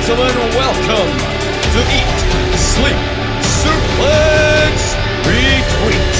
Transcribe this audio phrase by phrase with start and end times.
[0.00, 1.18] gentlemen, welcome
[1.70, 2.96] to Eat, Sleep,
[3.42, 4.96] Suplex,
[5.28, 6.14] Retweet.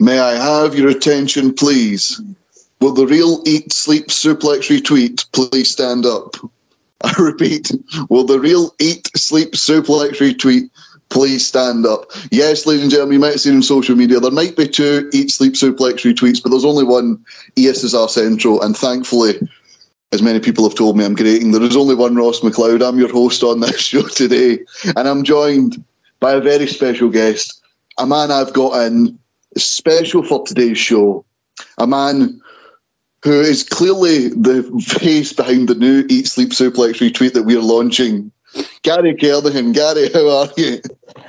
[0.00, 2.18] May I have your attention, please?
[2.80, 6.36] Will the real Eat Sleep Suplex Retweet please stand up?
[7.04, 7.72] I repeat,
[8.10, 10.68] will the real Eat Sleep Suplex Retweet
[11.08, 12.10] please stand up?
[12.30, 15.08] Yes, ladies and gentlemen, you might have seen on social media, there might be two
[15.12, 17.24] Eat Sleep Suplex Retweets, but there's only one
[17.56, 19.40] ESSR Central, and thankfully,
[20.12, 22.86] as many people have told me I'm greeting, there is only one Ross McLeod.
[22.86, 24.58] I'm your host on this show today,
[24.96, 25.82] and I'm joined
[26.18, 27.62] by a very special guest,
[27.96, 29.18] a man I've got in
[29.56, 31.24] special for today's show,
[31.78, 32.40] a man
[33.22, 38.32] who is clearly the face behind the new Eat Sleep Suplex retweet that we're launching.
[38.82, 39.72] Gary Kernahan.
[39.72, 40.80] Gary, how are you?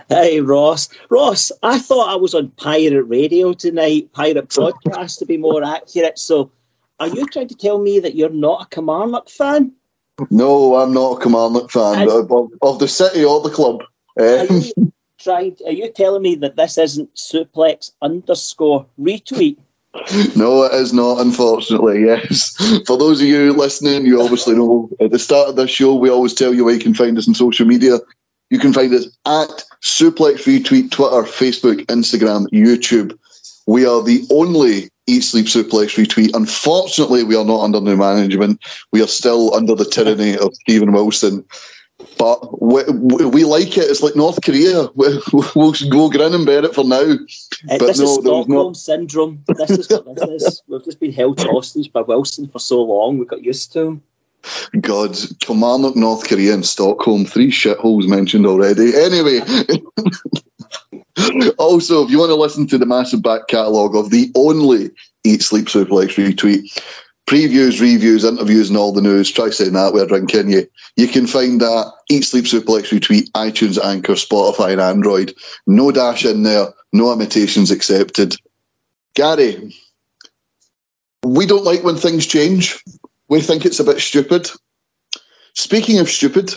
[0.10, 0.90] Hey, Ross.
[1.10, 6.18] Ross, I thought I was on pirate radio tonight, pirate podcast to be more accurate.
[6.18, 6.52] So,
[7.00, 9.72] are you trying to tell me that you're not a Kilmarnock fan?
[10.30, 12.32] No, I'm not a Kilmarnock fan of,
[12.62, 13.84] of the city or the club.
[14.20, 15.58] Are Um, you trying?
[15.66, 19.58] Are you telling me that this isn't suplex underscore retweet?
[20.36, 22.56] no, it is not, unfortunately, yes.
[22.86, 26.10] For those of you listening, you obviously know at the start of this show, we
[26.10, 27.98] always tell you where you can find us on social media.
[28.50, 33.18] You can find us at Suplex Retweet, Twitter, Facebook, Instagram, YouTube.
[33.68, 36.36] We are the only Eat Sleep Suplex Retweet.
[36.36, 38.62] Unfortunately, we are not under new management.
[38.94, 41.44] We are still under the tyranny of Stephen Wilson.
[42.18, 43.90] But we, we, we like it.
[43.90, 44.88] It's like North Korea.
[44.96, 47.02] We, we'll, we'll grin and bear it for now.
[47.02, 49.44] Uh, But this no, is Stockholm syndrome.
[49.48, 50.64] This is what this is.
[50.68, 53.18] We've just been held hostage by Wilson for so long.
[53.18, 54.04] We got used to him.
[54.80, 58.96] God, Kilmarnock, North Korea, and Stockholm, three shitholes mentioned already.
[58.96, 59.40] Anyway,
[61.58, 64.90] also, if you want to listen to the massive back catalogue of the only
[65.24, 66.82] Eat Sleep Suplex retweet,
[67.32, 70.68] previews, reviews, interviews, and all the news, try saying that with a drink in you.
[70.98, 75.34] You can find that Eat Sleep Suplex retweet, iTunes, Anchor, Spotify, and Android.
[75.66, 78.36] No dash in there, no imitations accepted.
[79.14, 79.74] Gary,
[81.24, 82.84] we don't like when things change.
[83.30, 84.52] We think it's a bit stupid.
[85.54, 86.54] Speaking of stupid,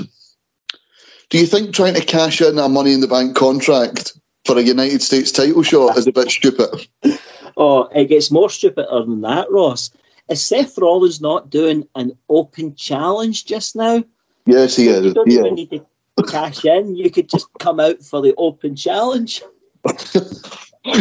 [1.30, 4.62] do you think trying to cash in a Money in the Bank contract for a
[4.62, 6.88] United States title shot is a bit stupid?
[7.56, 9.92] Oh, it gets more stupider than that, Ross.
[10.28, 14.02] Is Seth Rollins not doing an open challenge just now?
[14.46, 15.04] Yes, he is.
[15.04, 15.40] You don't Yeah.
[15.40, 15.86] even need to
[16.26, 16.96] cash in.
[16.96, 19.42] You could just come out for the open challenge.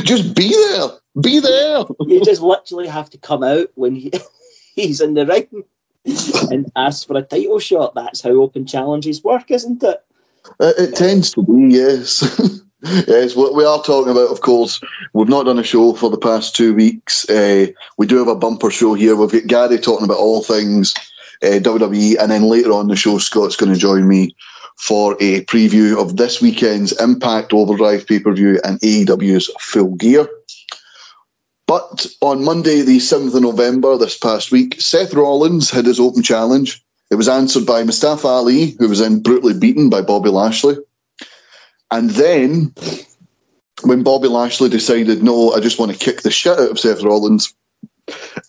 [0.03, 0.89] Just be there.
[1.21, 1.83] Be there.
[1.99, 4.11] You just literally have to come out when he,
[4.75, 5.63] he's in the ring
[6.49, 7.93] and ask for a title shot.
[7.93, 10.01] That's how open challenges work, isn't it?
[10.59, 12.23] It, it tends to be, yes.
[13.07, 14.81] yes, what we are talking about, of course,
[15.13, 17.29] we've not done a show for the past two weeks.
[17.29, 17.67] Uh,
[17.97, 19.15] we do have a bumper show here.
[19.15, 20.93] We've got Gary talking about all things
[21.41, 24.35] uh, WWE, and then later on the show, Scott's going to join me
[24.75, 30.27] for a preview of this weekend's Impact Overdrive pay per view and AEW's Full Gear.
[31.65, 36.21] But on Monday, the 7th of November, this past week, Seth Rollins had his open
[36.21, 36.83] challenge.
[37.09, 40.75] It was answered by Mustafa Ali, who was then brutally beaten by Bobby Lashley.
[41.93, 42.73] And then,
[43.83, 47.03] when Bobby Lashley decided, no, I just want to kick the shit out of Seth
[47.03, 47.53] Rollins,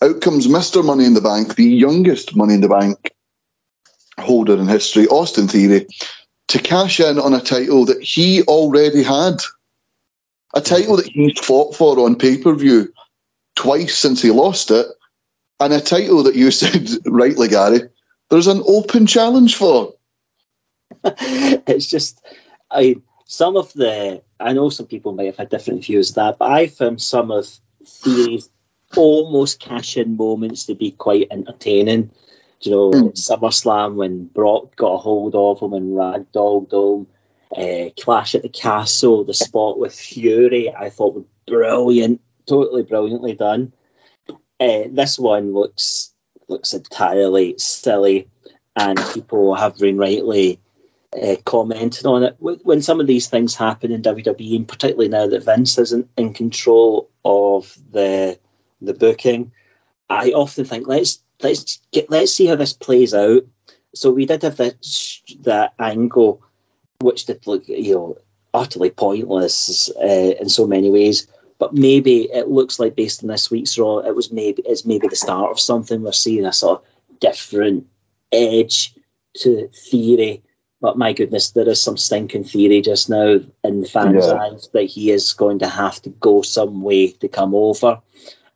[0.01, 0.83] out comes Mr.
[0.83, 3.13] Money in the Bank, the youngest Money in the Bank
[4.17, 5.85] holder in history, Austin Theory,
[6.47, 9.35] to cash in on a title that he already had.
[10.55, 12.91] A title that he's fought for on pay per view
[13.55, 14.87] twice since he lost it,
[15.59, 17.81] and a title that you said, rightly, Gary,
[18.31, 19.93] there's an open challenge for.
[21.03, 22.25] it's just,
[22.71, 22.95] I
[23.35, 26.51] some of the, I know some people might have had different views of that, but
[26.51, 27.45] I found some of
[27.85, 28.49] Theory's
[28.95, 32.09] almost cash in moments to be quite entertaining.
[32.61, 33.07] Do you know, Hmm.
[33.09, 37.07] SummerSlam when Brock got a hold of him and ragdolled him,
[37.57, 43.33] uh, Clash at the Castle, the spot with Fury, I thought was brilliant, totally brilliantly
[43.33, 43.73] done.
[44.61, 46.13] Uh, this one looks
[46.47, 48.29] looks entirely silly,
[48.77, 50.59] and people have been rightly
[51.21, 52.35] uh, commented on it.
[52.39, 56.09] When when some of these things happen in WWE, and particularly now that Vince isn't
[56.17, 58.39] in control of the
[58.81, 59.51] the booking,
[60.09, 63.43] I often think let's let's get let's see how this plays out.
[63.93, 64.75] So we did have that
[65.41, 66.41] that angle,
[66.99, 68.17] which did look you know
[68.53, 71.27] utterly pointless uh, in so many ways.
[71.57, 75.07] But maybe it looks like based on this week's Raw, it was maybe it's maybe
[75.07, 76.01] the start of something.
[76.01, 77.87] We're seeing a sort of different
[78.33, 78.93] edge
[79.37, 80.41] to theory
[80.85, 84.33] But my goodness, there is some stinking theory just now in the fans' Yeah.
[84.35, 87.99] eyes that he is going to have to go some way to come over.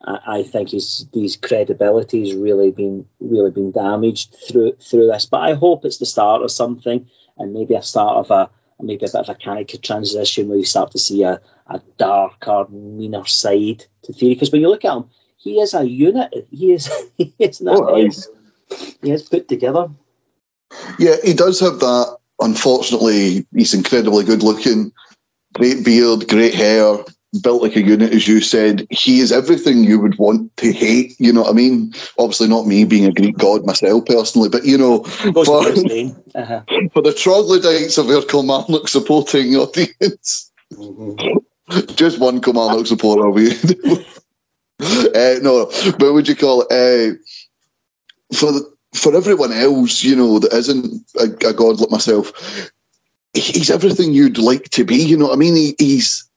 [0.05, 5.25] I, I think his his credibility has really been really been damaged through through this.
[5.25, 7.03] But I hope it's the start of something,
[7.39, 8.47] and maybe a start of a
[8.79, 11.41] maybe a bit of a character transition where you start to see a,
[11.71, 14.35] a darker, meaner side to theory.
[14.35, 15.05] Because when you look at him,
[15.37, 16.31] he is a unit.
[16.51, 18.11] He is he is not Oh, aye.
[19.01, 19.89] he is put together.
[20.99, 22.18] Yeah, he does have that.
[22.39, 24.91] Unfortunately, he's incredibly good looking,
[25.53, 26.97] great beard, great hair,
[27.43, 28.87] built like a unit, as you said.
[28.89, 31.15] He is everything you would want to hate.
[31.19, 31.93] You know what I mean?
[32.17, 35.61] Obviously, not me being a Greek god myself personally, but you know, for.
[35.65, 36.61] Uh-huh.
[36.93, 41.43] for the troglodytes of our Kilmarnock supporting audience, Mhm.
[41.95, 43.29] just one Kilmarnock supporter.
[43.29, 43.51] We,
[44.79, 50.03] uh, no, but would you call it uh, for the, for everyone else?
[50.03, 52.71] You know, that isn't a, a god like myself.
[53.33, 54.95] He's everything you'd like to be.
[54.95, 55.55] You know what I mean?
[55.55, 56.27] He, he's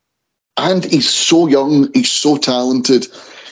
[0.57, 1.91] and he's so young.
[1.95, 3.07] He's so talented.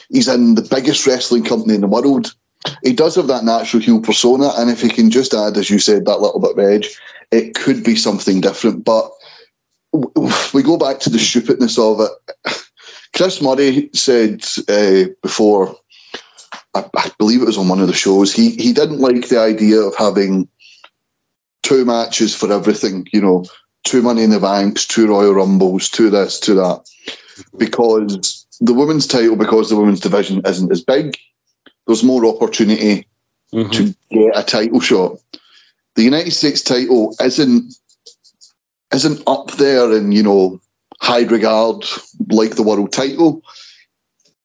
[0.09, 2.35] He's in the biggest wrestling company in the world.
[2.83, 5.79] He does have that natural heel persona, and if he can just add, as you
[5.79, 6.95] said, that little bit of edge,
[7.31, 8.83] it could be something different.
[8.85, 9.09] But
[10.53, 12.63] we go back to the stupidness of it.
[13.15, 15.75] Chris Murray said uh, before,
[16.73, 19.39] I, I believe it was on one of the shows, he he didn't like the
[19.39, 20.47] idea of having
[21.63, 23.07] two matches for everything.
[23.11, 23.45] You know,
[23.83, 26.81] two Money in the Banks, two Royal Rumbles, two this, two that,
[27.57, 31.17] because the women's title, because the women's division isn't as big,
[31.87, 33.07] there's more opportunity
[33.53, 33.71] Mhm.
[33.73, 35.17] to get a title shot.
[35.95, 37.75] The United States title isn't
[38.93, 40.61] isn't up there in you know
[41.01, 41.83] high regard
[42.29, 43.41] like the world title.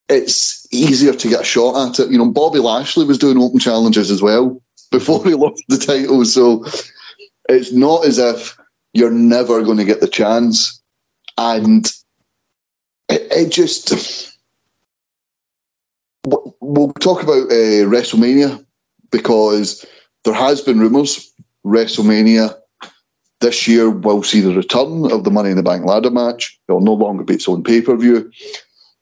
[0.09, 2.11] It's easier to get a shot at it.
[2.11, 4.61] You know, Bobby Lashley was doing open challenges as well
[4.91, 6.65] before he lost the title, so
[7.49, 8.57] it's not as if
[8.93, 10.81] you're never going to get the chance.
[11.39, 11.87] And
[13.09, 14.33] it, it just.
[16.61, 18.65] We'll talk about uh, WrestleMania
[19.13, 19.87] because
[20.25, 21.33] there has been rumours
[21.65, 22.57] WrestleMania
[23.41, 26.59] this year will see the return of the Money in the Bank ladder match.
[26.69, 28.31] It will no longer be its own pay per view.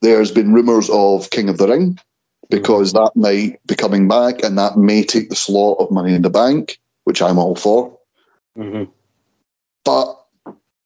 [0.05, 1.99] There's been rumours of King of the Ring
[2.51, 6.21] because that might be coming back and that may take the slot of Money in
[6.21, 7.99] the Bank, which I'm all for.
[8.55, 8.91] Mhm.
[9.83, 10.21] But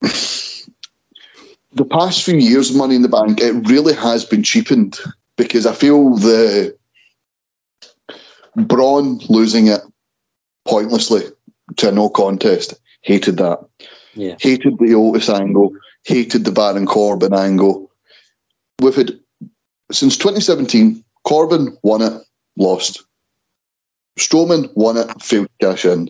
[1.73, 5.00] the past few years of Money in the Bank, it really has been cheapened
[5.37, 6.79] because I feel the
[8.55, 9.81] Braun losing it
[10.65, 11.25] pointlessly
[11.79, 12.75] to a no contest.
[13.00, 13.59] Hated that.
[14.15, 14.37] Yeah.
[14.38, 15.73] Hated the Otis angle.
[16.05, 17.88] Hated the Baron Corbin angle.
[18.80, 19.19] We've had
[19.90, 21.04] since 2017.
[21.25, 22.22] Corbin won it,
[22.56, 23.04] lost.
[24.19, 26.06] Strowman won it, failed to cash in.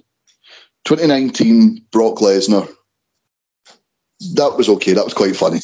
[0.85, 2.69] 2019, Brock Lesnar.
[4.35, 4.93] That was okay.
[4.93, 5.61] That was quite funny.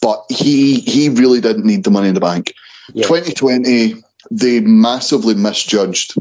[0.00, 2.54] But he he really didn't need the money in the bank.
[2.94, 3.06] Yeah.
[3.06, 3.94] 2020,
[4.30, 6.14] they massively misjudged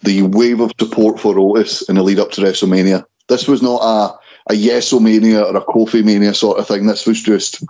[0.00, 3.04] the wave of support for Otis in the lead up to WrestleMania.
[3.28, 6.86] This was not a, a Yesomania or a Kofi Mania sort of thing.
[6.86, 7.64] This was just,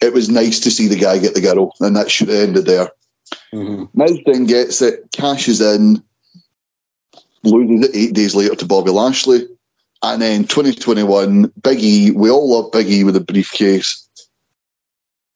[0.00, 2.66] it was nice to see the guy get the girl, and that should have ended
[2.66, 2.90] there.
[3.52, 3.88] Mhm.
[4.24, 6.02] Then gets it, cashes in,
[7.44, 9.46] loses it eight days later to Bobby Lashley.
[10.02, 14.06] And then 2021, Big E, we all love Big E with a briefcase.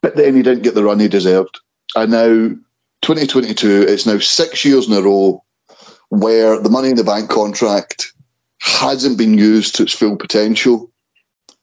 [0.03, 1.61] But then he didn't get the run he deserved.
[1.97, 2.57] And now,
[3.03, 5.43] 2022, it's now six years in a row
[6.11, 8.13] where the Money in the Bank contract
[8.59, 10.91] hasn't been used to its full potential.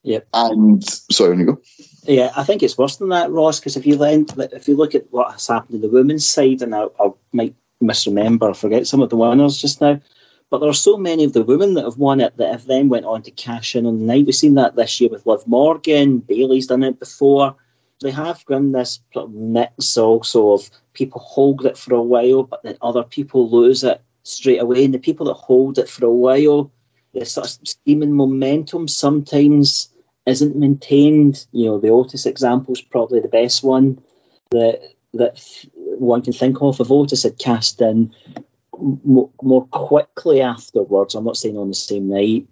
[0.04, 0.28] Yep.
[0.34, 1.62] And, sorry, on you go.
[2.04, 3.60] Yeah, I think it's worse than that, Ross.
[3.60, 6.74] Because if you if you look at what has happened to the women's side, and
[6.76, 10.00] I, I might misremember, forget some of the winners just now,
[10.50, 12.90] but there are so many of the women that have won it that have then
[12.90, 14.26] went on to cash in on the night.
[14.26, 16.20] We've seen that this year with Liv Morgan.
[16.20, 17.56] Bayley's done it before.
[18.02, 22.78] They have run this mix also of people hold it for a while, but then
[22.82, 24.86] other people lose it straight away.
[24.86, 26.72] And the people that hold it for a while,
[27.14, 29.90] the sort of steaming momentum sometimes
[30.30, 31.46] isn't maintained.
[31.52, 34.02] You know, the Otis example is probably the best one
[34.52, 34.80] that
[35.14, 35.44] that
[35.74, 36.80] one can think of.
[36.80, 38.14] If Otis had cast in
[39.04, 42.48] more, more quickly afterwards, I'm not saying on the same night,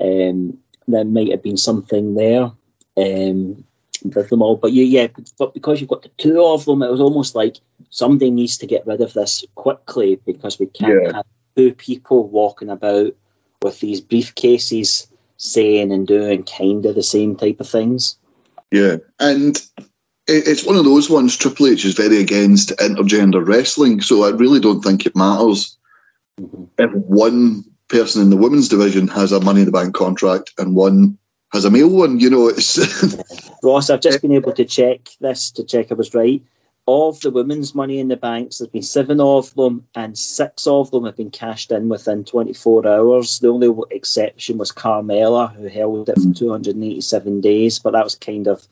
[0.00, 0.56] um,
[0.86, 2.50] there might have been something there
[2.96, 3.64] um,
[4.14, 4.56] with them all.
[4.56, 5.06] But yeah, yeah,
[5.38, 7.56] but because you've got the two of them, it was almost like
[7.90, 11.12] somebody needs to get rid of this quickly because we can't Yeah.
[11.16, 13.14] have two people walking about
[13.62, 18.16] with these briefcases saying and doing kind of the same type of things.
[18.72, 19.62] Yeah, and
[20.26, 21.36] it's one of those ones.
[21.36, 25.76] Triple H is very against intergender wrestling, so I really don't think it matters
[26.40, 26.68] Mhm.
[26.78, 30.74] if one person in the women's division has a Money in the Bank contract and
[30.74, 31.16] one
[31.52, 32.18] has a male one.
[32.18, 32.76] You know, it's
[33.62, 33.88] Ross.
[33.88, 36.42] I've just been able to check this to check I was right.
[36.88, 40.90] Of the women's money in the banks, there's been seven of them, and six of
[40.92, 43.40] them have been cashed in within 24 hours.
[43.40, 48.46] The only exception was Carmella, who held it for 287 days, but that was kind
[48.46, 48.68] of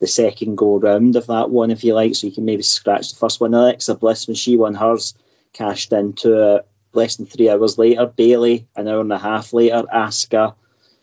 [0.00, 2.14] the second go round of that one, if you like.
[2.14, 3.54] So you can maybe scratch the first one.
[3.54, 5.14] Alexa Bliss, when she won hers,
[5.54, 8.06] cashed into it less than three hours later.
[8.06, 9.84] Bayley, an hour and a half later.
[9.94, 10.54] Asuka,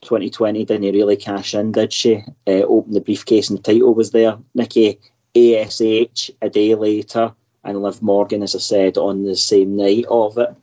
[0.01, 2.17] 2020, didn't really cash in, did she?
[2.45, 4.38] Uh, opened the briefcase and the title was there.
[4.53, 5.00] Nikki,
[5.36, 10.38] ASH a day later, and Liv Morgan, as I said, on the same night of
[10.38, 10.56] it.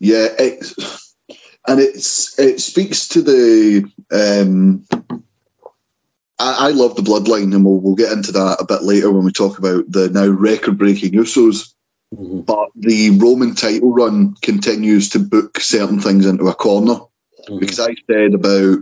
[0.00, 1.14] Yeah, it's,
[1.66, 3.90] and it's it speaks to the.
[4.10, 4.84] Um,
[6.38, 9.24] I, I love the bloodline, and we'll we'll get into that a bit later when
[9.24, 11.74] we talk about the now record-breaking Usos.
[12.14, 12.40] Mm-hmm.
[12.40, 17.58] But the Roman title run continues to book certain things into a corner mm-hmm.
[17.58, 18.78] because I said about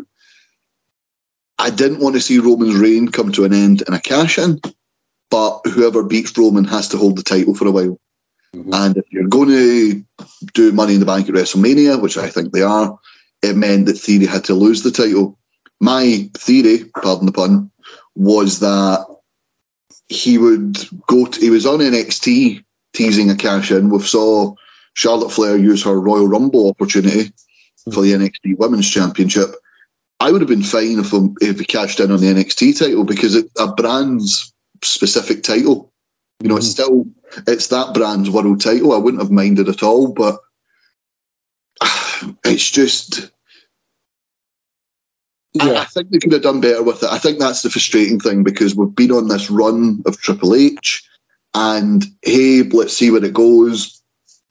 [1.63, 4.61] I didn't want to see Roman's reign come to an end in a cash in,
[5.31, 8.01] but whoever beats Roman has to hold the title for a while.
[8.53, 8.75] Mm-hmm.
[8.75, 10.05] And if you're going to
[10.55, 12.99] do Money in the Bank at WrestleMania, which I think they are,
[13.43, 15.39] it meant that Theory had to lose the title.
[15.81, 17.71] My theory, pardon the pun,
[18.17, 19.07] was that
[20.09, 23.89] he would go to, he was on NXT teasing a cash in.
[23.89, 24.55] We saw
[24.95, 27.93] Charlotte Flair use her Royal Rumble opportunity mm-hmm.
[27.93, 29.55] for the NXT Women's Championship.
[30.23, 33.03] I would have been fine if, um, if he cashed in on the NXT title
[33.03, 35.93] because it, a brand's specific title.
[36.41, 36.59] You know, mm.
[36.59, 37.07] it's still
[37.49, 38.93] it's that brand's world title.
[38.93, 40.39] I wouldn't have minded at all, but
[42.45, 43.33] it's just.
[45.55, 45.65] Yeah.
[45.65, 47.11] I, I think they could have done better with it.
[47.11, 51.03] I think that's the frustrating thing because we've been on this run of Triple H,
[51.55, 54.01] and hey, let's see where it goes.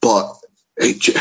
[0.01, 0.33] But
[0.75, 1.15] it,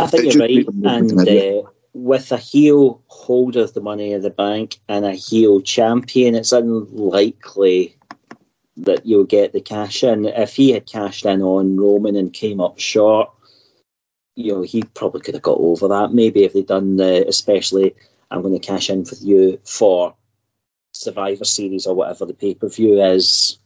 [0.00, 1.70] I think you're right, and uh,
[2.04, 6.52] with a heel holder of the money of the bank and a heel champion, it's
[6.52, 7.96] unlikely
[8.76, 10.24] that you'll get the cash in.
[10.24, 13.30] If he had cashed in on Roman and came up short,
[14.36, 16.12] you know, he probably could have got over that.
[16.12, 17.96] Maybe if they'd done the, especially,
[18.30, 20.14] I'm going to cash in with you for
[20.92, 23.58] Survivor Series or whatever the pay per view is,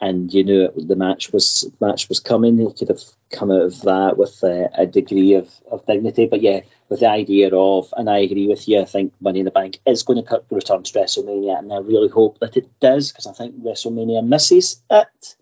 [0.00, 2.56] and you knew it, the match was match was coming.
[2.56, 6.26] He could have come out of that with uh, a degree of, of dignity.
[6.26, 9.44] But yeah, with the idea of, and I agree with you, I think Money in
[9.44, 13.10] the Bank is going to return to WrestleMania, and I really hope that it does
[13.10, 15.36] because I think WrestleMania misses it.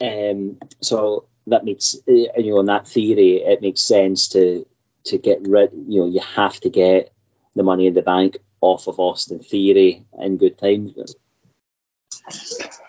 [0.00, 4.66] Um, so that makes, uh, you know, in that theory, it makes sense to
[5.04, 5.70] to get rid.
[5.88, 7.12] You know, you have to get
[7.54, 10.94] the Money in the Bank off of Austin Theory in good time.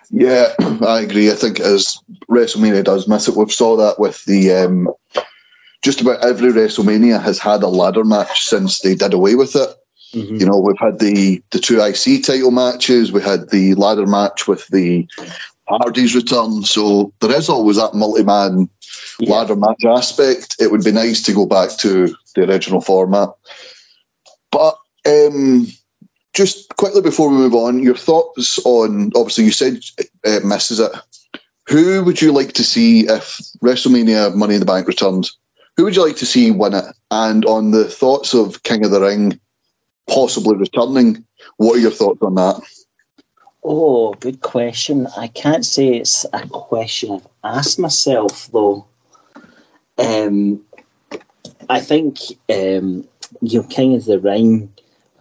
[0.10, 1.32] Yeah, I agree.
[1.32, 4.90] I think as WrestleMania does miss it, we've saw that with the um,
[5.82, 9.70] just about every WrestleMania has had a ladder match since they did away with it.
[10.14, 10.36] Mm-hmm.
[10.38, 14.48] You know, we've had the the two IC title matches, we had the ladder match
[14.48, 15.08] with the
[15.68, 16.64] Hardys return.
[16.64, 18.70] So there is always that multi man
[19.20, 19.34] yeah.
[19.34, 20.56] ladder match aspect.
[20.60, 23.30] It would be nice to go back to the original format.
[24.52, 25.68] But um,
[26.34, 29.80] just quickly before we move on, your thoughts on obviously you said
[30.24, 30.92] it misses it.
[31.68, 35.38] Who would you like to see if WrestleMania Money in the Bank returns?
[35.78, 36.86] Who would you like to see win it?
[37.12, 39.40] And on the thoughts of King of the Ring
[40.10, 41.24] possibly returning,
[41.58, 42.60] what are your thoughts on that?
[43.64, 45.08] Oh, good question.
[45.18, 48.88] I can't say it's a question I've asked myself though.
[50.00, 50.64] Um,
[51.70, 52.18] I think
[52.50, 53.08] um,
[53.42, 54.74] you know, King of the Ring.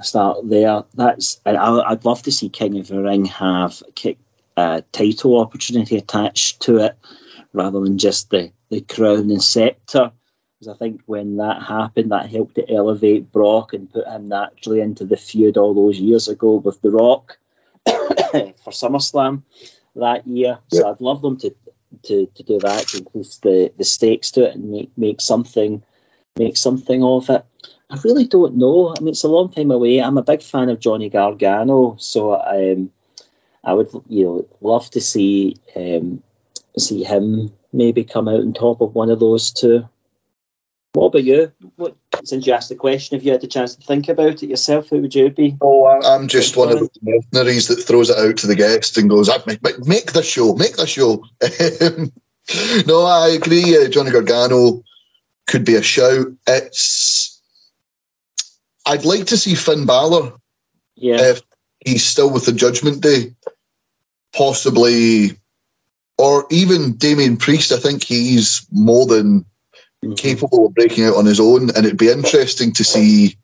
[0.03, 0.85] Start there.
[0.95, 3.83] That's I, I'd love to see King of the Ring have
[4.59, 6.97] a title opportunity attached to it,
[7.55, 10.13] rather than just the the crown and scepter
[10.59, 14.81] because I think when that happened, that helped to elevate Brock and put him naturally
[14.81, 17.37] into the feud all those years ago with The Rock
[17.87, 19.43] for SummerSlam
[19.97, 20.59] that year.
[20.73, 21.55] So I'd love them to,
[22.05, 25.83] to, to do that, to increase the, the stakes to it and make, make something
[26.39, 27.45] make something of it.
[27.91, 28.95] I really don't know.
[28.97, 29.99] I mean, it's a long time away.
[29.99, 32.91] I'm a big fan of Johnny Gargano, so um,
[33.65, 36.23] I would you know love to see um,
[36.79, 39.89] see him maybe come out on top of one of those two.
[40.97, 41.53] What about you?
[41.77, 44.49] What, since you asked the question, if you had the chance to think about it
[44.49, 45.55] yourself, who would you be?
[45.61, 49.11] Oh, I'm just one of the mercenaries that throws it out to the guest and
[49.11, 51.23] goes, make, make the show, make the show.
[52.87, 53.77] no, I agree.
[53.77, 54.83] Uh, Johnny Gargano
[55.47, 56.29] could be a shout.
[56.47, 57.43] It's.
[58.87, 60.33] I'd like to see Finn Balor.
[60.95, 61.21] Yeah.
[61.21, 61.43] If
[61.85, 63.35] he's still with the Judgment Day,
[64.35, 65.33] possibly,
[66.17, 67.71] or even Damian Priest.
[67.71, 69.45] I think he's more than
[70.05, 70.15] Mm-hmm.
[70.15, 71.71] capable of breaking out on his own.
[71.71, 73.37] And it'd be interesting to see,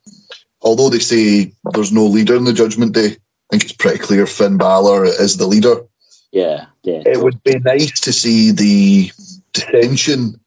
[0.60, 3.16] although they say there's no leader in the Judgment Day, I
[3.50, 5.76] think it's pretty clear Finn Balor is the leader.
[6.30, 7.02] Yeah, yeah.
[7.06, 9.10] It would be nice to see the
[9.52, 10.38] dissension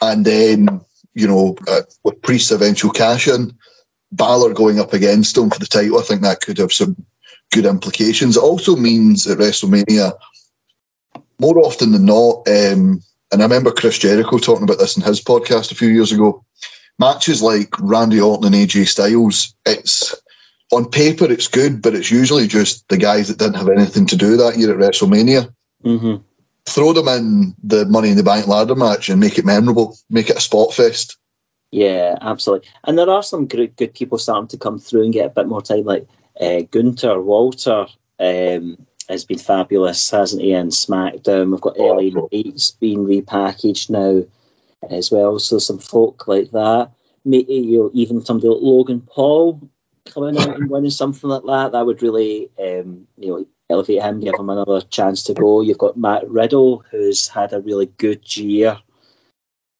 [0.00, 0.80] and then,
[1.14, 3.52] you know, uh, with Priest's eventual cash in,
[4.12, 5.98] Balor going up against him for the title.
[5.98, 6.96] I think that could have some
[7.52, 8.36] good implications.
[8.36, 10.12] It also means at WrestleMania,
[11.40, 15.22] more often than not, um, and I remember Chris Jericho talking about this in his
[15.22, 16.44] podcast a few years ago.
[16.98, 20.14] Matches like Randy Orton and AJ Styles, it's
[20.72, 24.16] on paper it's good, but it's usually just the guys that didn't have anything to
[24.16, 25.52] do that year at WrestleMania.
[25.82, 26.16] hmm
[26.66, 30.28] Throw them in the Money in the Bank ladder match and make it memorable, make
[30.28, 31.16] it a spot fest.
[31.72, 32.68] Yeah, absolutely.
[32.84, 35.48] And there are some good, good people starting to come through and get a bit
[35.48, 36.06] more time, like
[36.40, 37.86] uh, Gunther Walter
[38.20, 38.76] um,
[39.10, 40.52] has been fabulous, hasn't he?
[40.52, 44.24] And SmackDown, we've got LA Knight's being repackaged now
[44.88, 45.38] as well.
[45.38, 46.90] So some folk like that.
[47.24, 49.68] Maybe you know, even somebody like Logan Paul
[50.06, 51.72] coming out and winning something like that.
[51.72, 55.60] That would really, um, you know, elevate him, give him another chance to go.
[55.60, 58.78] You've got Matt Riddle, who's had a really good year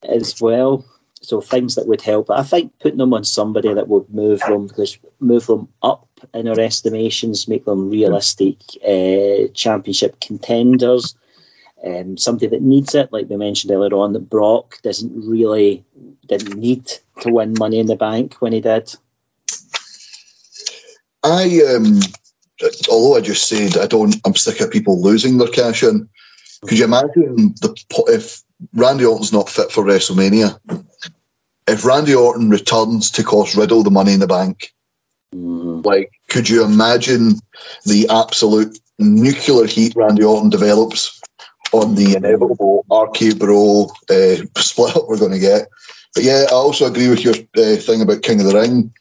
[0.08, 0.84] as well.
[1.22, 2.30] So things that would help.
[2.30, 6.48] I think putting them on somebody that would move them, because move them up in
[6.48, 11.14] our estimations, make them realistic uh, championship contenders.
[11.84, 15.82] Um, somebody that needs it, like we mentioned earlier on, that Brock doesn't really
[16.26, 16.86] didn't need
[17.20, 18.94] to win Money in the Bank when he did.
[21.22, 22.00] I um,
[22.90, 26.08] although I just said I don't, I'm sick of people losing their cash in.
[26.66, 27.74] Could you imagine the
[28.08, 28.42] if
[28.74, 30.58] Randy Orton's not fit for WrestleMania?
[31.66, 34.74] If Randy Orton returns to cost Riddle the Money in the Bank,
[35.34, 37.34] Mm, like, could you imagine
[37.84, 41.20] the absolute nuclear heat Randy Orton develops
[41.72, 45.68] on the inevitable RK Bro uh, split up we're going to get?
[46.14, 48.92] But yeah, I also agree with your uh, thing about King of the Ring.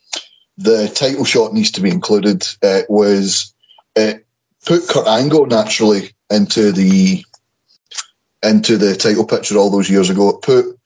[0.58, 2.46] The title shot needs to be included.
[2.62, 3.54] Uh, was
[3.96, 4.14] uh,
[4.66, 7.24] put Kurt Angle naturally into the
[8.44, 10.30] into the title picture all those years ago.
[10.30, 10.79] It put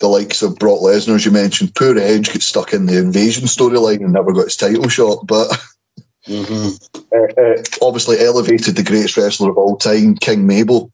[0.00, 3.44] the likes of Brock Lesnar, as you mentioned, poor Edge got stuck in the invasion
[3.44, 5.26] storyline and never got his title shot.
[5.26, 5.48] But
[6.26, 6.88] mhm.
[7.14, 10.90] uh, uh, obviously elevated the greatest wrestler of all time, King Mabel,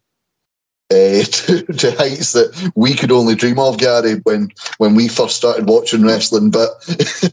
[0.90, 5.36] uh, to, to heights that we could only dream of, Gary, when when we first
[5.36, 6.50] started watching wrestling.
[6.50, 6.70] But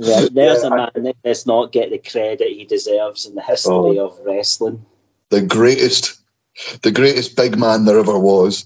[0.00, 3.42] Right, there's Yeah, a man that does not get the credit he deserves in the
[3.42, 4.06] history Oh.
[4.06, 4.84] of wrestling.
[5.30, 6.20] the greatest,
[6.82, 8.64] the greatest big man there ever was.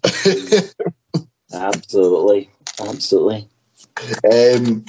[1.52, 3.48] Absolutely, absolutely.
[4.32, 4.84] Um,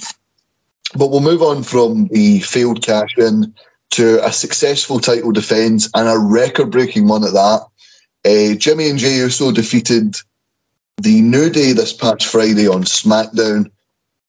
[0.96, 3.54] but we'll move on from the failed cash in
[3.90, 7.66] to a successful title defence and a record breaking one at that.
[8.24, 10.16] Uh, Jimmy and Jey Uso defeated
[10.96, 13.70] the New Day this past Friday on SmackDown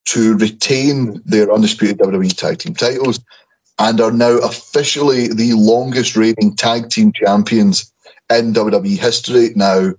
[0.06, 3.20] to retain their undisputed WWE tag team titles
[3.80, 7.92] and are now officially the longest reigning tag team champions
[8.30, 9.50] in WWE history.
[9.56, 9.94] Now,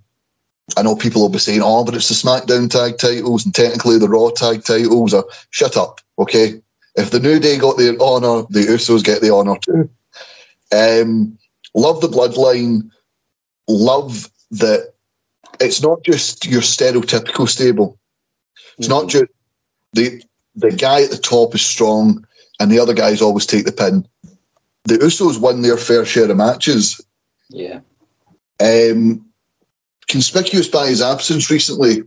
[0.75, 3.97] I know people will be saying, oh, but it's the SmackDown tag titles and technically
[3.97, 6.61] the Raw tag titles are shut up, okay?
[6.95, 9.89] If the New Day got the honour, the Usos get the honour too.
[10.75, 11.37] Um,
[11.73, 12.89] love the bloodline.
[13.69, 14.93] Love that
[15.59, 17.97] it's not just your stereotypical stable.
[18.77, 19.25] It's not just
[19.93, 20.21] the
[20.55, 22.25] the guy at the top is strong
[22.59, 24.07] and the other guys always take the pin.
[24.85, 26.99] The Usos won their fair share of matches.
[27.49, 27.79] Yeah.
[28.59, 29.26] Um,
[30.07, 32.03] conspicuous by his absence recently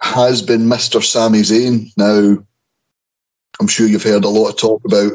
[0.00, 1.02] has been Mr.
[1.02, 1.90] Sami Zayn.
[1.96, 2.42] Now,
[3.60, 5.12] I'm sure you've heard a lot of talk about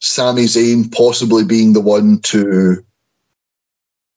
[0.00, 2.84] Sami Zayn possibly being the one to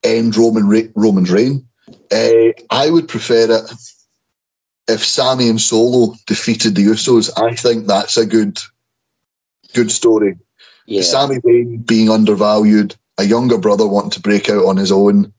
[0.03, 1.67] end Roman Re- Roman's reign.
[2.11, 3.71] Uh, I would prefer it
[4.87, 7.31] if Sami and Solo defeated the Usos.
[7.41, 8.59] I think that's a good,
[9.73, 10.37] good story.
[10.85, 11.01] Yeah.
[11.01, 15.33] Sami Zayn being undervalued, a younger brother wanting to break out on his own,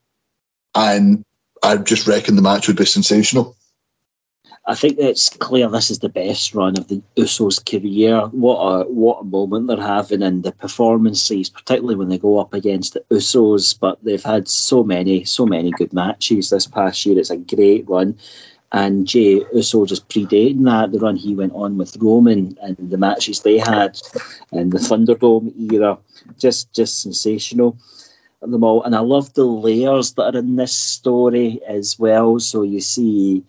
[0.75, 1.25] and
[1.63, 3.57] I just reckon the match would be sensational.
[4.67, 8.27] I think it's clear this is the best run of the Usos' career.
[8.27, 12.53] What a what a moment they're having, and the performances, particularly when they go up
[12.53, 13.79] against the Usos.
[13.79, 17.19] But they've had so many, so many good matches this past year.
[17.19, 18.19] It's a great run,
[18.73, 22.99] and Jey Uso just predating that the run he went on with Roman and the
[22.99, 23.99] matches they had
[24.53, 25.97] in the Thunderdome era,
[26.39, 27.79] just just sensational.
[28.41, 32.39] Them all, and I love the layers that are in this story as well.
[32.41, 33.45] So you see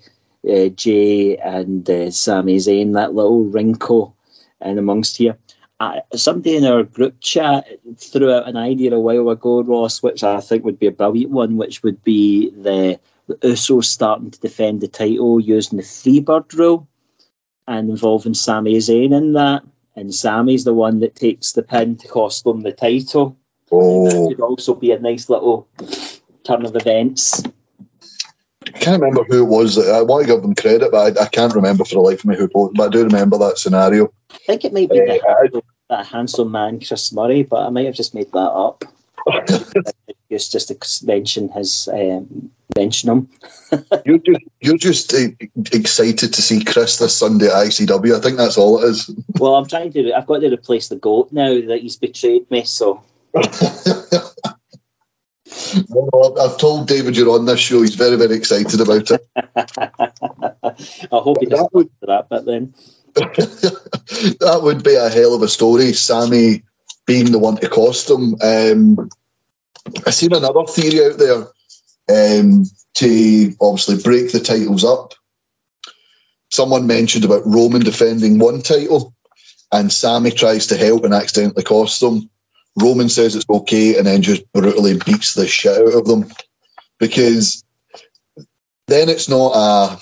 [0.49, 4.15] uh, Jey and uh, Zayn, that little wrinkle
[4.62, 5.38] in amongst here.
[5.80, 10.23] Uh, somebody in our group chat threw out an idea a while ago, Ross, which
[10.23, 14.82] I think would be a brilliant one, which would be the, the starting to defend
[14.82, 16.88] the title using the Freebird rule.
[17.67, 19.63] and involving Sami Zayn in that.
[19.95, 23.38] And Sami's the one that takes the pin to cost them the title.
[23.71, 25.67] Oh, It could also be a nice little
[26.43, 27.43] turn of events.
[28.67, 29.77] I can't remember who it was.
[29.77, 32.25] I want to give them credit, but I, I can't remember for the life of
[32.25, 32.77] me who posted.
[32.77, 34.12] But I do remember that scenario.
[34.32, 37.86] I think it might be Uh, the, that handsome man, Chris Murray, but I might
[37.86, 38.84] have just made that up.
[40.32, 43.29] Just just to mention his um, mention him.
[44.05, 45.29] You're just, you're just uh,
[45.71, 48.15] excited to see Chris this Sunday at ICW.
[48.15, 49.10] I think that's all it is.
[49.39, 50.13] Well, I'm trying to.
[50.13, 52.63] I've got to replace the goat now that he's betrayed me.
[52.63, 53.01] So
[56.39, 57.81] I've told David you're on this show.
[57.81, 59.27] He's very, very excited about it.
[61.11, 62.27] I hope he That doesn't would- that.
[62.29, 62.73] But then,
[63.15, 65.93] that would be a hell of a story.
[65.93, 66.63] Sami
[67.05, 68.35] being the one to cost him.
[68.41, 69.09] Um,
[70.05, 72.65] I seen another theory out there um,
[72.95, 75.13] to obviously break the titles up.
[76.51, 79.13] Someone mentioned about Roman defending one title,
[79.71, 82.29] and Sami tries to help and accidentally cost them.
[82.77, 86.25] Roman says it's okay, and then just brutally beats the shit out of them
[86.99, 87.63] because
[88.88, 89.97] then it's not a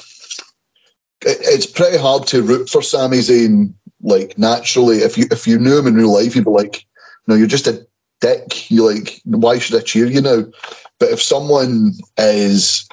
[1.25, 4.97] it- it's pretty hard to root for Sami Zayn like naturally.
[4.99, 6.85] If you if you knew him in real life, you'd be like,
[7.27, 7.85] no, you're just a
[8.21, 8.69] dick.
[8.71, 10.43] You're like, why should I cheer you now?
[10.99, 12.87] But if someone is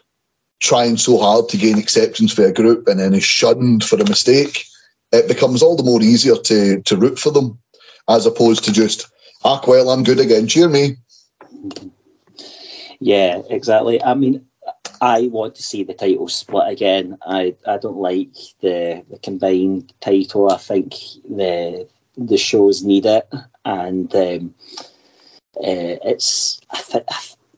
[0.61, 4.09] trying so hard to gain acceptance for a group and then is shunned for a
[4.09, 4.65] mistake,
[5.13, 7.59] it becomes all the more easier to to root for them,
[8.09, 9.07] as opposed to just,
[9.45, 10.47] ah, well, I'm good again.
[10.47, 10.97] Cheer me.
[13.01, 14.03] yeah, exactly.
[14.03, 14.47] I mean,
[15.01, 17.19] I want to see the title split again.
[17.27, 20.51] I, I don't like the the combined title.
[20.51, 20.95] I think
[21.29, 23.29] the the shows need it,
[23.65, 24.55] and um,
[25.57, 26.61] uh, it's.
[26.71, 27.05] I, th-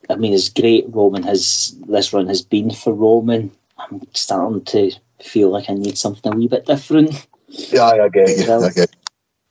[0.08, 4.92] I mean, as great Roman has this run has been for Roman, I'm starting to
[5.22, 7.26] feel like I need something a wee bit different.
[7.48, 8.52] Yeah, I get you.
[8.52, 8.96] I get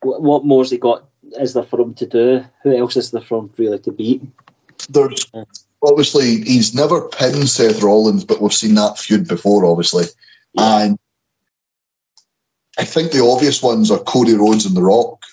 [0.01, 1.07] What, what more's he got?
[1.39, 2.45] Is there for him to do?
[2.63, 4.21] Who else is there for him really to beat?
[4.89, 5.25] there's
[5.81, 10.05] obviously he's never pinned Seth Rollins, but we've seen that feud before, obviously.
[10.57, 10.97] And
[12.77, 15.23] I think the obvious ones are Cody Rhodes and The Rock.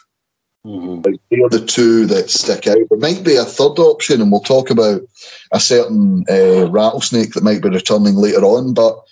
[0.67, 1.05] Mhm.
[1.05, 2.79] Like they are the two that stick out.
[2.89, 5.03] There might be a third option, and we'll talk about
[5.51, 8.73] a certain uh, rattlesnake that might be returning later on.
[8.73, 9.03] But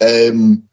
[0.00, 0.68] um,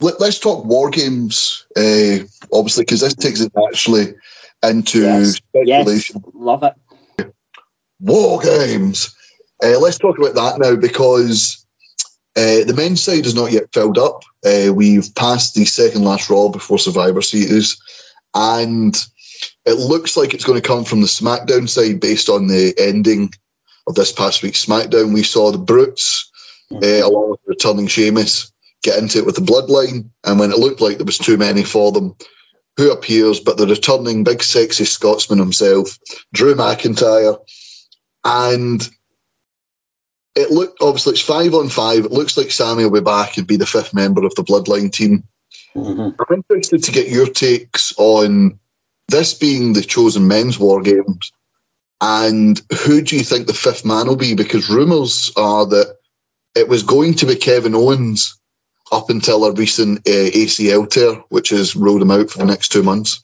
[0.00, 2.18] let, us talk war games, uh,
[2.52, 4.14] obviously, because this takes it actually
[4.62, 5.36] into Yes.
[5.36, 6.22] speculation.
[6.24, 7.34] Yes, love it.
[8.00, 9.14] War games.
[9.62, 11.64] Uh, let's talk about that now because
[12.36, 14.22] uh, the men's side is not yet filled up.
[14.44, 17.76] Uh, we've passed the second last Raw before Survivor Series,
[18.34, 18.96] and
[19.66, 23.32] it looks like it's going to come from the SmackDown side based on the ending
[23.86, 25.12] of this past week's SmackDown.
[25.12, 26.30] We saw the Brutes,
[26.72, 28.50] uh, along with returning Sheamus,
[28.82, 31.64] get into it with the Bloodline, and when it looked like there was too many
[31.64, 32.14] for them,
[32.76, 35.98] who appears but the returning big sexy Scotsman himself,
[36.32, 37.38] Drew McIntyre
[38.24, 38.88] and
[40.36, 42.04] it looked obviously it's five on five.
[42.04, 44.92] It looks like Sami will be back and be the fifth member of the Bloodline
[44.92, 45.24] team.
[45.74, 46.14] Mhm.
[46.18, 48.58] I'm interested to get your takes on
[49.08, 51.32] this being the chosen men's war games,
[52.00, 54.34] and who do you think the fifth man will be?
[54.34, 55.96] Because rumours are that
[56.54, 58.39] it was going to be Kevin Owens
[58.92, 62.68] up until a recent uh, ACL tear, which has ruled him out for the next
[62.68, 63.22] two months.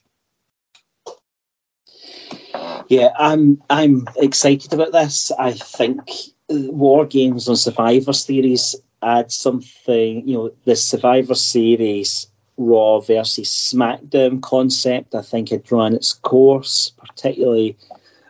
[2.88, 5.32] Yeah, I'm I'm excited about this.
[5.38, 6.00] I think
[6.48, 10.26] War Games on Survivor Series add something.
[10.26, 15.14] You know, the Survivor Series Raw versus SmackDown concept.
[15.14, 17.76] I think had run its course, particularly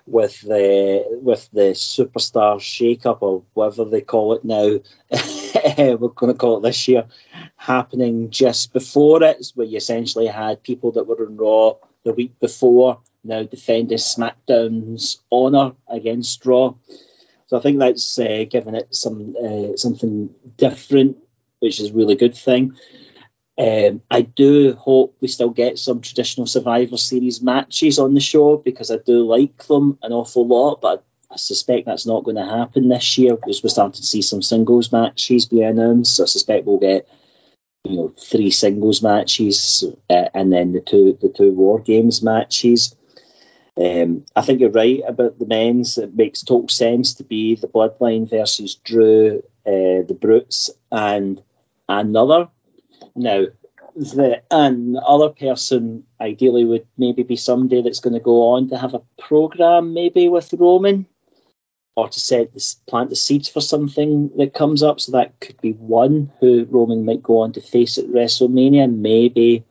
[0.06, 4.78] with the with the superstar shake-up or whatever they call it now.
[5.78, 7.04] We're going to call it this year,
[7.56, 12.38] happening just before it, where you essentially had people that were in Raw the week
[12.38, 16.74] before now defending SmackDown's honour against Raw.
[17.48, 21.16] So I think that's uh, giving it some uh, something different,
[21.60, 22.74] which is a really good thing.
[23.58, 28.58] Um, I do hope we still get some traditional Survivor Series matches on the show
[28.58, 32.44] because I do like them an awful lot, but I suspect that's not going to
[32.44, 36.16] happen this year because we're starting to see some singles matches be announced.
[36.16, 37.08] So I suspect we'll get
[37.84, 42.94] you know three singles matches uh, and then the two the two war games matches.
[43.78, 45.98] Um, I think you're right about the men's.
[45.98, 51.42] It makes total sense to be the Bloodline versus Drew, uh, the Brutes, and
[51.88, 52.48] another.
[53.16, 53.46] Now,
[53.96, 58.78] the and other person ideally would maybe be somebody that's going to go on to
[58.78, 61.06] have a program, maybe with Roman.
[61.96, 65.00] or to set this, plant the seeds for something that comes up.
[65.00, 68.94] So that could be one who Roman might go on to face at WrestleMania.
[68.94, 69.64] Maybe,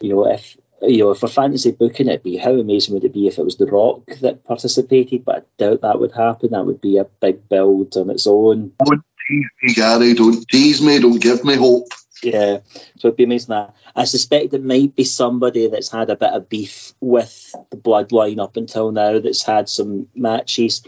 [0.00, 3.14] you know, if you know, if we're fantasy booking it, be how amazing would it
[3.14, 5.24] be if it was The Rock that participated?
[5.24, 6.50] But I doubt that would happen.
[6.50, 8.72] That would be a big build on its own.
[8.84, 10.14] Don't tease me, Gary.
[10.14, 10.98] Don't tease me.
[10.98, 11.88] Don't give me hope.
[12.24, 12.58] Yeah,
[12.98, 13.74] so it'd be amazing that.
[13.96, 18.42] I suspect it might be somebody that's had a bit of beef with the bloodline
[18.42, 20.82] up until now, that's had some matches.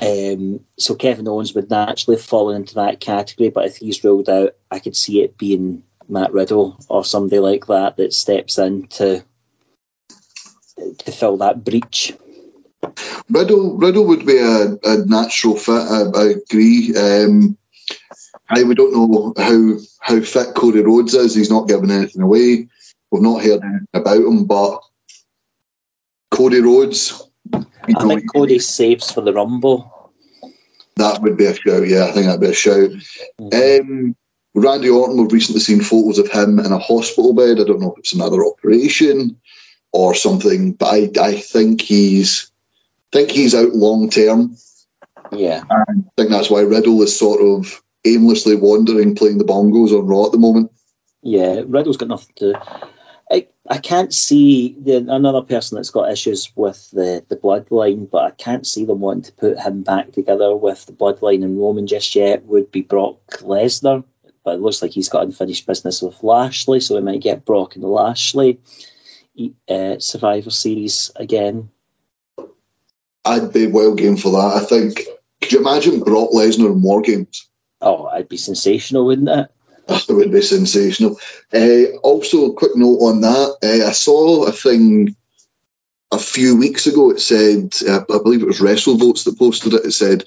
[0.00, 4.56] Um, so Kevin Owens would naturally fall into that category, but if he's ruled out,
[4.70, 9.24] I could see it being Matt Riddle or somebody like that that steps in to
[10.98, 12.12] to fill that breach.
[13.30, 15.72] Riddle, Riddle would be a, a natural fit.
[15.72, 16.94] I, I agree.
[16.96, 17.56] Um,
[18.50, 21.34] I we don't know how how fit Cody Rhodes is.
[21.34, 22.68] He's not giving anything away.
[23.10, 24.80] We've not heard anything about him, but
[26.30, 27.22] Cody Rhodes.
[27.52, 30.12] You I think Cody saves for the Rumble.
[30.96, 31.86] That would be a shout.
[31.88, 32.90] Yeah, I think that'd be a shout.
[33.40, 33.88] Mm-hmm.
[33.90, 34.16] Um,
[34.54, 37.60] Randy Orton, we've recently seen photos of him in a hospital bed.
[37.60, 39.36] I don't know if it's another operation
[39.92, 42.50] or something, but I, I think he's
[43.12, 44.56] think he's out long term.
[45.32, 45.62] Yeah.
[45.70, 45.84] I
[46.16, 50.32] think that's why Riddle is sort of aimlessly wandering playing the bongos on Raw at
[50.32, 50.70] the moment.
[51.22, 52.60] Yeah, Riddle's got nothing to.
[53.30, 58.24] I, I can't see the, another person that's got issues with the, the bloodline, but
[58.24, 61.86] I can't see them wanting to put him back together with the bloodline and Roman
[61.86, 62.44] just yet.
[62.44, 64.04] Would be Brock Lesnar,
[64.44, 67.74] but it looks like he's got unfinished business with Lashley, so we might get Brock
[67.74, 68.60] and Lashley
[69.68, 71.70] uh, Survivor Series again.
[73.24, 74.62] I'd be well game for that.
[74.62, 75.00] I think.
[75.40, 77.48] Could you imagine Brock Lesnar in War Games?
[77.84, 79.48] Oh, it'd be sensational, wouldn't it?
[79.86, 81.20] That would be sensational.
[81.52, 83.56] Uh, also, a quick note on that.
[83.62, 85.14] Uh, I saw a thing
[86.10, 87.10] a few weeks ago.
[87.10, 89.84] It said, uh, I believe it was WrestleVotes that posted it.
[89.84, 90.24] It said,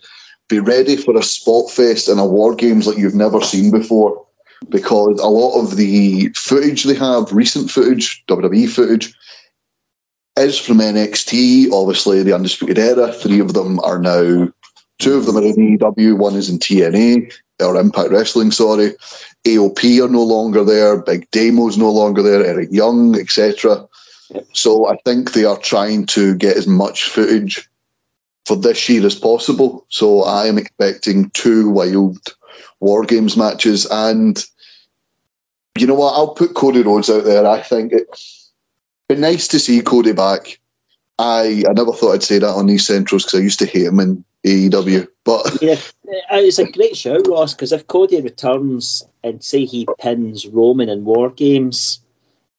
[0.48, 4.24] "Be ready for a spot fest and a War Games like you've never seen before."
[4.70, 9.12] Because a lot of the footage they have, recent footage, WWE footage,
[10.38, 11.72] is from NXT.
[11.72, 13.12] Obviously, the Undisputed Era.
[13.12, 14.50] Three of them are now.
[15.00, 16.18] Two of them are in AEW.
[16.18, 18.52] One is in TNA or Impact Wrestling.
[18.52, 18.94] Sorry,
[19.46, 20.98] AOP are no longer there.
[20.98, 22.46] Big Damo's no longer there.
[22.46, 23.88] Eric Young, etc.
[24.54, 27.68] So I think they are trying to get as much footage
[28.46, 29.86] for this year as possible.
[29.90, 32.20] So I am expecting two wild
[32.80, 34.44] War Games matches, and
[35.78, 36.14] you know what?
[36.14, 37.46] I'll put Cody Rhodes out there.
[37.48, 38.52] I think it's
[39.08, 40.60] been nice to see Cody back.
[41.20, 43.88] I I never thought I'd say that on these centrals because I used to hate
[43.88, 45.08] him in AEW.
[45.24, 47.54] But yeah, Uh, it's a great show, Ross.
[47.54, 52.00] Because if Cody returns and say he pins Roman in War Games,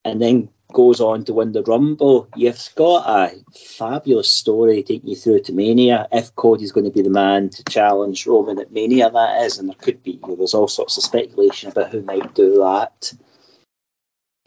[0.05, 5.17] and then goes on to win the Rumble, you've got a fabulous story taking you
[5.17, 6.07] through to Mania.
[6.13, 9.69] If Cody's going to be the man to challenge Roman at Mania, that is, and
[9.69, 10.13] there could be.
[10.23, 13.13] You know, there's all sorts of speculation about who might do that.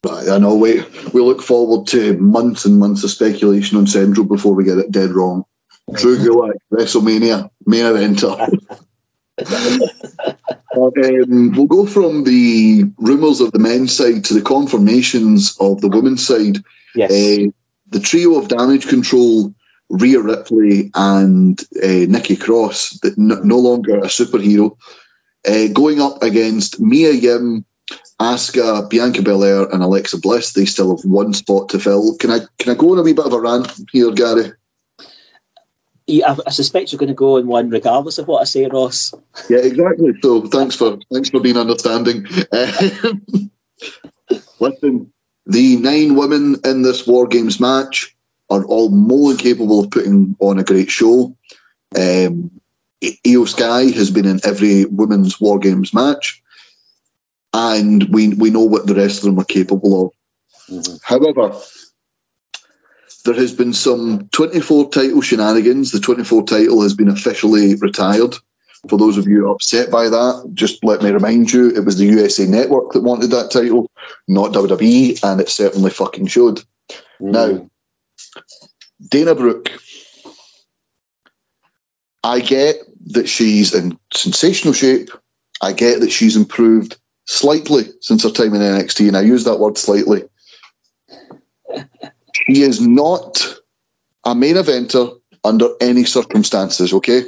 [0.05, 0.55] Right, I know.
[0.55, 0.81] We
[1.13, 4.91] we look forward to months and months of speculation on Central before we get it
[4.91, 5.45] dead wrong.
[5.93, 8.49] Drew Gulak, WrestleMania, main eventer.
[10.75, 15.89] um, we'll go from the rumours of the men's side to the confirmations of the
[15.89, 16.57] women's side.
[16.95, 17.11] Yes.
[17.11, 17.51] Uh,
[17.89, 19.53] the trio of damage control,
[19.89, 24.77] Rhea Ripley and uh, Nikki Cross, that n- no longer a superhero,
[25.47, 27.65] uh, going up against Mia Yim,
[28.19, 30.53] Asuka, Bianca Belair, and Alexa Bliss.
[30.53, 32.15] They still have one spot to fill.
[32.17, 34.51] Can I can I go on a wee bit of a rant here, Gary?
[36.07, 38.65] Yeah, I, I suspect you're going to go in one, regardless of what I say,
[38.67, 39.13] Ross.
[39.49, 40.13] Yeah, exactly.
[40.21, 42.25] So thanks for thanks for being understanding.
[42.51, 43.51] Um,
[44.59, 45.13] listen,
[45.45, 48.15] the nine women in this War Games match
[48.49, 51.35] are all more than capable of putting on a great show.
[51.95, 52.51] Um,
[53.01, 56.41] Iyo Sky has been in every women's War Games match,
[57.53, 60.11] and we we know what the rest of them are capable of.
[60.69, 60.95] Mm-hmm.
[61.03, 61.57] However,
[63.23, 65.91] there has been some 24 title shenanigans.
[65.91, 68.35] The 24 title has been officially retired.
[68.89, 72.05] For those of you upset by that, just let me remind you, it was the
[72.05, 73.91] USA Network that wanted that title,
[74.27, 76.63] not WWE, and it certainly fucking showed.
[77.21, 77.31] Mm.
[77.31, 77.69] Now,
[79.07, 79.71] Dana Brooke,
[82.23, 85.09] I get that she's in sensational shape.
[85.61, 89.59] I get that she's improved slightly since her time in NXT, and I use that
[89.59, 90.23] word slightly.
[92.47, 93.43] She is not
[94.25, 97.23] a main eventer under any circumstances, okay?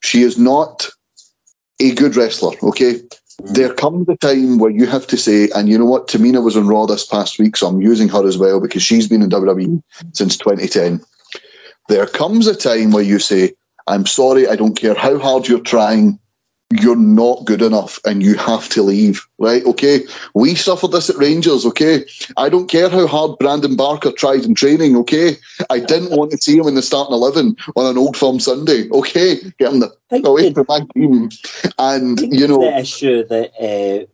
[0.00, 0.88] She is not
[1.80, 3.00] a good wrestler, okay?
[3.42, 6.08] There comes a time where you have to say, and you know what?
[6.08, 9.08] Tamina was on Raw this past week, so I'm using her as well because she's
[9.08, 11.00] been in WWE since 2010.
[11.88, 13.52] There comes a time where you say,
[13.86, 16.18] I'm sorry, I don't care how hard you're trying
[16.80, 19.64] you're not good enough and you have to leave, right?
[19.64, 20.00] Okay.
[20.34, 22.04] We suffered this at Rangers, okay?
[22.36, 25.36] I don't care how hard Brandon Barker tried in training, okay?
[25.70, 28.88] I didn't want to see him in the starting 11 on an old firm Sunday,
[28.90, 29.36] okay?
[29.58, 29.92] Get him the,
[30.24, 31.30] away from my team.
[31.78, 32.60] And, you know.
[32.60, 34.06] The issue that, uh,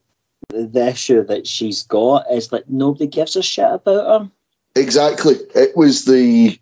[0.48, 4.30] the issue that she's got is that nobody gives a shit about her.
[4.76, 5.34] Exactly.
[5.54, 6.58] It was the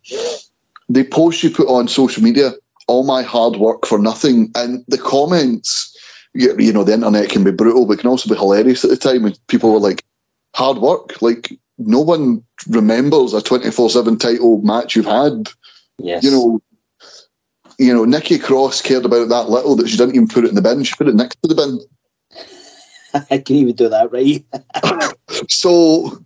[0.88, 2.52] the post she put on social media
[2.88, 4.50] all my hard work for nothing.
[4.56, 5.96] And the comments,
[6.34, 8.96] you, you know, the internet can be brutal, but can also be hilarious at the
[8.96, 9.24] time.
[9.24, 10.04] And people were like,
[10.54, 11.20] hard work.
[11.22, 15.50] Like, no one remembers a 24 7 title match you've had.
[15.98, 16.24] Yes.
[16.24, 16.62] You know,
[17.78, 20.48] you know, Nikki Cross cared about it that little that she didn't even put it
[20.48, 20.82] in the bin.
[20.82, 21.80] She put it next to the bin.
[23.30, 24.44] I can even do that, right?
[25.48, 26.18] so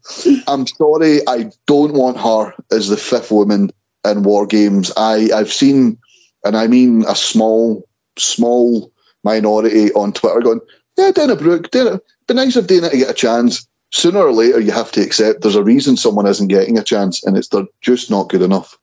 [0.46, 3.70] I'm sorry, I don't want her as the fifth woman
[4.04, 4.90] in War Games.
[4.96, 5.98] I, I've seen
[6.44, 8.92] and I mean a small, small
[9.24, 10.60] minority on Twitter going,
[10.96, 13.66] yeah, Dana Brooke, Dana, be nice if Dana to get a chance.
[13.90, 17.22] Sooner or later, you have to accept there's a reason someone isn't getting a chance,
[17.24, 18.78] and it's they're just not good enough.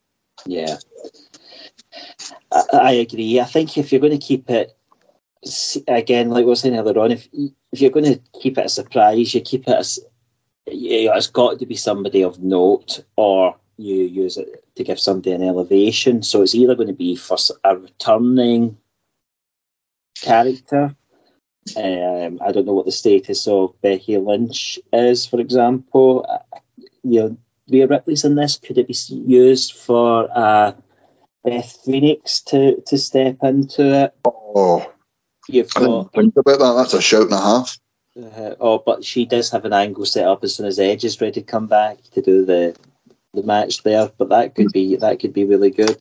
[0.46, 0.78] Yeah,
[2.52, 3.40] I, I agree.
[3.40, 4.78] I think if you're going to keep it
[5.88, 8.70] again, like we were saying earlier on, if if you're going to keep it a
[8.70, 10.00] surprise, you keep it as
[10.68, 15.00] you know, it's got to be somebody of note, or you use it to give
[15.00, 16.24] somebody an elevation.
[16.24, 18.78] So it's either going to be for a returning
[20.22, 20.96] character.
[21.78, 26.26] Um, I don't know what the status of Becky Lynch is, for example.
[26.28, 26.60] Uh,
[27.04, 27.38] you know,
[27.70, 28.58] Rhea Ripley's in this.
[28.58, 30.72] Could it be used for uh,
[31.44, 34.16] Beth Phoenix to, to step into it?
[34.26, 34.92] Oh,
[35.50, 36.74] You've I didn't think about that.
[36.78, 37.78] That's a shout and a half.
[38.16, 41.20] Uh, oh, but she does have an angle set up as soon as Edge is
[41.20, 42.76] ready to come back to do the
[43.34, 45.98] the match there, but that could be that could be really good.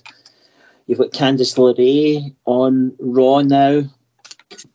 [0.86, 3.82] You've got Candice LeRae on Raw now.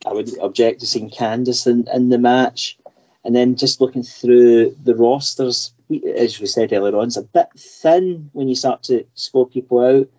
[0.06, 2.78] I wouldn't object to seeing Candice in, in the match.
[3.26, 5.74] And then just looking through the rosters,
[6.16, 9.80] as we said earlier on, it's a bit thin when you start to score people
[9.80, 10.10] out.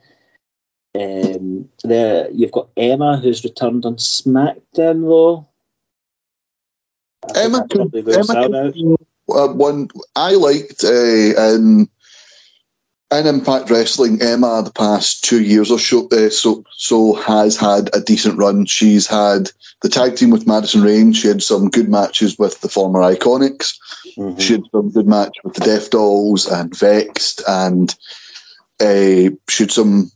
[0.96, 5.46] Um, there you've got Emma who's returned on SmackDown though.
[7.34, 8.96] Emma, can, Emma can,
[9.28, 11.88] uh, one I liked uh, in
[13.12, 17.90] in Impact Wrestling, Emma the past two years or so, uh, so so has had
[17.94, 18.66] a decent run.
[18.66, 19.50] She's had
[19.82, 21.12] the tag team with Madison Rayne.
[21.12, 23.76] She had some good matches with the former Iconics.
[24.16, 24.38] Mm-hmm.
[24.38, 27.94] She had some good match with the Death Dollz and Vexed, and
[28.80, 30.10] uh, she had some.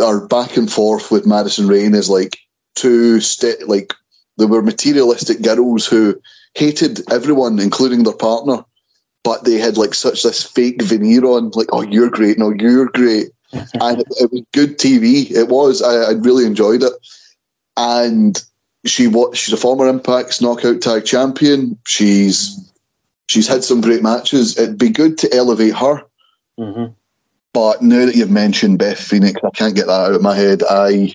[0.00, 2.38] Our back and forth with Madison Rayne is like
[2.76, 3.92] two st- like
[4.38, 6.20] they were materialistic girls who
[6.54, 8.64] hated everyone, including their partner
[9.22, 12.86] but they had like such this fake veneer on, like, oh, you're great, no, you're
[12.86, 13.30] great.
[13.52, 15.30] and it, it, was good TV.
[15.30, 15.82] It was.
[15.82, 16.92] I, I really enjoyed it.
[17.76, 18.42] And
[18.86, 21.78] she what she's a former Impact's knockout tag champion.
[21.86, 22.72] She's
[23.28, 24.56] she's had some great matches.
[24.58, 26.02] It'd be good to elevate her.
[26.58, 26.92] Mm-hmm.
[27.52, 30.62] But now that you've mentioned Beth Phoenix, I can't get that out of my head.
[30.68, 31.12] I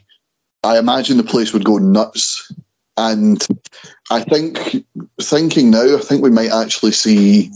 [0.63, 2.51] I imagine the place would go nuts.
[2.97, 3.45] And
[4.09, 4.85] I think
[5.21, 7.51] thinking now, I think we might actually see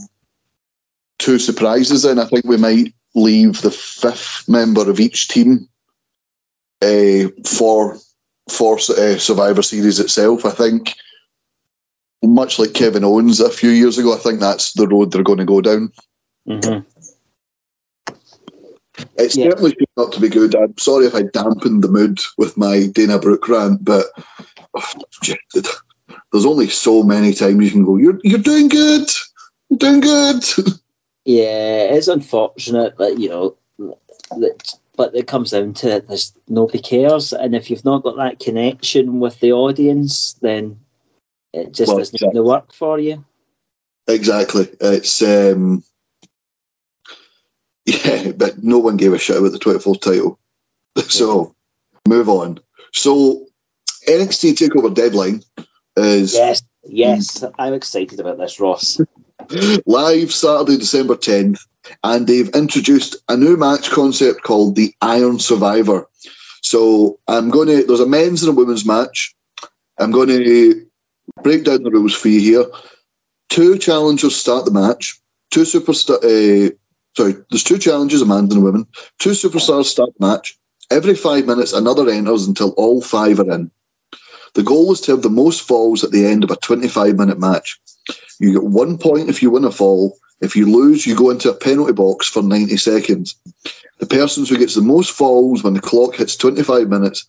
[1.20, 2.18] two surprises in.
[2.18, 5.68] I think we might leave the fifth member of each team
[6.82, 7.98] uh, for
[8.50, 10.46] for uh, Survivor Series itself.
[10.46, 10.96] I think,
[12.24, 15.40] much like Kevin Owens a few years ago, I think that's the road they're going
[15.40, 15.92] to go down.
[16.48, 17.06] Mm-hmm.
[19.18, 19.50] It's yeah.
[19.50, 20.56] certainly not to be good.
[20.56, 24.08] I'm sorry if I dampened the mood with my Dana Brooke rant, but
[24.74, 24.94] oh,
[26.32, 27.98] there's only so many times you can go.
[27.98, 29.10] You're you're doing good.
[29.70, 30.44] You're doing good.
[31.30, 36.08] Yeah, it's unfortunate that you know, that, but it comes down to it.
[36.08, 40.80] There's nobody cares, and if you've not got that connection with the audience, then
[41.54, 42.42] it just well, doesn't exactly.
[42.42, 43.24] work for you.
[44.08, 44.70] Exactly.
[44.82, 45.84] It's um,
[47.86, 50.40] yeah, but no one gave a shit about the 24th title.
[51.10, 51.56] So
[52.08, 52.60] move on.
[52.92, 53.46] So
[54.08, 55.44] NXT Takeover Deadline
[55.96, 57.44] is yes, yes.
[57.60, 59.00] I'm excited about this, Ross
[59.86, 61.62] live Saturday, December 10th,
[62.04, 66.08] and they've introduced a new match concept called the Iron Survivor.
[66.62, 69.36] So I'm going to, there's a men's and a women's match.
[69.98, 70.86] I'm going to
[71.44, 72.66] break down the rules for you here.
[73.50, 75.20] Two challengers start the match.
[75.52, 76.72] Two superstar, uh,
[77.18, 78.86] sorry, there's two challenges, a man and a woman.
[79.18, 80.58] Two superstars start the match.
[80.92, 83.72] Every five minutes, another enters until all five are in.
[84.56, 87.40] The goal is to have the most falls at the end of a 25 minute
[87.40, 87.80] match.
[88.40, 90.18] You get one point if you win a fall.
[90.42, 93.36] If you lose, you go into a penalty box for 90 seconds.
[94.00, 97.28] The person who gets the most falls when the clock hits 25 minutes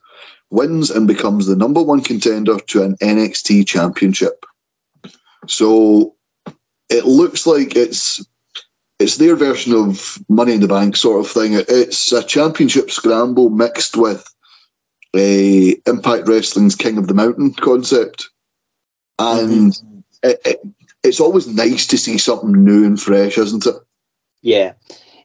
[0.51, 4.45] wins and becomes the number one contender to an NXT championship.
[5.49, 6.15] So
[6.89, 8.25] it looks like it's
[8.99, 11.53] it's their version of Money in the Bank sort of thing.
[11.55, 14.27] It's a championship scramble mixed with
[15.17, 18.29] a Impact Wrestling's King of the Mountain concept,
[19.19, 19.99] and mm-hmm.
[20.23, 20.61] it, it,
[21.03, 23.75] it's always nice to see something new and fresh, isn't it?
[24.43, 24.73] Yeah,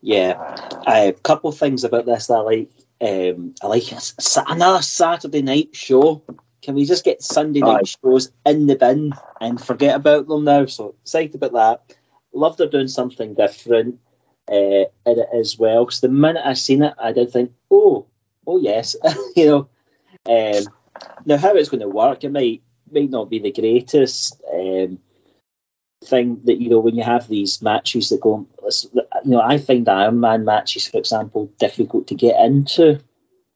[0.01, 0.55] yeah.
[0.87, 2.71] A couple of things about this that I like.
[3.01, 3.83] Um, I like
[4.47, 6.23] another Saturday night show.
[6.61, 7.95] Can we just get Sunday night Aye.
[8.01, 10.65] shows in the bin and forget about them now?
[10.65, 11.97] So excited about that.
[12.33, 13.99] Love they're doing something different
[14.49, 15.85] uh, in it as well.
[15.85, 18.07] Because the minute I seen it, I did think, oh,
[18.47, 18.95] oh yes,
[19.35, 19.69] you know.
[20.27, 20.63] Um,
[21.25, 22.61] now how it's going to work, it might
[22.91, 24.41] might not be the greatest.
[24.53, 24.99] Um,
[26.03, 28.45] thing that you know when you have these matches that go,
[28.93, 32.99] you know, I find Iron Man matches, for example, difficult to get into.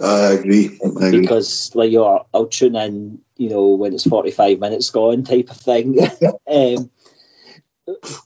[0.02, 0.80] I agree.
[0.84, 1.22] I agree.
[1.22, 5.50] Because like you're, I'll tune in, you know, when it's forty five minutes gone, type
[5.50, 6.00] of thing.
[6.48, 6.90] um,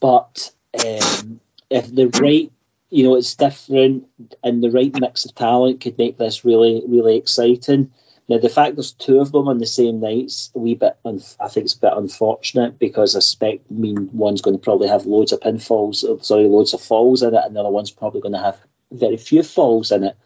[0.00, 0.52] but
[0.84, 1.40] um,
[1.70, 2.50] if the right,
[2.90, 4.06] you know, it's different,
[4.42, 7.90] and the right mix of talent could make this really, really exciting.
[8.28, 11.22] Now, the fact there's two of them on the same nights, a wee bit, un-
[11.40, 15.04] I think it's a bit unfortunate because I expect mean one's going to probably have
[15.04, 18.32] loads of pinfalls, sorry, loads of falls in it, and the other one's probably going
[18.32, 18.58] to have
[18.92, 20.16] very few falls in it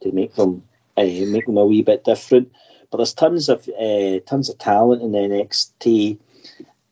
[0.00, 0.62] to make them
[0.96, 2.50] uh, make them a wee bit different.
[2.90, 6.18] But there's tons of uh, tons of talent in NXT,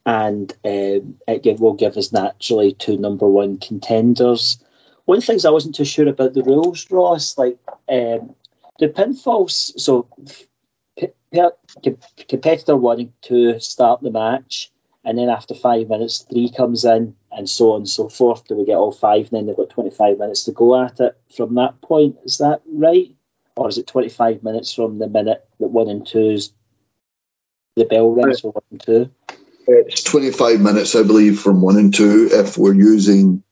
[0.05, 4.59] and um, it will give us naturally two number one contenders.
[5.07, 7.59] One of the things I wasn't too sure about the rules, Ross, like
[7.89, 8.35] um,
[8.79, 9.79] the pinfalls.
[9.79, 10.07] So
[12.29, 14.71] competitor wanting to start the match,
[15.05, 18.47] and then after five minutes, three comes in, and so on and so forth.
[18.47, 21.17] Do we get all five, and then they've got 25 minutes to go at it
[21.35, 22.17] from that point?
[22.25, 23.15] Is that right?
[23.57, 26.53] Or is it 25 minutes from the minute that one and two's
[27.77, 29.11] the bell rings for one and two?
[29.67, 33.43] It's 25 minutes, I believe, from one and two if we're using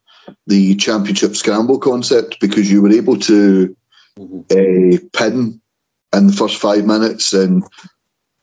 [0.47, 3.77] the championship scramble concept because you were able to
[4.19, 4.41] mm-hmm.
[4.51, 5.61] uh, pin
[6.13, 7.63] in the first five minutes, and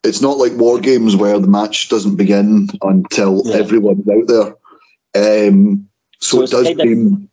[0.03, 3.55] it's not like war games where the match doesn't begin until yeah.
[3.55, 4.27] everyone's out
[5.13, 5.47] there.
[5.47, 5.87] Um,
[6.19, 7.29] so, so, it does seem.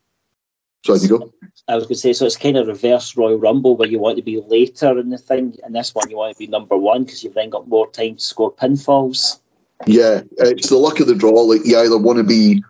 [0.84, 1.32] Sorry, you go.
[1.68, 4.16] I was going to say, so it's kind of reverse Royal Rumble where you want
[4.16, 7.04] to be later in the thing, and this one you want to be number one
[7.04, 9.38] because you've then got more time to score pinfalls.
[9.86, 11.42] Yeah, it's the luck of the draw.
[11.42, 12.62] Like you either want to be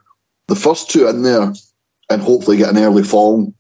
[0.49, 1.53] the first two in there
[2.11, 3.53] and hopefully get an early fall,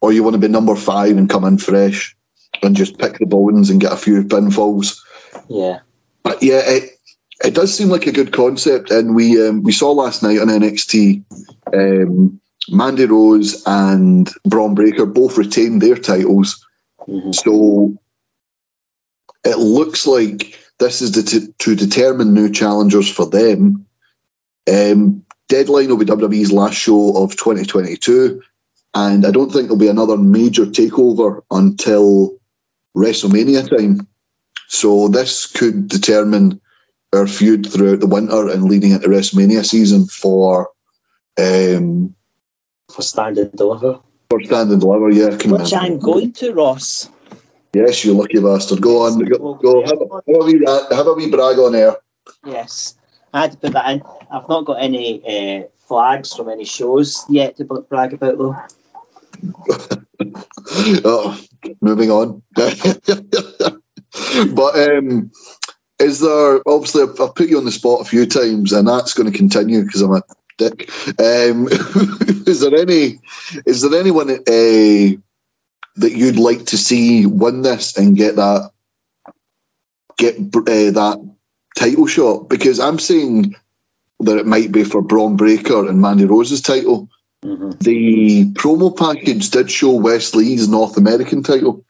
[0.00, 2.15] or you want to be number five and come in fresh
[2.62, 4.98] and just pick the bones and get a few pinfalls.
[5.48, 5.80] Yeah.
[6.22, 6.96] But yeah, it
[7.44, 10.48] it does seem like a good concept, and we um, we saw last night on
[10.48, 11.22] NXT,
[11.74, 12.40] um,
[12.70, 16.64] Mandy Rose and Bron Breakker both retained their titles,
[17.06, 17.32] mm-hmm.
[17.32, 17.96] so
[19.44, 23.86] it looks like this is to, to determine new challengers for them.
[24.68, 28.42] Um, deadline will be WWE's last show of 2022,
[28.94, 32.36] and I don't think there'll be another major takeover until
[32.96, 34.06] WrestleMania time.
[34.68, 36.60] So this could determine
[37.12, 40.70] our feud throughout the winter and leading into WrestleMania season for
[41.38, 42.14] um,
[42.90, 44.00] for stand and deliver.
[44.30, 45.36] For stand and deliver, yeah.
[45.36, 47.08] Which I'm going to, Ross.
[47.74, 48.80] Yes, you lucky bastard.
[48.80, 50.64] Go on, go, go have, a, have, a wee,
[50.96, 51.96] have a wee brag on air.
[52.44, 52.96] Yes,
[53.34, 54.02] I had to put that in.
[54.30, 58.56] I've not got any uh, flags from any shows yet to brag about though.
[61.04, 61.40] oh,
[61.80, 62.42] moving on.
[62.54, 62.78] but
[64.78, 65.30] um,
[65.98, 69.30] is there obviously I've, put you on the spot a few times, and that's going
[69.30, 70.22] to continue because I'm a
[70.58, 70.90] dick.
[71.20, 71.68] Um,
[72.46, 73.18] is there any?
[73.66, 78.70] Is there anyone uh, that you'd like to see win this and get that
[80.18, 81.34] get uh, that
[81.76, 82.48] title shot?
[82.48, 83.54] Because I'm seeing
[84.20, 87.08] that it might be for Bron Breakker and Mandy Rose's title.
[87.46, 87.70] Mm-hmm.
[87.80, 91.84] The promo package did show Wes Lee's North American title.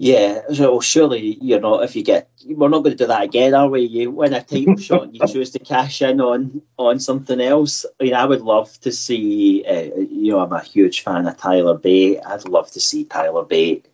[0.00, 1.84] Yeah, so surely you're not.
[1.84, 3.82] If you get, we're not going to do that again, are we?
[3.82, 7.84] You win a title shot and you choose to cash in on on something else.
[8.00, 9.64] I mean, I would love to see.
[9.64, 12.20] Uh, you know, I'm a huge fan of Tyler Bate.
[12.26, 13.86] I'd love to see Tyler Bate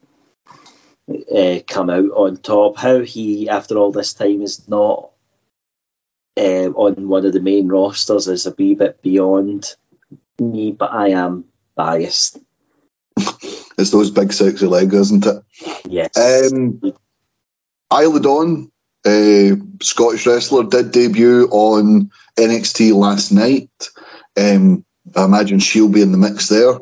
[1.35, 2.77] uh, come out on top.
[2.77, 5.11] How he, after all this time, is not
[6.37, 9.75] uh, on one of the main rosters is a wee bit beyond
[10.39, 12.39] me, but I am biased.
[13.79, 15.43] it's those big sexy legs, isn't it?
[15.89, 16.17] Yes.
[16.17, 16.81] Um,
[17.93, 18.71] Isla Dawn,
[19.05, 23.71] uh, Scottish wrestler, did debut on NXT last night.
[24.37, 26.79] Um, I imagine she'll be in the mix there.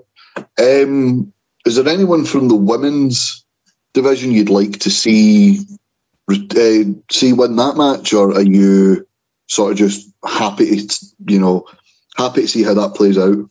[0.59, 1.32] Um,
[1.66, 3.44] is there anyone from the women's
[3.92, 5.61] division you'd like to see
[6.30, 9.07] uh, see win that match, or are you
[9.49, 11.66] sort of just happy to you know
[12.16, 13.49] happy to see how that plays out?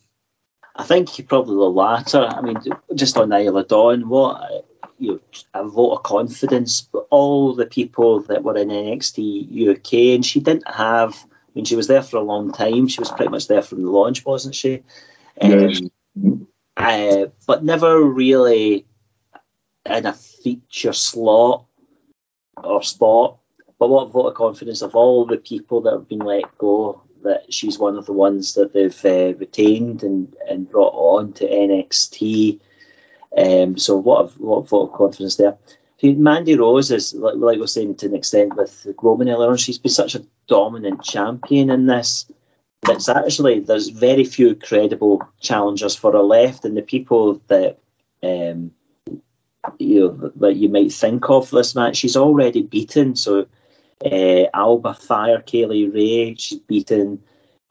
[0.76, 2.24] I think probably the latter.
[2.24, 2.56] I mean,
[2.94, 4.66] just on Isla Dawn, what
[4.98, 5.20] you know,
[5.54, 6.80] a vote of confidence.
[6.80, 11.14] But all the people that were in NXT UK, and she didn't have.
[11.24, 12.88] I mean, she was there for a long time.
[12.88, 14.82] She was pretty much there from the launch, wasn't she?
[15.42, 15.82] Yes.
[16.16, 18.86] Um, uh, but never really
[19.84, 21.66] in a feature slot
[22.56, 23.38] or spot.
[23.82, 27.52] But what vote of confidence of all the people that have been let go that
[27.52, 32.60] she's one of the ones that they've uh, retained and, and brought on to NXT.
[33.36, 35.56] Um, so what a, what a vote of confidence there.
[36.00, 39.56] Mandy Rose is, like, like we were saying to an extent with Roman earlier on,
[39.56, 42.30] she's been such a dominant champion in this.
[42.88, 47.80] It's actually, there's very few credible challengers for her left, and the people that
[48.22, 48.70] um,
[49.80, 53.16] you know that you might think of this match, she's already beaten.
[53.16, 53.48] So
[54.04, 57.22] uh, Alba Fyre, Kaylee Ray, she's beaten.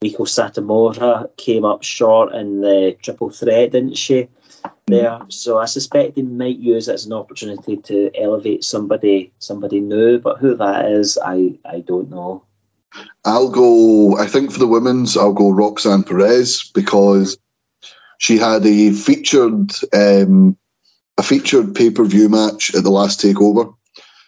[0.03, 4.27] Meiko Satomura came up short in the triple threat, didn't she?
[4.87, 9.79] There, so I suspect they might use it as an opportunity to elevate somebody, somebody
[9.79, 10.19] new.
[10.19, 12.43] But who that is, I I don't know.
[13.23, 14.17] I'll go.
[14.17, 17.37] I think for the women's, I'll go Roxanne Perez because
[18.17, 20.57] she had a featured um,
[21.17, 23.73] a featured pay per view match at the last takeover.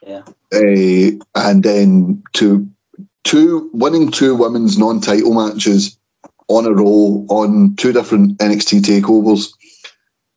[0.05, 0.23] Yeah.
[0.53, 2.67] Uh, and then to
[3.23, 5.97] two winning two women's non title matches
[6.47, 9.51] on a roll on two different NXT takeovers.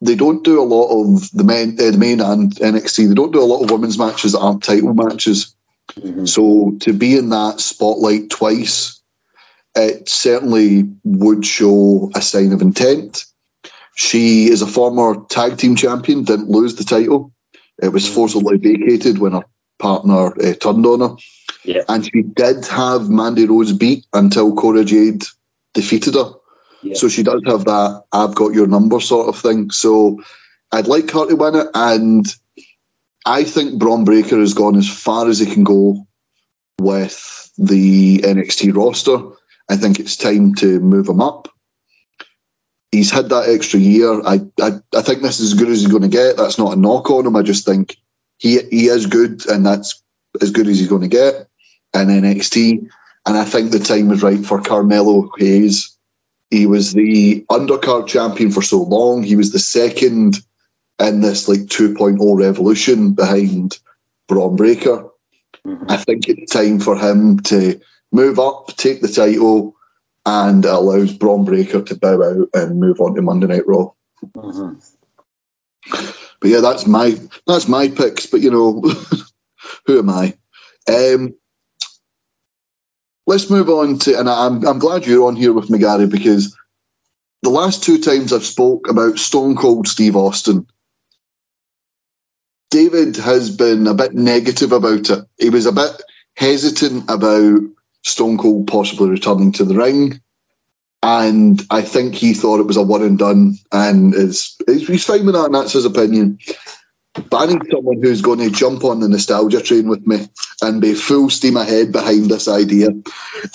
[0.01, 3.09] They don't do a lot of the men, uh, the main and NXT.
[3.09, 5.55] They don't do a lot of women's matches that aren't title matches.
[5.95, 6.27] Mm-hmm.
[6.27, 9.01] So to be in that spotlight twice,
[9.75, 13.25] it certainly would show a sign of intent.
[13.95, 17.33] She is a former tag team champion, didn't lose the title.
[17.83, 18.15] It was mm-hmm.
[18.15, 19.45] forcibly vacated when her
[19.79, 21.17] partner uh, turned on her.
[21.65, 21.83] Yeah.
[21.89, 25.25] And she did have Mandy Rose beat until Cora Jade
[25.75, 26.31] defeated her.
[26.83, 26.95] Yeah.
[26.95, 29.71] So she does have that I've got your number sort of thing.
[29.71, 30.23] So
[30.73, 31.67] I'd like her to win it.
[31.75, 32.27] And
[33.25, 36.07] I think Bron Breakker has gone as far as he can go
[36.81, 39.19] with the NXT roster.
[39.69, 41.49] I think it's time to move him up.
[42.93, 44.23] He's had that extra year.
[44.23, 46.37] I, I, I think this is as good as he's going to get.
[46.37, 47.35] That's not a knock on him.
[47.35, 47.97] I just think
[48.39, 50.03] he he is good, and that's
[50.41, 51.49] as good as he's going to get
[51.95, 52.89] in NXT.
[53.27, 55.97] And I think the time was right for Carmelo Hayes.
[56.51, 59.23] He was the undercard champion for so long.
[59.23, 60.37] He was the second
[61.01, 63.79] in this like 2.0 revolution behind
[64.29, 65.09] Bron Breakker.
[65.67, 65.91] Mm-hmm.
[65.91, 67.81] I think it's time for him to
[68.13, 69.75] move up, take the title,
[70.25, 73.91] and it allows Bron Breakker to bow out and move on to Monday Night Raw.
[74.37, 74.79] Mm-hmm.
[76.41, 77.17] But yeah, that's my
[77.47, 78.27] that's my picks.
[78.27, 78.83] But you know,
[79.87, 80.35] who am I?
[80.89, 81.35] Um,
[83.27, 86.57] let's move on to, and I'm I'm glad you're on here with me, Gary, because
[87.43, 90.67] the last two times I've spoke about Stone Cold Steve Austin,
[92.71, 95.25] David has been a bit negative about it.
[95.39, 96.03] He was a bit
[96.37, 97.61] hesitant about
[98.05, 100.21] Stone Cold possibly returning to the ring.
[101.07, 105.25] And I think he thought it was a one and done, and is he's fine
[105.25, 106.37] with that, and that's his opinion.
[107.15, 110.29] But I need someone who's going to jump on the nostalgia train with me
[110.63, 112.89] and be full steam ahead behind this idea.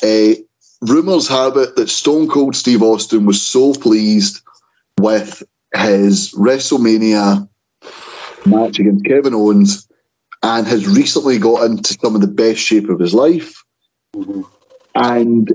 [0.02, 0.36] Uh,
[0.80, 4.42] rumours have it that Stone Cold Steve Austin was so pleased
[4.98, 5.44] with
[5.76, 7.50] his WrestleMania
[8.46, 9.90] match against Kevin Owens
[10.42, 13.62] and has recently got into some of the best shape of his life.
[14.16, 14.42] Mm-hmm.
[14.96, 15.52] And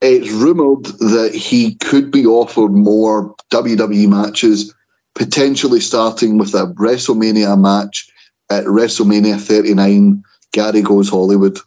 [0.00, 4.74] it's rumoured that he could be offered more WWE matches,
[5.14, 8.10] potentially starting with a WrestleMania match
[8.50, 10.22] at WrestleMania 39.
[10.52, 11.58] Gary goes Hollywood.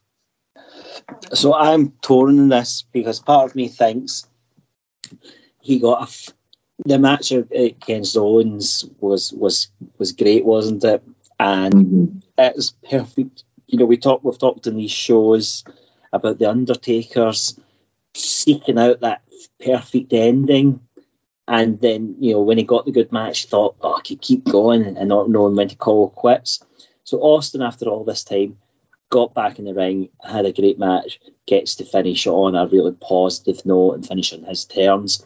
[1.34, 4.27] So I'm torn in this because part of me thinks
[5.61, 6.34] he got a,
[6.86, 11.03] the match against Owens was was was great, wasn't it?
[11.39, 12.17] And mm-hmm.
[12.38, 13.43] it was perfect.
[13.67, 15.63] You know, we talk we've talked in these shows
[16.11, 17.59] about the Undertaker's
[18.16, 19.22] seeking out that
[19.64, 20.80] perfect ending.
[21.47, 24.45] And then, you know, when he got the good match, thought, oh, I could keep
[24.45, 26.64] going and not knowing when to call quits.
[27.03, 28.57] So Austin, after all this time,
[29.09, 32.93] got back in the ring, had a great match, gets to finish on a really
[33.01, 35.26] positive note and finish on his terms.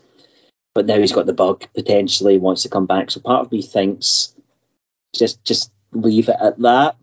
[0.74, 3.12] But now he's got the bug, potentially wants to come back.
[3.12, 4.36] So part of me thinks
[5.16, 6.98] just just leave it at that.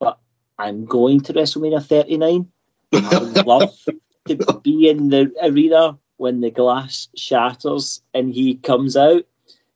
[0.00, 0.18] But
[0.58, 2.50] I'm going to WrestleMania 39.
[2.92, 3.74] I love
[4.26, 9.24] to be in the arena when the glass shatters and he comes out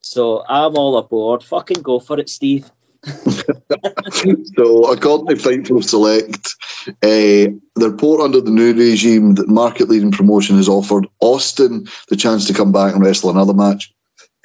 [0.01, 1.43] So I'm all aboard.
[1.43, 2.69] Fucking go for it, Steve.
[3.05, 6.55] so, according to Fightful Select,
[7.03, 12.15] uh, the report under the new regime that market leading promotion has offered Austin the
[12.15, 13.93] chance to come back and wrestle another match.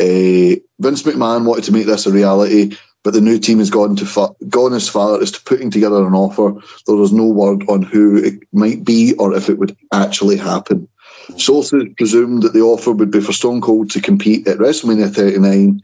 [0.00, 3.94] Uh, Vince McMahon wanted to make this a reality, but the new team has gone
[3.94, 6.54] to fa- gone as far as to putting together an offer,
[6.86, 10.88] though there's no word on who it might be or if it would actually happen.
[11.36, 15.82] Sources presumed that the offer would be for Stone Cold to compete at WrestleMania 39.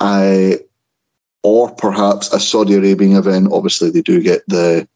[0.00, 0.58] I
[1.44, 3.48] or perhaps a Saudi Arabian event.
[3.52, 4.86] Obviously, they do get the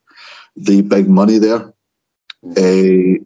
[0.56, 1.72] the big money there.
[2.56, 3.22] Uh,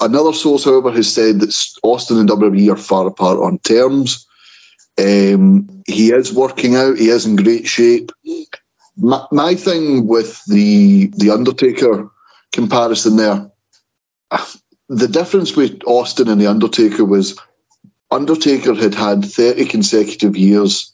[0.00, 4.26] another source, however, has said that Austin and WWE are far apart on terms.
[5.00, 6.98] Um, he is working out.
[6.98, 8.12] He is in great shape.
[8.96, 12.10] My, my thing with the the Undertaker
[12.52, 13.50] comparison there,
[14.88, 17.38] the difference with Austin and the Undertaker was
[18.10, 20.92] Undertaker had had thirty consecutive years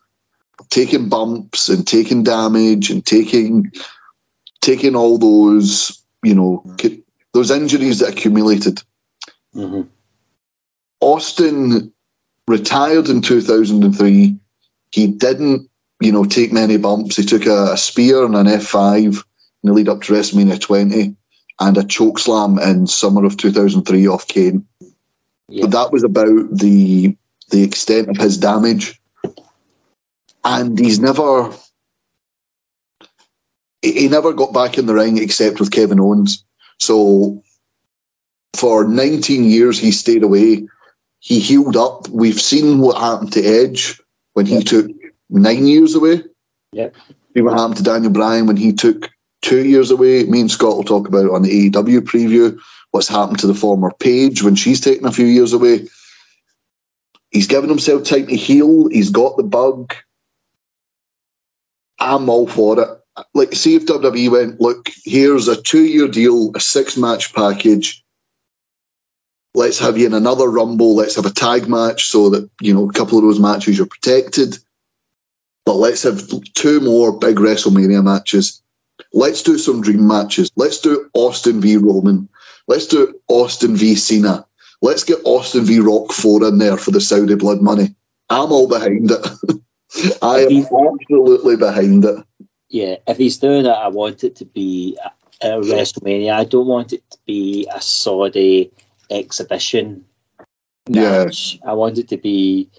[0.71, 3.71] taking bumps and taking damage and taking
[4.61, 6.65] taking all those you know
[7.33, 8.83] those injuries that accumulated.
[9.55, 9.83] Mm-hmm.
[11.01, 11.93] Austin
[12.49, 14.37] retired in 2003.
[14.93, 15.69] He didn't,
[16.01, 17.17] you know, take many bumps.
[17.17, 19.25] He took a, a spear and an F5
[19.63, 21.17] in the lead up to WrestleMania 20
[21.61, 24.67] and a choke slam in summer of 2003 off Kane.
[25.49, 25.63] Yeah.
[25.63, 27.17] But that was about the
[27.51, 29.01] the extent of his damage
[30.47, 31.53] and he's never
[33.83, 36.45] he never got back in the ring except with Kevin Owens.
[36.79, 37.43] So
[38.55, 40.67] for 19 years he stayed away.
[41.27, 42.09] He healed up.
[42.11, 44.01] We've seen what happened to Edge
[44.35, 44.65] when he yep.
[44.65, 44.87] took
[45.29, 46.23] nine years away.
[46.71, 46.91] Yeah.
[47.35, 49.11] See what happened to Daniel Bryan when he took
[49.43, 50.23] two years away.
[50.23, 52.57] Me and Scott will talk about on the AEW preview
[52.93, 55.89] what's happened to the former Paige when she's taken a few years away.
[57.33, 58.87] He's given himself time to heal.
[58.87, 59.97] He's got the bug.
[61.99, 62.89] I'm all for it.
[63.35, 68.05] Like, see if WWE went, look, here's a two year deal, a six match package.
[69.57, 70.95] Let's have you in another Rumble.
[70.95, 73.87] Let's have a tag match so that, you know, a couple of those matches you're
[73.87, 74.59] protected.
[75.65, 78.63] But let's have two more big WrestleMania matches.
[79.15, 80.51] Let's do some dream matches.
[80.57, 82.29] Let's do Austin v Roman.
[82.69, 84.47] Let's do Austin v Cena.
[84.83, 87.95] Let's get Austin v Rock 4 in there for the Saudi blood money.
[88.29, 89.27] I'm all behind it.
[90.21, 92.23] I am absolutely behind it.
[92.69, 94.99] Yeah, if he's doing it, I want it to be
[95.41, 96.35] a WrestleMania.
[96.35, 98.71] I don't want it to be a Saudi
[99.11, 100.05] exhibition
[100.89, 101.55] match.
[101.55, 101.71] Yeah.
[101.71, 102.71] I wanted to be,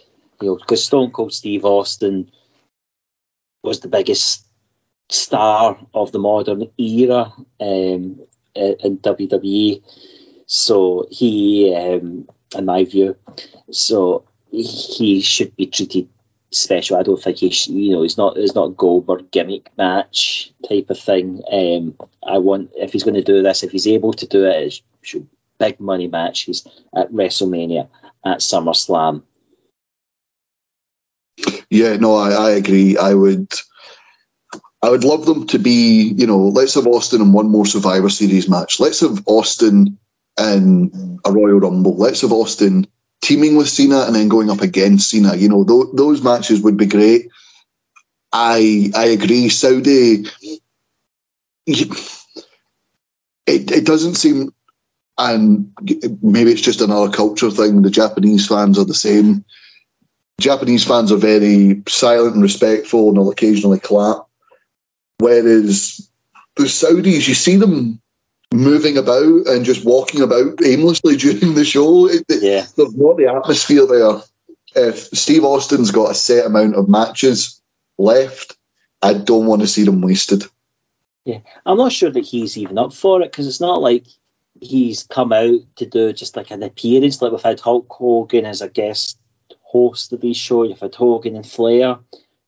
[0.42, 2.30] you know, because Stone Cold Steve Austin
[3.64, 4.46] was the biggest
[5.10, 8.20] star of the modern era um,
[8.56, 9.82] in WWE.
[10.46, 13.16] So he, um, in my view,
[13.72, 16.08] so he should be treated
[16.52, 16.98] special.
[16.98, 21.00] I don't think he's you know he's not it's not Goldberg gimmick match type of
[21.00, 21.42] thing.
[21.52, 24.56] Um, I want if he's going to do this, if he's able to do it,
[24.64, 24.82] it's
[25.60, 27.88] big money matches at WrestleMania,
[28.26, 29.24] at SummerSlam.
[31.70, 32.98] Yeah, no, I, I agree.
[32.98, 33.52] I would.
[34.84, 38.10] I would love them to be, you know, let's have Austin in one more Survivor
[38.10, 38.80] Series match.
[38.80, 39.98] Let's have Austin
[40.40, 41.98] in a Royal Rumble.
[41.98, 42.86] Let's have Austin
[43.22, 45.36] teaming with Cena and then going up against Cena.
[45.36, 47.28] You know, th- those matches would be great.
[48.32, 49.50] I I agree.
[49.50, 50.26] Saudi,
[51.66, 51.88] it
[53.48, 54.54] it doesn't seem,
[55.18, 55.72] and
[56.22, 57.82] maybe it's just another culture thing.
[57.82, 59.44] The Japanese fans are the same.
[60.40, 64.28] Japanese fans are very silent and respectful, and will occasionally clap.
[65.20, 66.10] Whereas
[66.56, 68.00] the Saudis, you see them
[68.54, 72.10] moving about and just walking about aimlessly during the show.
[72.10, 72.66] yeah.
[72.76, 74.22] There's not the atmosphere there.
[74.76, 77.60] If Steve Austin's got a set amount of matches
[77.98, 78.56] left,
[79.02, 80.44] I don't want to see them wasted.
[81.26, 84.06] Yeah, I'm not sure that he's even up for it because it's not like
[84.62, 87.22] he's come out to do just like an appearance.
[87.22, 89.20] Like we've had Hulk Hogan as a guest
[89.62, 90.70] host of these shows.
[90.70, 91.98] You've had Hogan and Flair.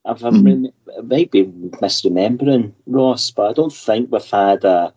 [0.06, 0.66] I've, mm-hmm.
[0.98, 4.94] I might be misremembering Ross, but I don't think we've had a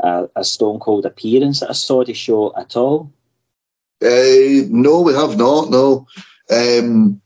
[0.00, 3.12] a, a Stone Cold appearance at a Saudi show at all?
[4.02, 5.70] Uh, no, we have not.
[5.70, 6.06] No,
[6.50, 7.20] um,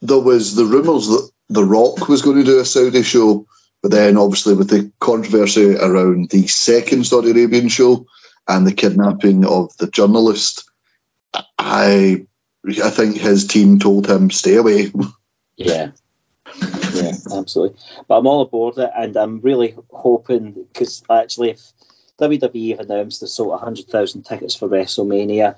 [0.00, 3.46] there was the rumours that The Rock was going to do a Saudi show,
[3.88, 8.04] but then obviously with the controversy around the second Saudi Arabian show
[8.46, 10.70] and the kidnapping of the journalist,
[11.58, 12.26] I
[12.84, 14.92] I think his team told him stay away.
[15.60, 15.90] Yeah,
[16.94, 17.76] yeah, absolutely.
[18.06, 21.72] But I'm all aboard it, and I'm really hoping because actually, if
[22.20, 25.56] WWE have announced they sold 100,000 tickets for WrestleMania,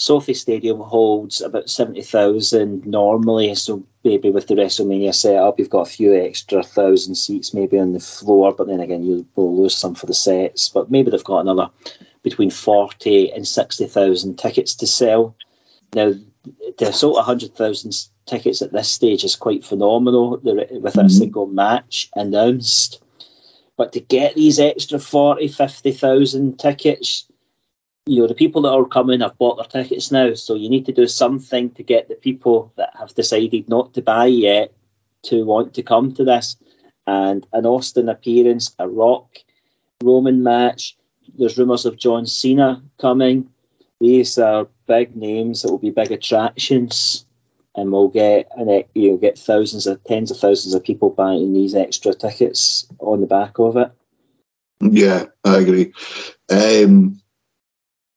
[0.00, 5.90] SoFi Stadium holds about 70,000 normally, so maybe with the WrestleMania setup, you've got a
[5.90, 9.94] few extra thousand seats maybe on the floor, but then again, you will lose some
[9.94, 10.70] for the sets.
[10.70, 11.68] But maybe they've got another
[12.22, 15.36] between 40 and 60,000 tickets to sell.
[15.94, 16.14] Now,
[16.78, 20.98] to sold 100,000 tickets at this stage is quite phenomenal with mm-hmm.
[20.98, 23.02] a single match announced.
[23.76, 27.26] But to get these extra 40, 50,000 tickets,
[28.10, 30.84] you know, the people that are coming have bought their tickets now, so you need
[30.86, 34.72] to do something to get the people that have decided not to buy yet
[35.22, 36.56] to want to come to this.
[37.06, 39.28] And an Austin appearance, a Rock
[40.02, 40.96] Roman match.
[41.38, 43.48] There's rumours of John Cena coming.
[44.00, 47.24] These are big names that will be big attractions,
[47.76, 51.76] and we'll get and you'll get thousands of tens of thousands of people buying these
[51.76, 53.92] extra tickets on the back of it.
[54.80, 55.92] Yeah, I agree.
[56.50, 57.19] Um,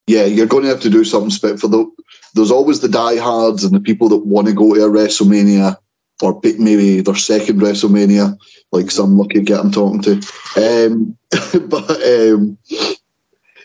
[0.07, 1.89] yeah, you're going to have to do something special for the.
[2.33, 5.77] There's always the diehards and the people that want to go to a WrestleMania
[6.21, 8.37] or maybe their second WrestleMania,
[8.71, 10.13] like some lucky get I'm talking to.
[10.55, 11.17] Um,
[11.67, 12.57] but um,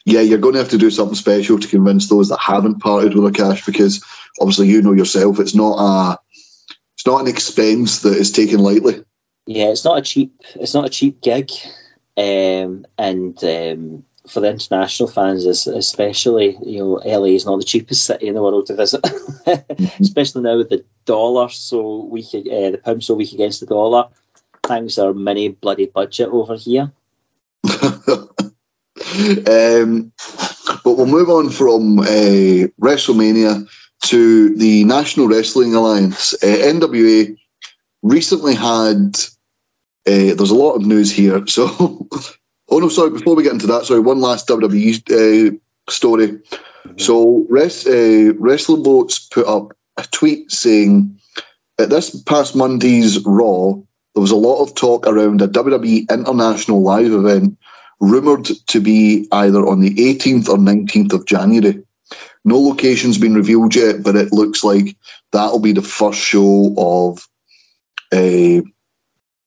[0.05, 3.15] yeah, you're going to have to do something special to convince those that haven't parted
[3.15, 4.05] with their cash because
[4.41, 6.19] obviously you know yourself, it's not a
[6.95, 9.05] it's not an expense that is taken lightly.
[9.47, 11.51] Yeah, it's not a cheap it's not a cheap gig,
[12.17, 18.05] um, and um, for the international fans, especially, you know, LA is not the cheapest
[18.05, 20.03] city in the world to visit, mm-hmm.
[20.03, 24.09] especially now with the dollar so weak, uh, the pound so weak against the dollar.
[24.65, 26.93] Thanks our mini bloody budget over here.
[29.47, 30.13] um,
[30.85, 33.69] but we'll move on from uh, WrestleMania
[34.05, 36.35] to the National Wrestling Alliance.
[36.35, 37.37] Uh, NWA
[38.03, 39.19] recently had.
[40.07, 42.09] Uh, there's a lot of news here, so
[42.71, 43.11] Oh no, sorry.
[43.11, 44.01] Before we get into that, sorry.
[44.01, 45.57] One last WWE uh,
[45.91, 46.29] story.
[46.29, 46.99] Mm-hmm.
[46.99, 51.19] So, rest, uh, WrestleVotes put up a tweet saying,
[51.79, 53.73] "At this past Monday's Raw,
[54.15, 57.57] there was a lot of talk around a WWE International Live event,
[58.01, 61.83] rumored to be either on the 18th or 19th of January.
[62.45, 64.97] No location's been revealed yet, but it looks like
[65.33, 67.27] that'll be the first show of."
[68.11, 68.63] Uh,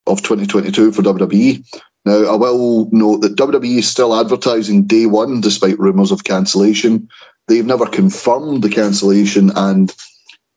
[0.06, 1.64] of 2022 for WWE.
[2.04, 7.08] Now, I will note that WWE is still advertising day one despite rumours of cancellation.
[7.46, 9.94] They've never confirmed the cancellation, and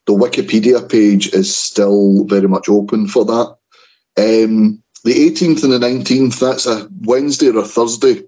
[0.06, 3.56] the Wikipedia page is still very much open for that.
[4.18, 8.24] Um, the 18th and the 19th, that's a Wednesday or a Thursday.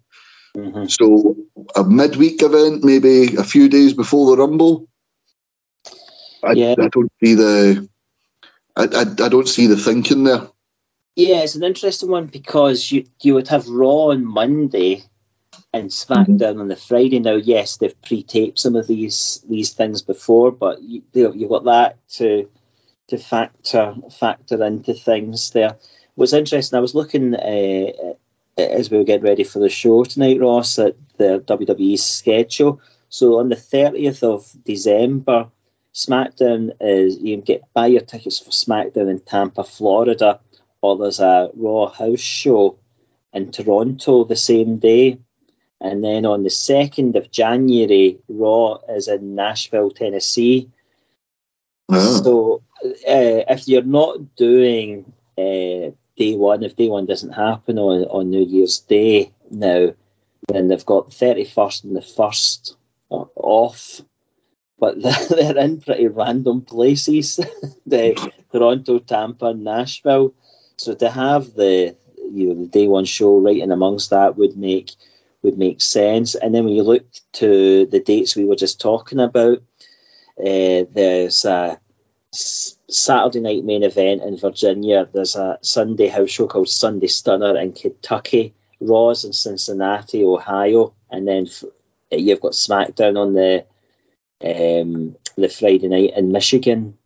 [0.56, 0.86] Mm-hmm.
[0.86, 1.36] So
[1.74, 4.88] a midweek event, maybe a few days before the Rumble.
[6.44, 6.74] I, yeah.
[6.78, 7.88] I don't see the
[8.76, 10.46] I, I, I don't see the thinking there.
[11.18, 15.02] Yeah, it's an interesting one because you you would have Raw on Monday
[15.72, 16.60] and SmackDown mm-hmm.
[16.60, 17.18] on the Friday.
[17.18, 21.96] Now, yes, they've pre-taped some of these these things before, but you you've got that
[22.10, 22.48] to
[23.08, 25.76] to factor factor into things there.
[26.14, 28.14] What's interesting, I was looking uh,
[28.56, 32.80] as we were getting ready for the show tonight, Ross, at the WWE schedule.
[33.08, 35.48] So on the thirtieth of December,
[35.94, 40.38] SmackDown is you can get buy your tickets for SmackDown in Tampa, Florida
[40.82, 42.78] or there's a Raw house show
[43.32, 45.18] in Toronto the same day.
[45.80, 50.68] And then on the 2nd of January, Raw is in Nashville, Tennessee.
[51.88, 52.22] Oh.
[52.22, 58.04] So uh, if you're not doing uh, day one, if day one doesn't happen on,
[58.04, 59.94] on New Year's Day now,
[60.48, 62.76] then they've got 31st and the 1st
[63.10, 64.00] off.
[64.80, 65.00] But
[65.30, 67.36] they're in pretty random places
[67.86, 70.34] the Toronto, Tampa, Nashville.
[70.78, 71.94] So to have the
[72.32, 74.92] you know the day one show right in amongst that would make
[75.42, 76.34] would make sense.
[76.34, 77.04] And then when you look
[77.34, 79.58] to the dates we were just talking about,
[80.38, 81.78] uh, there's a
[82.32, 85.08] Saturday night main event in Virginia.
[85.12, 88.54] There's a Sunday house show called Sunday Stunner in Kentucky.
[88.80, 91.48] Raw's in Cincinnati, Ohio, and then
[92.12, 93.64] you've got SmackDown on the
[94.44, 96.97] um, the Friday night in Michigan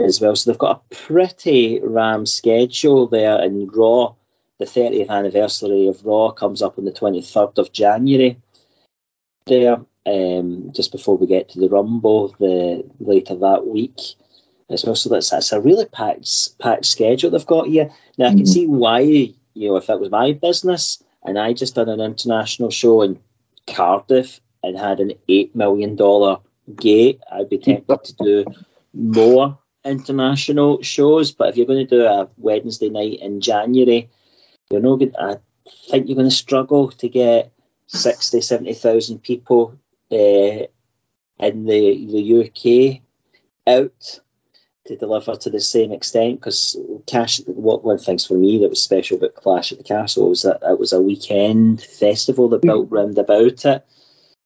[0.00, 0.36] as well.
[0.36, 4.14] So they've got a pretty ram schedule there in Raw.
[4.58, 8.36] The 30th anniversary of Raw comes up on the 23rd of January.
[9.46, 14.00] There, um, just before we get to the Rumble, the later that week
[14.70, 14.94] as well.
[14.94, 17.90] So that's that's a really packed packed schedule they've got here.
[18.18, 18.46] Now I can mm-hmm.
[18.46, 22.70] see why you know if it was my business and I just done an international
[22.70, 23.18] show in
[23.66, 26.38] Cardiff and had an eight million dollar
[26.76, 28.44] gate, I'd be tempted to do
[28.92, 34.08] more international shows, but if you're going to do a Wednesday night in January,
[34.70, 35.14] you're not going.
[35.18, 35.36] I
[35.90, 37.52] think you're going to struggle to get
[37.86, 39.78] 60, 70,000 people
[40.12, 40.66] uh,
[41.40, 43.02] in the, the UK
[43.66, 44.20] out
[44.86, 46.76] to deliver to the same extent because
[47.06, 47.40] Cash.
[47.46, 50.58] What one things for me that was special about Clash at the Castle was that
[50.62, 53.86] it was a weekend festival that built round about it.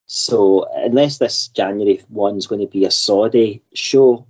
[0.07, 4.27] So unless this January one's going to be a Saudi show,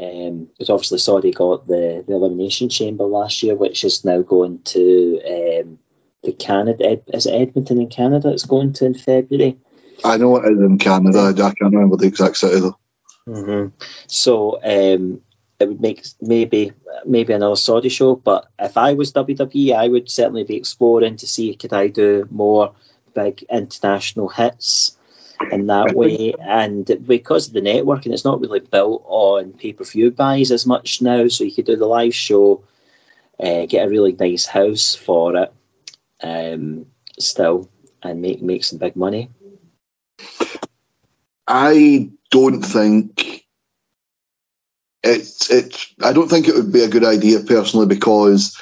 [0.00, 4.60] um, because obviously Saudi got the, the Elimination Chamber last year, which is now going
[4.64, 5.78] to um,
[6.22, 6.84] the Canada.
[6.84, 8.30] Ed, is it Edmonton in Canada?
[8.30, 9.58] It's going to in February.
[10.04, 11.18] I know it is in Canada.
[11.18, 12.78] I can't remember the exact city though.
[13.26, 13.74] Mm-hmm.
[14.06, 15.20] So um,
[15.58, 16.72] it would make maybe
[17.04, 18.16] maybe another Saudi show.
[18.16, 22.28] But if I was WWE, I would certainly be exploring to see could I do
[22.30, 22.72] more
[23.14, 24.97] big international hits
[25.50, 26.34] in that way.
[26.40, 30.66] And because of the networking, it's not really built on pay per view buys as
[30.66, 31.28] much now.
[31.28, 32.62] So you could do the live show,
[33.40, 35.52] uh, get a really nice house for it,
[36.22, 36.86] um,
[37.18, 37.68] still,
[38.02, 39.30] and make make some big money.
[41.46, 43.46] I don't think
[45.02, 45.94] it's it's.
[46.02, 48.60] I don't think it would be a good idea personally because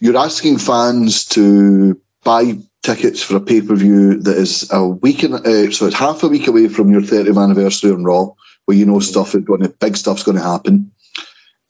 [0.00, 5.22] you're asking fans to buy tickets for a pay per view that is a week
[5.22, 8.30] in, uh, so it's half a week away from your 30th anniversary on Raw,
[8.64, 10.90] where you know stuff is going to big stuff's going to happen.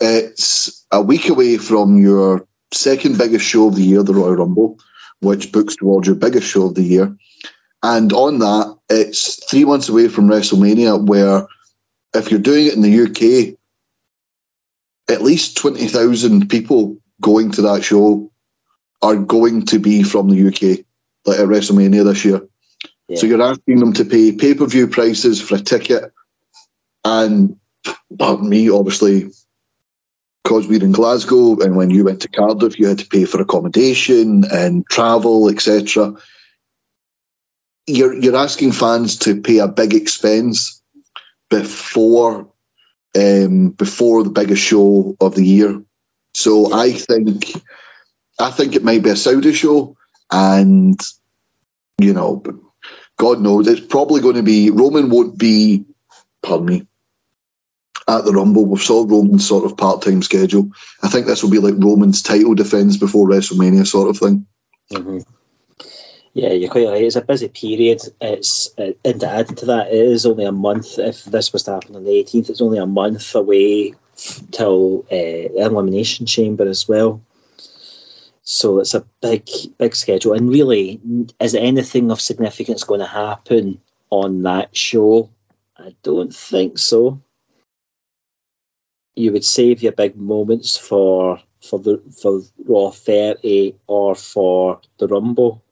[0.00, 4.78] It's a week away from your second biggest show of the year, the Royal Rumble,
[5.20, 7.14] which books towards your biggest show of the year.
[7.82, 11.46] And on that, it's three months away from WrestleMania, where
[12.14, 13.56] if you're doing it in the UK,
[15.08, 18.30] at least 20,000 people going to that show
[19.02, 20.84] are going to be from the UK,
[21.26, 22.40] like at WrestleMania this year.
[23.08, 23.16] Yeah.
[23.18, 26.12] So you're asking them to pay pay per view prices for a ticket.
[27.04, 27.56] And
[28.18, 29.30] pardon me, obviously,
[30.44, 33.40] because we're in Glasgow, and when you went to Cardiff, you had to pay for
[33.40, 36.14] accommodation and travel, etc.
[37.86, 40.82] You're you're asking fans to pay a big expense
[41.48, 42.48] before
[43.18, 45.82] um, before the biggest show of the year.
[46.34, 47.52] So I think
[48.38, 49.96] I think it might be a Saudi show,
[50.30, 51.00] and
[51.98, 52.42] you know,
[53.18, 55.84] God knows it's probably going to be Roman won't be.
[56.42, 56.86] Pardon me.
[58.08, 60.70] At the Rumble, We've saw Roman's sort of part-time schedule.
[61.02, 64.46] I think this will be like Roman's title defense before WrestleMania, sort of thing.
[64.90, 65.18] Mm-hmm.
[66.32, 67.04] Yeah, you're quite right.
[67.04, 68.02] It's a busy period.
[68.20, 70.98] It's uh, and to add to that, it is only a month.
[70.98, 73.94] If this was to happen on the 18th, it's only a month away
[74.50, 77.20] till uh, Elimination Chamber as well.
[78.50, 79.48] So it's a big,
[79.78, 80.32] big schedule.
[80.32, 81.00] And really,
[81.38, 83.80] is anything of significance going to happen
[84.10, 85.30] on that show?
[85.78, 87.20] I don't think so.
[89.14, 95.06] You would save your big moments for for the for Raw 30 or for the
[95.06, 95.62] Rumble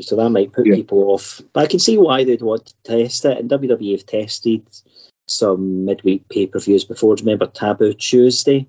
[0.00, 0.74] so that might put yeah.
[0.74, 1.40] people off.
[1.52, 3.38] But I can see why they'd want to test it.
[3.38, 4.66] And WWE have tested
[5.26, 7.14] some midweek pay per views before.
[7.14, 8.66] Do you remember Taboo Tuesday?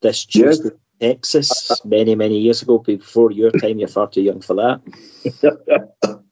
[0.00, 0.81] This Tuesday, yeah.
[1.02, 3.78] Texas, many, many years ago, before your time.
[3.78, 4.80] You're far too young for that.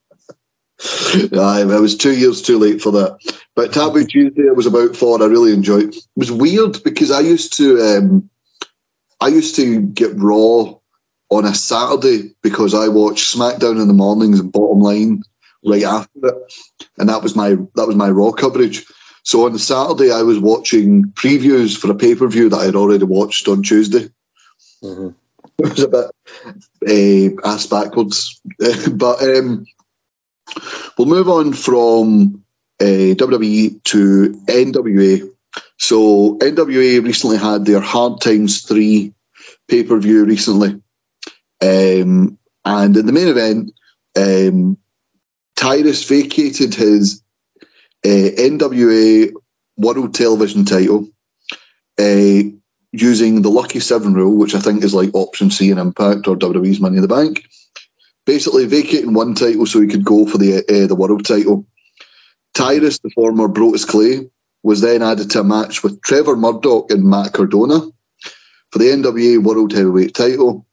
[1.37, 3.17] I was two years too late for that.
[3.55, 5.21] But Taboo Tuesday, I was about four.
[5.21, 5.89] I really enjoyed.
[5.89, 8.29] It it was weird because I used to, um,
[9.19, 10.75] I used to get Raw
[11.29, 15.21] on a Saturday because I watched SmackDown in the mornings and Bottom Line
[15.65, 16.53] right after it,
[16.97, 18.85] and that was my that was my Raw coverage.
[19.23, 22.65] So on the Saturday, I was watching previews for a pay per view that I
[22.65, 24.09] had already watched on Tuesday.
[24.83, 25.09] Mm-hmm.
[25.59, 28.41] It was a bit uh, ass backwards,
[28.93, 29.65] but um,
[30.97, 32.43] we'll move on from
[32.79, 35.29] uh, WWE to NWA.
[35.77, 39.13] So NWA recently had their Hard Times three
[39.67, 40.81] pay per view recently.
[41.61, 43.71] Um, and in the main event,
[44.15, 44.77] um,
[45.55, 47.21] Tyrus vacated his
[48.03, 49.31] uh, NWA
[49.77, 51.07] World Television title
[51.99, 52.41] uh,
[52.91, 56.35] using the Lucky Seven rule, which I think is like option C in Impact or
[56.35, 57.45] WWE's Money in the Bank.
[58.25, 61.65] Basically, vacating one title so he could go for the uh, the world title.
[62.53, 64.29] Tyrus, the former Brodus Clay,
[64.63, 67.79] was then added to a match with Trevor Murdoch and Matt Cardona
[68.71, 70.65] for the NWA World Heavyweight title.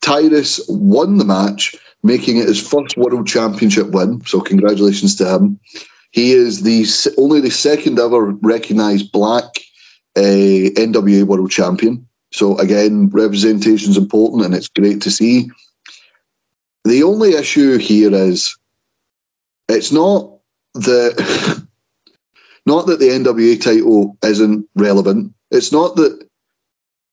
[0.00, 4.22] Tyrus won the match, making it his first World Championship win.
[4.24, 5.60] So congratulations to him.
[6.12, 6.86] He is the
[7.18, 9.46] only the second ever recognised black
[10.16, 12.06] uh, NWA World Champion.
[12.32, 15.50] So again, representation is important, and it's great to see.
[16.84, 18.56] The only issue here is
[19.68, 20.30] it's not
[20.74, 21.66] the
[22.66, 25.34] not that the NWA title isn't relevant.
[25.50, 26.26] It's not that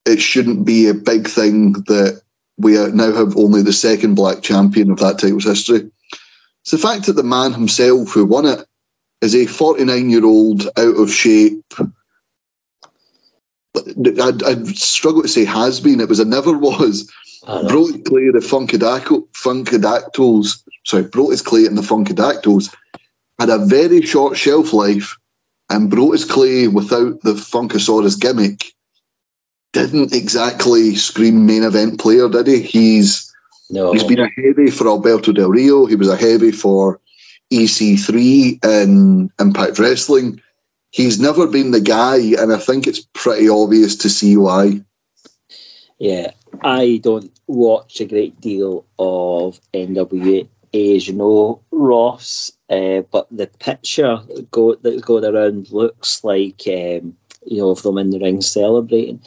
[0.06, 2.22] it shouldn't be a big thing that
[2.58, 5.92] we now have only the second black champion of that title's history.
[6.62, 8.66] It's the fact that the man himself who won it
[9.22, 11.74] is a 49 year old out of shape.
[13.78, 16.00] I'd, I'd, struggle to say has been.
[16.00, 17.12] It was a never was.
[17.46, 22.74] Brodus Clay, the Funkadactyls, sorry, Brodus Clay and the Funkadactyls
[23.40, 25.16] had a very short shelf life,
[25.70, 28.74] and Brodus Clay without the Funkasaurus gimmick
[29.74, 32.62] didn't exactly scream main event player, did he?
[32.62, 33.32] He's
[33.70, 33.92] no.
[33.92, 35.86] he's been a heavy for Alberto Del Rio.
[35.86, 37.00] He was a heavy for
[37.52, 40.42] EC3 in Impact Wrestling.
[40.92, 44.82] He's never been the guy, and I think it's pretty obvious to see why.
[46.00, 46.32] Yeah,
[46.62, 53.48] I don't watch a great deal of NWA, as you know, Ross, uh, but the
[53.60, 54.20] picture
[54.52, 57.16] go, that's going around looks like, um,
[57.46, 59.22] you know, of them in the ring celebrating.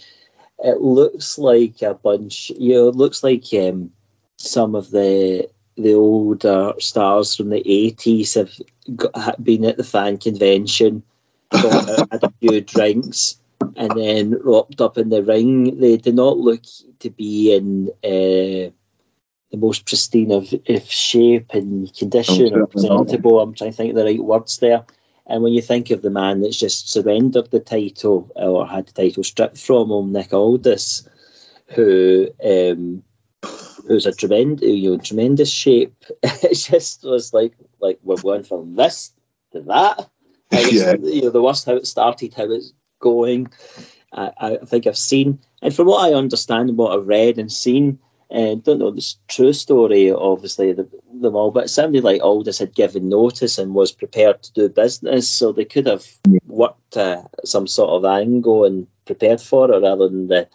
[0.60, 3.90] It looks like a bunch, you know, it looks like um,
[4.36, 8.52] some of the the older stars from the 80s have
[8.96, 11.02] got, been at the fan convention,
[11.50, 13.38] got had a few drinks,
[13.76, 15.78] and then rocked up in the ring.
[15.78, 16.62] They do not look
[17.00, 18.70] to be in uh,
[19.50, 23.40] the most pristine of, of shape and condition or presentable.
[23.40, 24.84] I'm trying to think of the right words there.
[25.26, 28.92] And when you think of the man that's just surrendered the title or had the
[28.92, 31.08] title stripped from him, Nick Aldis,
[31.68, 33.02] who um,
[33.86, 36.04] who's a tremendous, you know, tremendous shape.
[36.22, 39.12] it just was like, like we're going from this
[39.52, 40.08] to that.
[40.50, 40.94] Yeah.
[41.02, 43.50] You know, the worst how it started, how it's going.
[44.12, 47.50] I, I think I've seen, and from what I understand and what I've read and
[47.50, 47.98] seen,
[48.30, 50.88] and uh, don't know the true story, obviously, the,
[51.20, 54.68] them all, but it sounded like Aldis had given notice and was prepared to do
[54.68, 56.06] business, so they could have
[56.46, 60.48] worked uh, some sort of angle and prepared for it rather than the,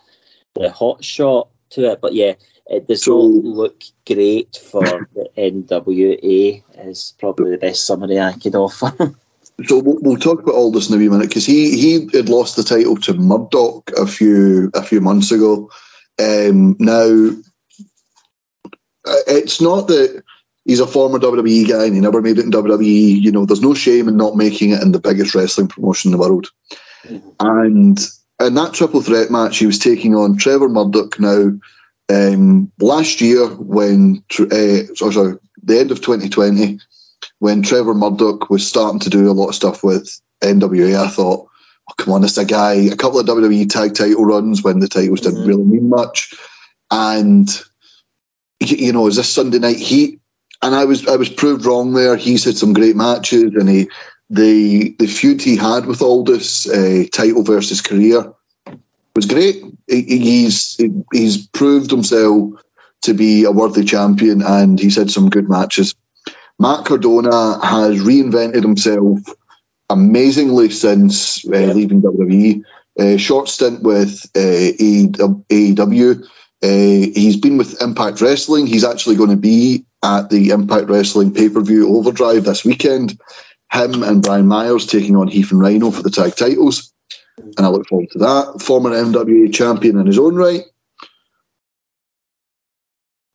[0.54, 2.00] the hot shot to it.
[2.00, 2.34] But yeah,
[2.68, 8.34] it does so, not look great for the NWA, is probably the best summary I
[8.34, 9.16] could offer.
[9.66, 12.28] So we'll, we'll, talk about all this in a wee minute because he he had
[12.28, 15.70] lost the title to Murdoch a few a few months ago.
[16.20, 17.32] Um, now
[19.28, 20.24] it's not that
[20.66, 23.22] he's a former WWE guy and he never made it in WWE.
[23.22, 26.18] You know, there's no shame in not making it in the biggest wrestling promotion in
[26.18, 26.50] the world.
[27.06, 27.30] Mm-hmm.
[27.40, 28.00] And
[28.40, 31.20] in that triple threat match, he was taking on Trevor Murdoch.
[31.20, 31.52] Now,
[32.10, 36.80] um, last year when uh, sorry, the end of 2020
[37.40, 41.48] when Trevor Murdoch was starting to do a lot of stuff with NWA, I thought,
[41.90, 44.88] oh, come on, it's a guy, a couple of WWE tag title runs when the
[44.88, 45.48] titles didn't mm-hmm.
[45.48, 46.34] really mean much.
[46.92, 47.50] And,
[48.60, 50.20] you know, is this Sunday night heat?
[50.62, 52.16] And I was I was proved wrong there.
[52.16, 53.90] He's had some great matches, and he
[54.30, 58.34] the the feud he had with Aldis, uh, title versus career,
[59.16, 59.64] was great.
[59.88, 60.80] He, he's
[61.12, 62.54] he's proved himself
[63.04, 65.94] to be a worthy champion, and he's had some good matches.
[66.60, 69.20] Matt Cardona has reinvented himself
[69.90, 72.64] amazingly since uh, leaving WWE.
[72.98, 76.24] Uh, short stint with uh, AEW.
[76.64, 78.68] Uh, he's been with Impact Wrestling.
[78.68, 83.20] He's actually going to be at the Impact Wrestling pay per view Overdrive this weekend.
[83.72, 86.94] Him and Brian Myers taking on Heath and Rhino for the tag titles.
[87.38, 88.62] And I look forward to that.
[88.62, 90.64] Former NWA champion in his own right.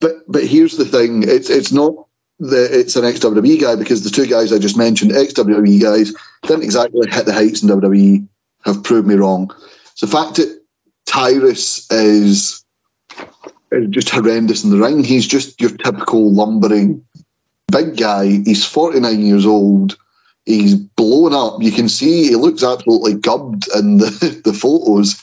[0.01, 1.95] But but here's the thing: it's it's not
[2.41, 5.81] that it's an ex WWE guy because the two guys I just mentioned, ex WWE
[5.81, 6.13] guys,
[6.43, 8.27] didn't exactly hit the heights in WWE,
[8.65, 9.55] have proved me wrong.
[9.95, 10.61] So the fact that
[11.07, 12.65] Tyrus is,
[13.71, 17.05] is just horrendous in the ring, he's just your typical lumbering
[17.71, 18.43] big guy.
[18.45, 19.99] He's 49 years old.
[20.47, 21.63] He's blown up.
[21.63, 25.23] You can see he looks absolutely gubbed in the, the photos.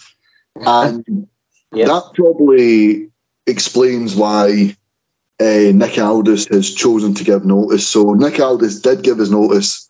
[0.55, 1.27] And
[1.71, 3.09] that probably
[3.47, 4.76] explains why
[5.39, 7.87] uh, Nick Aldis has chosen to give notice.
[7.87, 9.87] So Nick Aldis did give his notice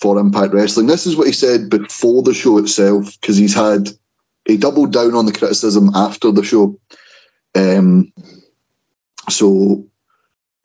[0.00, 0.86] for Impact Wrestling.
[0.86, 3.88] This is what he said before the show itself, because he's had
[4.46, 6.78] he doubled down on the criticism after the show.
[7.54, 8.12] Um,
[9.28, 9.84] so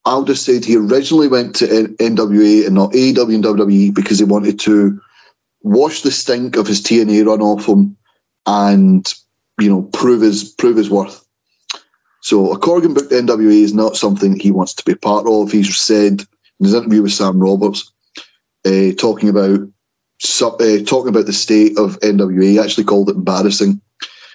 [0.05, 4.59] Aldis said he originally went to NWA and not AEW and WWE because he wanted
[4.61, 4.99] to
[5.61, 7.95] wash the stink of his TNA run off him
[8.45, 9.13] and
[9.59, 11.25] you know prove his prove his worth.
[12.21, 15.51] So a Corgan booked NWA is not something he wants to be a part of.
[15.51, 16.21] He's said
[16.59, 17.91] in his interview with Sam Roberts,
[18.65, 22.43] uh, talking about uh, talking about the state of NWA.
[22.43, 23.81] He actually called it embarrassing.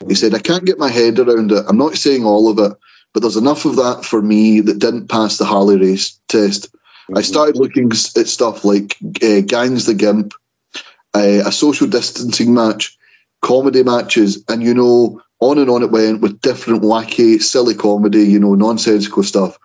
[0.09, 1.65] He said, "I can't get my head around it.
[1.69, 2.77] I'm not saying all of it,
[3.13, 7.19] but there's enough of that for me that didn't pass the Harley Race test." Mm-hmm.
[7.19, 10.33] I started looking at stuff like uh, Gangs the Gimp,
[11.15, 12.97] uh, a social distancing match,
[13.43, 18.25] comedy matches, and you know on and on it went with different wacky, silly comedy,
[18.25, 19.59] you know, nonsensical stuff.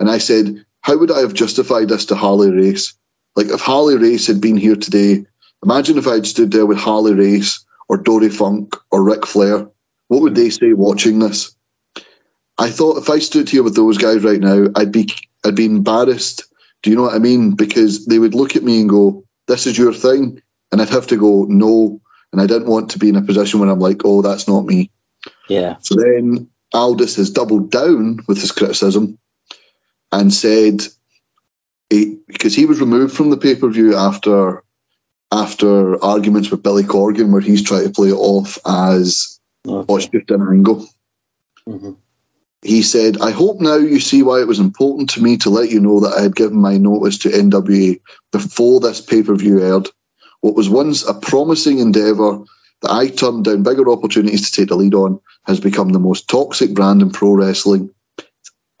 [0.00, 2.94] And I said, how would I have justified this to Harley Race?
[3.36, 5.24] Like if Harley Race had been here today,
[5.62, 9.68] imagine if I'd stood there with Harley Race or Dory Funk or Ric Flair.
[10.08, 11.54] What would they say watching this?
[12.58, 15.08] I thought if I stood here with those guys right now, I'd be
[15.44, 16.44] I'd be embarrassed.
[16.82, 17.52] Do you know what I mean?
[17.54, 20.40] Because they would look at me and go, "This is your thing,"
[20.70, 22.00] and I'd have to go, "No."
[22.32, 24.66] And I didn't want to be in a position where I'm like, "Oh, that's not
[24.66, 24.90] me."
[25.48, 25.76] Yeah.
[25.80, 29.18] So then Aldis has doubled down with his criticism
[30.12, 30.82] and said,
[31.90, 34.62] he, because he was removed from the pay per view after
[35.32, 39.94] after arguments with Billy Corgan, where he's trying to play it off as Okay.
[39.94, 40.86] it's just an angle.
[41.68, 41.96] Mhm.
[42.62, 45.70] He said, I hope now you see why it was important to me to let
[45.70, 48.00] you know that I had given my notice to NWA
[48.32, 49.88] before this pay per view aired.
[50.40, 52.40] What was once a promising endeavour
[52.82, 56.28] that I turned down bigger opportunities to take the lead on has become the most
[56.28, 57.90] toxic brand in pro wrestling.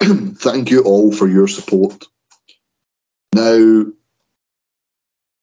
[0.00, 2.04] Thank you all for your support.
[3.34, 3.86] Now,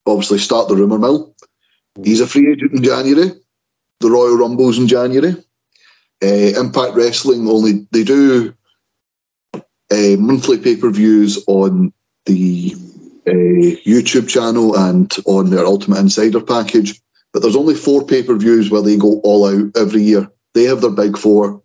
[0.06, 1.36] obviously, start the rumour mill.
[2.04, 3.32] He's a free agent in January.
[3.99, 5.36] The Royal Rumble's in January.
[6.24, 8.54] Uh, Impact Wrestling only they do
[9.91, 11.91] uh, monthly pay per views on
[12.26, 12.76] the
[13.28, 13.32] uh,
[13.86, 17.02] YouTube channel and on their Ultimate Insider package.
[17.34, 20.29] But there's only four pay per views where they go all out every year.
[20.53, 21.61] They have their big four.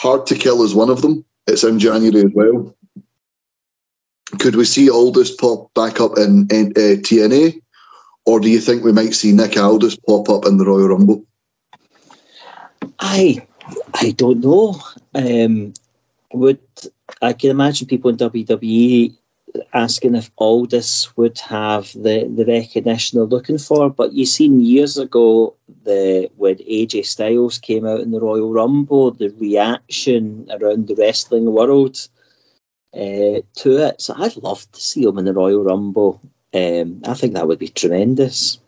[0.00, 1.24] Hard to Kill is one of them.
[1.46, 2.74] It's in January as well.
[4.38, 7.60] Could we see Aldis pop back up in, in uh, TNA?
[8.26, 11.24] Or do you think we might see Nick Aldis pop up in the Royal Rumble?
[13.00, 13.44] I
[13.94, 14.80] I don't know.
[15.14, 15.74] Um,
[16.32, 16.60] would
[17.22, 19.16] I can imagine people in WWE
[19.72, 24.96] asking if Aldis would have the, the recognition they're looking for, but you seen years
[24.96, 25.54] ago
[25.84, 31.52] the when AJ Styles came out in the Royal Rumble, the reaction around the wrestling
[31.52, 32.08] world
[32.94, 34.00] uh, to it.
[34.00, 36.20] So I'd love to see him in the Royal Rumble.
[36.52, 38.58] Um, I think that would be tremendous.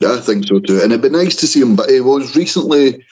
[0.00, 0.80] Yeah, I think so too.
[0.82, 3.04] And it'd be nice to see him, but he was recently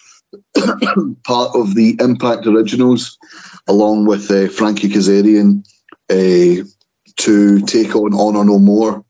[1.25, 3.19] part of the Impact Originals,
[3.69, 5.67] along with uh, Frankie Kazarian,
[6.11, 6.65] uh,
[7.19, 9.05] to take on Honor No More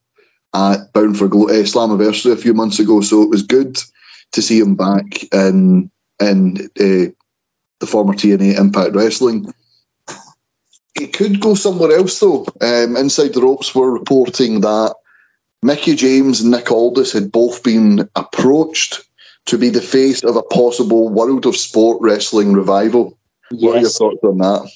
[0.55, 3.01] at Bound for Glo- uh, Slammiversary a few months ago.
[3.01, 3.79] So it was good
[4.33, 5.91] to see him back in
[6.21, 7.13] in uh,
[7.81, 9.53] the former TNA Impact Wrestling.
[10.95, 12.47] It could go somewhere else though.
[12.63, 14.95] Um, Inside the Ropes were reporting that
[15.63, 19.03] Mickie James and Nick Aldis had both been approached
[19.47, 23.19] to be the face of a possible World of Sport wrestling revival.
[23.51, 24.71] What are your thoughts on that?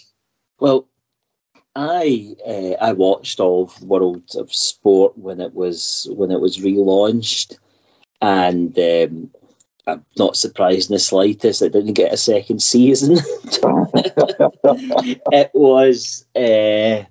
[0.60, 0.88] Well,
[1.76, 6.58] I uh, I watched all of World of Sport when it was when it was
[6.58, 7.56] relaunched,
[8.20, 9.30] and um,
[9.86, 13.12] I'm not surprised in the slightest it didn't get a second season.
[15.32, 17.04] it was uh,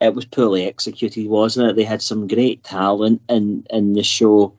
[0.00, 1.76] it was poorly executed, wasn't it?
[1.76, 4.54] They had some great talent in in the show.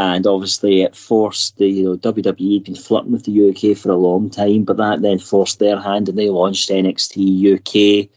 [0.00, 3.90] And obviously, it forced the you know WWE had been flirting with the UK for
[3.90, 8.08] a long time, but that then forced their hand, and they launched NXT UK.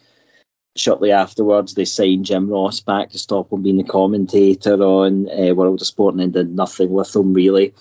[0.76, 5.54] Shortly afterwards, they signed Jim Ross back to stop him being the commentator on uh,
[5.54, 7.74] World of Sport, and then did nothing with him really.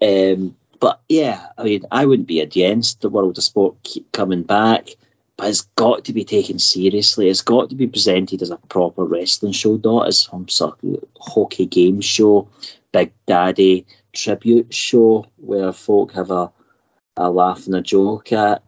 [0.00, 4.42] Um, but yeah, I mean, I wouldn't be against the World of Sport keep coming
[4.42, 4.90] back,
[5.36, 7.28] but it's got to be taken seriously.
[7.28, 11.04] It's got to be presented as a proper wrestling show, not as some sort of
[11.20, 12.48] hockey game show,
[12.92, 16.52] Big Daddy tribute show where folk have a,
[17.16, 18.62] a laugh and a joke at,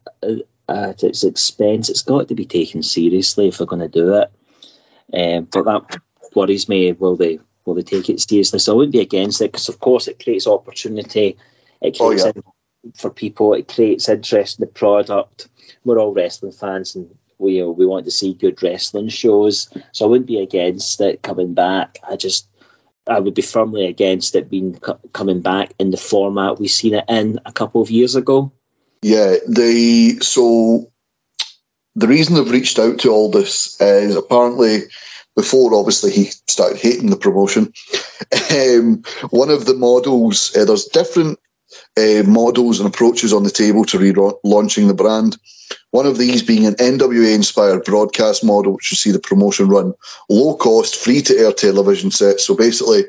[0.68, 1.88] at its expense.
[1.88, 4.30] It's got to be taken seriously if they're going to do it.
[5.14, 6.00] Um, but that
[6.34, 6.92] worries me.
[6.92, 7.38] Will they?
[7.64, 8.58] Will they take it seriously?
[8.58, 11.36] So I wouldn't be against it because, of course, it creates opportunity.
[11.80, 12.42] It Oh, creates yeah.
[12.96, 13.54] for people.
[13.54, 15.48] It creates interest in the product.
[15.84, 19.68] We're all wrestling fans, and we we want to see good wrestling shows.
[19.92, 21.98] So I wouldn't be against it coming back.
[22.08, 22.48] I just
[23.08, 24.78] I would be firmly against it being
[25.12, 28.50] coming back in the format we've seen it in a couple of years ago.
[29.02, 30.90] Yeah, the so
[31.94, 34.82] the reason they've reached out to Aldis is apparently
[35.34, 37.72] before obviously he started hating the promotion.
[38.50, 41.38] Um, one of the models, uh, there's different
[41.96, 45.36] uh, models and approaches on the table to relaunching the brand.
[45.90, 49.92] One of these being an NWA inspired broadcast model, which you see the promotion run
[50.30, 52.46] low cost, free to air television sets.
[52.46, 53.04] So basically,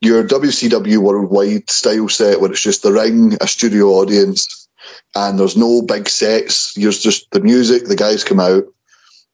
[0.00, 4.59] your WCW worldwide style set where it's just the ring, a studio audience,
[5.14, 6.74] and there's no big sets.
[6.74, 8.64] There's just the music, the guys come out,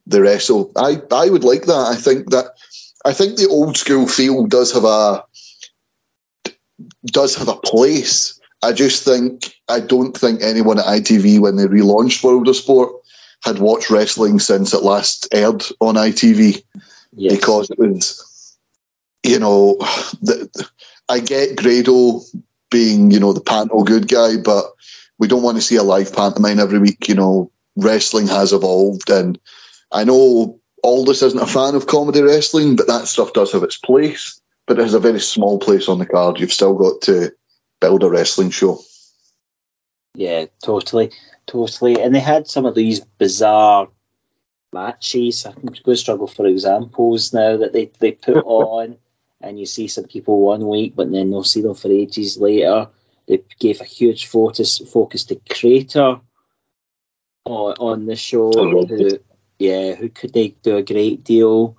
[0.07, 0.73] they wrestle.
[0.77, 1.89] I, I would like that.
[1.91, 2.47] I think that
[3.05, 5.23] I think the old school feel does have a
[7.07, 8.39] does have a place.
[8.63, 12.93] I just think I don't think anyone at ITV when they relaunched World of Sport
[13.45, 16.63] had watched wrestling since it last aired on ITV
[17.13, 17.35] Yes.
[17.37, 18.57] because it was,
[19.23, 19.77] you know,
[20.23, 20.49] the,
[21.09, 22.21] I get Grado
[22.71, 24.67] being, you know, the panto good guy, but
[25.19, 27.09] we don't want to see a live pantomime every week.
[27.09, 29.39] You know, wrestling has evolved, and
[29.93, 33.79] I know Aldis isn't a fan of comedy wrestling, but that stuff does have its
[33.79, 34.41] place.
[34.67, 36.41] But it has a very small place on the card.
[36.41, 37.33] You've still got to
[37.81, 38.81] build a wrestling show.
[40.15, 41.13] Yeah, totally,
[41.47, 42.01] totally.
[42.01, 43.89] And they had some of these bizarre
[44.73, 45.47] matches.
[45.47, 48.97] I'm going to struggle for examples now that they, they put on,
[49.41, 52.89] and you see some people one week, but then they'll see them for ages later.
[53.29, 56.23] They gave a huge focus focus to Grado
[57.45, 59.19] on, on the show, Oh, who,
[59.59, 61.77] yeah, who could they do a great deal.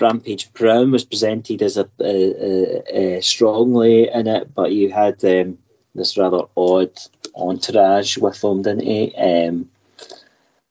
[0.00, 5.24] Rampage Brown was presented as a, a, a, a strongly in it, but you had
[5.24, 5.58] um,
[5.94, 6.92] this rather odd
[7.34, 9.14] entourage with them, didn't he?
[9.16, 9.68] Um,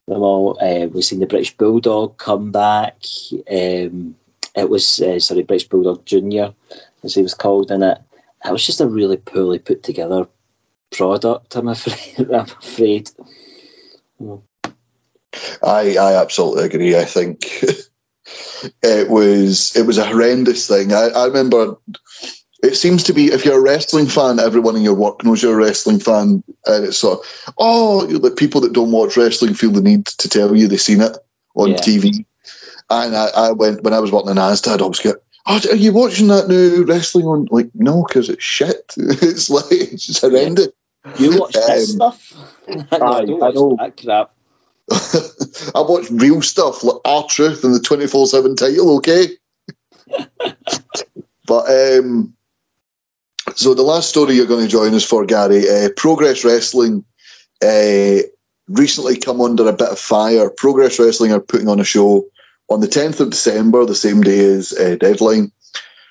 [0.08, 0.58] them all.
[0.62, 3.04] Uh, we've seen the British Bulldog come back.
[3.52, 4.16] Um,
[4.56, 6.54] it was uh, sorry, British Bulldog Junior,
[7.04, 8.00] as he was called in it.
[8.48, 10.28] It was just a really poorly put together
[10.92, 11.56] product.
[11.56, 12.30] I'm afraid.
[12.32, 13.12] I'm afraid.
[15.64, 16.98] I I absolutely agree.
[16.98, 17.46] I think
[18.84, 20.94] it was it was a horrendous thing.
[20.94, 21.76] I, I remember
[22.64, 25.60] it seems to be if you're a wrestling fan, everyone in your work knows you're
[25.60, 29.72] a wrestling fan, and it's sort of oh, the people that don't watch wrestling feel
[29.72, 31.18] the need to tell you they've seen it
[31.56, 31.76] on Yeah.
[31.78, 32.26] TV.
[32.90, 35.18] And I, I went when I was working in Asda, I'd always get.
[35.50, 37.48] Oh, are you watching that new wrestling on?
[37.52, 38.94] Like, no, because it's shit.
[38.98, 40.68] it's like it's just horrendous.
[41.18, 42.34] You watch this Um, stuff?
[42.68, 43.78] no, I don't I watch know.
[43.80, 44.32] that crap.
[45.76, 48.96] I watch real stuff like R Truth and the twenty four seven title.
[48.98, 49.28] Okay,
[51.46, 52.34] but um,
[53.56, 57.04] so the last story you're going to join us for, Gary, uh, Progress Wrestling,
[57.64, 58.18] uh,
[58.68, 60.50] recently come under a bit of fire.
[60.50, 62.26] Progress Wrestling are putting on a show
[62.70, 65.52] on the tenth of December, the same day as uh, Deadline,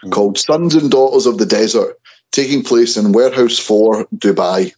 [0.05, 0.13] Mm.
[0.13, 1.99] called Sons and Daughters of the Desert,
[2.33, 4.73] taking place in Warehouse Four, Dubai.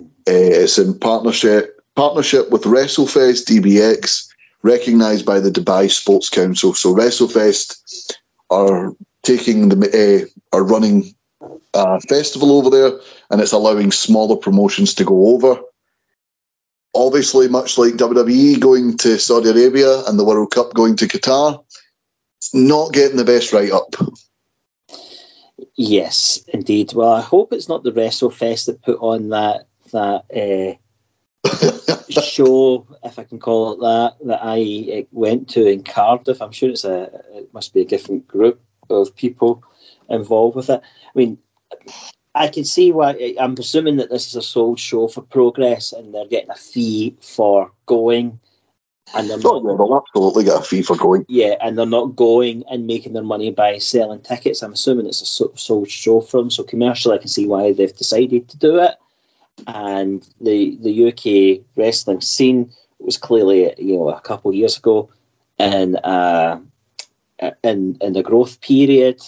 [0.00, 4.26] Uh, it's in partnership partnership with WrestleFest DBX,
[4.62, 6.72] recognised by the Dubai Sports Council.
[6.72, 8.14] So WrestleFest
[8.50, 11.14] are taking the uh, are running
[11.74, 12.98] a festival over there,
[13.30, 15.60] and it's allowing smaller promotions to go over.
[16.94, 21.64] Obviously, much like WWE going to Saudi Arabia and the World Cup going to Qatar,
[22.38, 23.94] it's not getting the best write up.
[25.76, 26.92] Yes, indeed.
[26.92, 30.74] Well, I hope it's not the WrestleFest that put on that that uh,
[32.20, 36.42] show, if I can call it that, that I uh, went to in Cardiff.
[36.42, 38.60] I'm sure it's a it must be a different group
[38.90, 39.62] of people
[40.08, 40.80] involved with it.
[40.82, 41.38] I mean,
[42.34, 43.34] I can see why.
[43.38, 47.14] I'm assuming that this is a sold show for Progress, and they're getting a fee
[47.20, 48.40] for going,
[49.14, 51.26] and they're Oh, not yeah, they'll absolutely get a fee for going.
[51.28, 54.62] yeah, and they're not going and making their money by selling tickets.
[54.62, 55.26] I'm assuming it's a
[55.58, 56.50] sold show for them.
[56.50, 58.94] So commercially, I can see why they've decided to do it.
[59.66, 65.10] And the the UK wrestling scene was clearly, you know, a couple of years ago,
[65.58, 66.60] in uh,
[67.62, 69.20] in in the growth period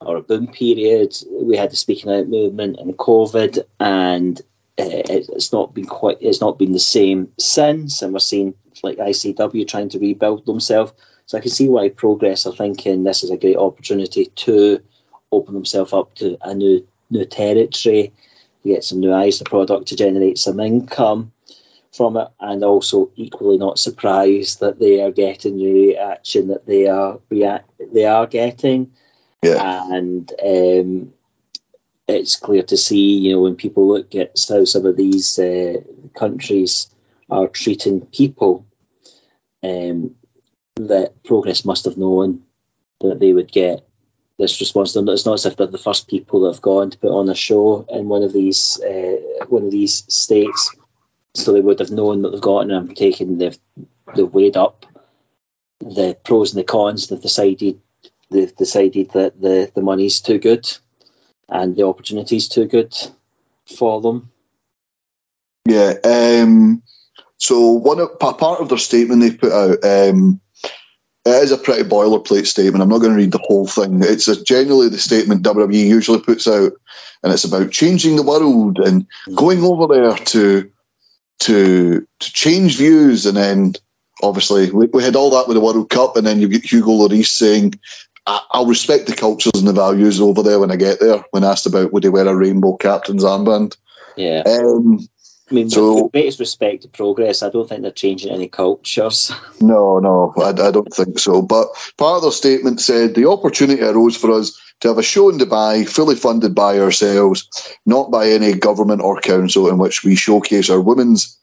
[0.00, 1.16] or a boom period.
[1.30, 4.40] We had the speaking out movement and COVID, and
[4.78, 6.18] uh, it's not been quite.
[6.20, 10.92] It's not been the same since, and we're seeing like ICW trying to rebuild themselves.
[11.26, 14.80] So I can see why Progress are thinking this is a great opportunity to
[15.32, 18.12] open themselves up to a new new territory,
[18.64, 21.32] get some new eyes to the product to generate some income
[21.92, 26.86] from it, and also equally not surprised that they are getting the reaction that they
[26.86, 28.90] are react they are getting,
[29.42, 29.86] Yeah.
[29.92, 31.12] and um,
[32.08, 35.74] it's clear to see you know when people look at how some of these uh,
[36.14, 36.88] countries
[37.30, 38.66] are treating people
[39.62, 40.14] um,
[40.76, 42.42] that Progress must have known
[43.00, 43.86] that they would get
[44.38, 44.96] this response.
[44.96, 47.34] It's not as if they're the first people that have gone to put on a
[47.34, 49.16] show in one of these uh,
[49.48, 50.74] one of these states,
[51.34, 53.38] so they would have known that they've gotten them taken.
[53.38, 53.58] They've
[54.14, 54.86] they've weighed up
[55.80, 57.08] the pros and the cons.
[57.08, 57.80] They've decided
[58.30, 60.70] they've decided that the the money's too good
[61.48, 62.94] and the opportunity's too good
[63.76, 64.30] for them.
[65.66, 65.94] Yeah.
[66.04, 66.82] Um,
[67.36, 70.40] so one of, pa- part of their statement they put out, um,
[71.24, 72.82] it is a pretty boilerplate statement.
[72.82, 74.02] I'm not going to read the whole thing.
[74.02, 76.72] It's a, generally the statement WWE usually puts out,
[77.22, 80.70] and it's about changing the world and going over there to
[81.40, 83.26] to to change views.
[83.26, 83.74] And then
[84.22, 86.90] obviously we, we had all that with the World Cup, and then you get Hugo
[86.90, 87.74] Lloris saying,
[88.50, 91.66] "I'll respect the cultures and the values over there when I get there." When asked
[91.66, 93.76] about would he wear a rainbow captain's armband.
[94.16, 95.06] Yeah, Um,
[95.50, 99.30] I mean, So- with greatest respect to progress, I don't think they're changing any cultures.
[99.60, 101.40] No, no, I, I don't think so.
[101.42, 105.28] But part of their statement said the opportunity arose for us to have a show
[105.30, 107.48] in Dubai, fully funded by ourselves,
[107.86, 111.37] not by any government or council, in which we showcase our women's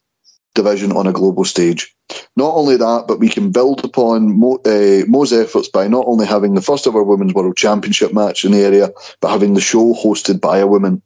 [0.56, 1.94] division on a global stage.
[2.36, 6.26] Not only that, but we can build upon Mo, uh, Mo's efforts by not only
[6.26, 8.90] having the first ever Women's World Championship match in the area,
[9.22, 11.02] but having the show hosted by a woman.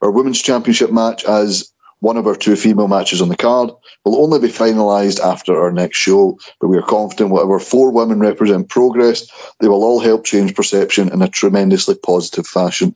[0.00, 3.70] Our Women's Championship match, as one of our two female matches on the card,
[4.04, 8.18] will only be finalised after our next show, but we are confident whatever four women
[8.18, 9.28] represent progress,
[9.60, 12.94] they will all help change perception in a tremendously positive fashion.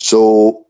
[0.00, 0.64] So,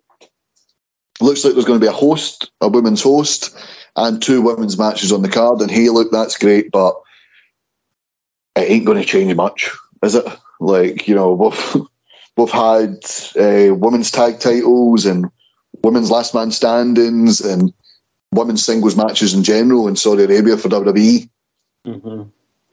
[1.20, 3.56] looks like there's going to be a host, a women's host,
[3.96, 5.60] and two women's matches on the card.
[5.60, 6.94] And hey, look, that's great, but
[8.56, 9.70] it ain't going to change much,
[10.02, 10.24] is it?
[10.60, 11.82] Like, you know, we've,
[12.36, 12.98] we've had
[13.38, 15.26] uh, women's tag titles and
[15.82, 17.72] women's last man standings and
[18.32, 21.28] women's singles matches in general in Saudi Arabia for WWE.
[21.84, 22.22] hmm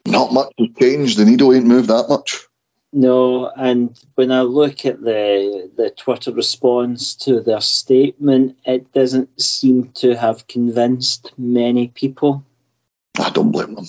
[0.06, 1.18] Not much has changed.
[1.18, 2.46] The needle ain't moved that much.
[2.92, 9.40] No, and when I look at the the Twitter response to their statement, it doesn't
[9.40, 12.44] seem to have convinced many people
[13.18, 13.86] I don't blame them.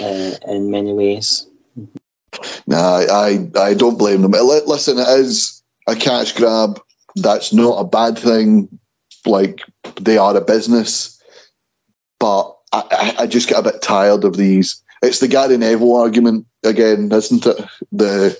[0.00, 1.46] uh, in many ways.
[2.66, 4.32] Nah, I, I, don't blame them.
[4.32, 6.80] Li- Listen, it is a cash grab.
[7.16, 8.68] That's not a bad thing.
[9.24, 9.60] Like,
[10.00, 11.22] they are a business.
[12.18, 14.82] But I, I just get a bit tired of these.
[15.02, 17.56] It's the Gary Neville argument again, isn't it?
[17.92, 18.38] The,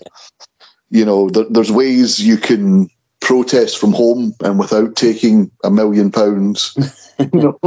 [0.90, 2.88] you know, there, there's ways you can
[3.20, 6.76] protest from home and without taking a million pounds.
[7.32, 7.58] Know?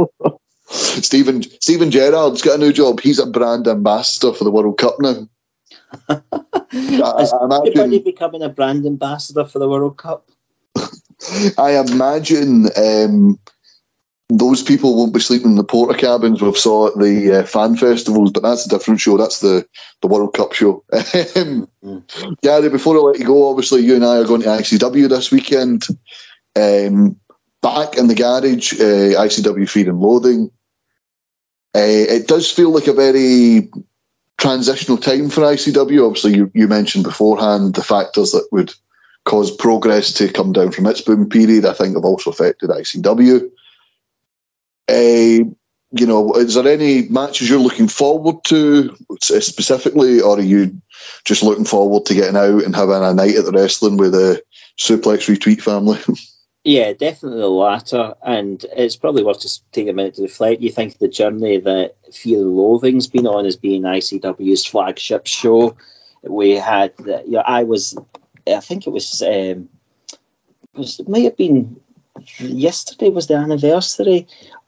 [0.68, 3.00] Stephen Steven Gerrard's got a new job.
[3.00, 5.28] He's a brand ambassador for the World Cup now.
[6.72, 10.30] Is imagine- anybody becoming a brand ambassador for the World Cup?
[11.58, 13.40] I imagine um,
[14.30, 17.76] those people won't be sleeping in the porta cabins we've saw at the uh, fan
[17.76, 19.16] festivals, but that's a different show.
[19.16, 19.66] That's the,
[20.00, 20.84] the World Cup show.
[21.36, 22.40] Um, Mm.
[22.42, 25.30] Gary, before I let you go, obviously you and I are going to ICW this
[25.30, 25.86] weekend.
[26.54, 27.18] Um,
[27.62, 30.50] back in the garage, uh, ICW Fear and Loathing.
[31.74, 33.70] Uh, it does feel like a very
[34.38, 36.06] transitional time for ICW.
[36.06, 38.74] Obviously, you, you mentioned beforehand the factors that would
[39.24, 43.48] cause progress to come down from its boom period, I think have also affected ICW.
[44.90, 45.44] Uh,
[45.92, 50.80] you know, is there any matches you're looking forward to specifically, or are you
[51.24, 54.42] just looking forward to getting out and having a night at the wrestling with the
[54.78, 55.98] Suplex Retweet family?
[56.62, 58.14] Yeah, definitely the latter.
[58.22, 60.60] And it's probably worth just taking a minute to reflect.
[60.60, 65.74] You think the journey that Fear and Loathing's been on as being ICW's flagship show.
[66.22, 67.96] We had, the, you know, I was,
[68.46, 69.70] I think it was, um,
[70.10, 70.18] it
[70.74, 71.80] was, it might have been
[72.38, 74.26] yesterday was the anniversary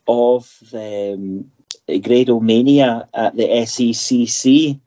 [0.09, 1.51] of the um,
[2.01, 4.81] Grado Mania at the SECC.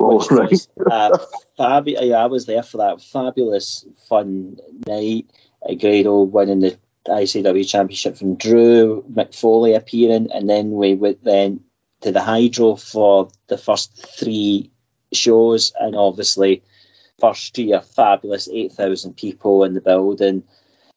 [0.00, 0.50] Oh, which right.
[0.50, 1.10] was a
[1.58, 4.56] fabu- yeah, I was there for that fabulous, fun
[4.86, 5.30] night.
[5.68, 11.22] Uh, Grado winning the ICW Championship from Drew, Mick Foley appearing, and then we went
[11.24, 11.60] then
[12.00, 14.70] to the Hydro for the first three
[15.12, 16.62] shows, and obviously
[17.20, 20.42] first year fabulous, eight thousand people in the building,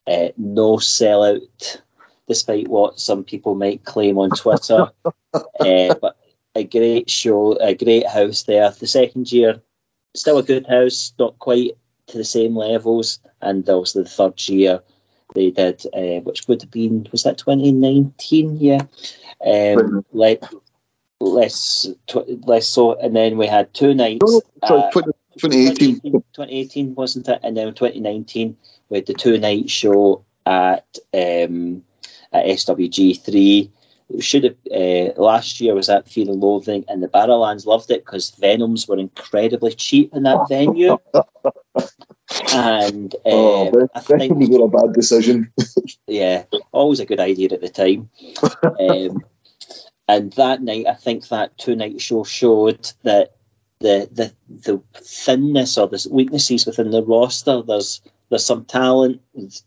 [0.06, 1.80] uh, no sellout,
[2.26, 4.90] despite what some people might claim on Twitter.
[5.34, 6.16] uh, but
[6.54, 8.70] a great show, a great house there.
[8.70, 9.60] The second year,
[10.14, 11.72] still a good house, not quite
[12.08, 13.20] to the same levels.
[13.42, 14.82] And also the third year,
[15.34, 18.56] they did, uh, which would have been, was that 2019?
[18.56, 18.82] Yeah.
[19.46, 20.42] Um, let,
[21.20, 22.98] less, tw- less so.
[22.98, 24.22] And then we had two nights.
[24.24, 26.00] No, no, sorry, uh, 20- 2018.
[26.00, 27.40] 2018, wasn't it?
[27.42, 28.56] And then 2019,
[28.88, 31.82] we had the two night show at um,
[32.32, 33.70] at SWG3.
[34.20, 38.04] Should have uh, last year was at Fear and Loathing, and the Barrowlands loved it
[38.04, 40.96] because Venoms were incredibly cheap in that venue.
[42.54, 45.52] and uh, oh, I think was not a bad decision.
[46.06, 48.08] yeah, always a good idea at the time.
[48.80, 49.24] um,
[50.08, 53.32] and that night, I think that two night show showed that
[53.80, 57.62] the the the thinness or the weaknesses within the roster.
[57.62, 59.20] There's there's some talent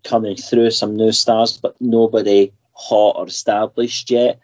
[0.03, 4.39] coming through, some new stars, but nobody hot or established yet.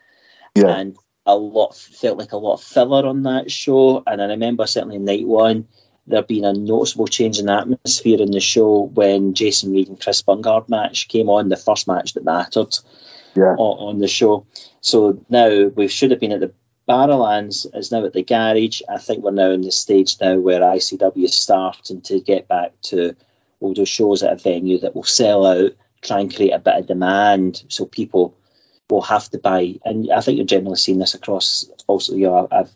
[0.56, 0.68] Yeah.
[0.68, 4.04] And a lot felt like a lot of filler on that show.
[4.08, 5.68] And I remember certainly night one
[6.08, 10.22] there being a noticeable change in atmosphere in the show when Jason Reed and Chris
[10.22, 12.78] Bungard match came on, the first match that mattered
[13.36, 13.56] Yeah.
[13.58, 14.46] on, on the show.
[14.82, 16.54] So now we should have been at the
[16.88, 18.82] Barrowlands, is now at the garage.
[18.88, 22.74] I think we're now in the stage now where ICW is starting to get back
[22.84, 23.16] to
[23.60, 25.72] we'll do shows at a venue that will sell out,
[26.02, 28.36] try and create a bit of demand so people
[28.90, 32.48] will have to buy, and I think you're generally seeing this across also, you know,
[32.52, 32.76] I've,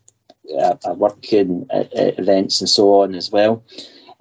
[0.86, 3.64] I work in uh, uh, events and so on as well.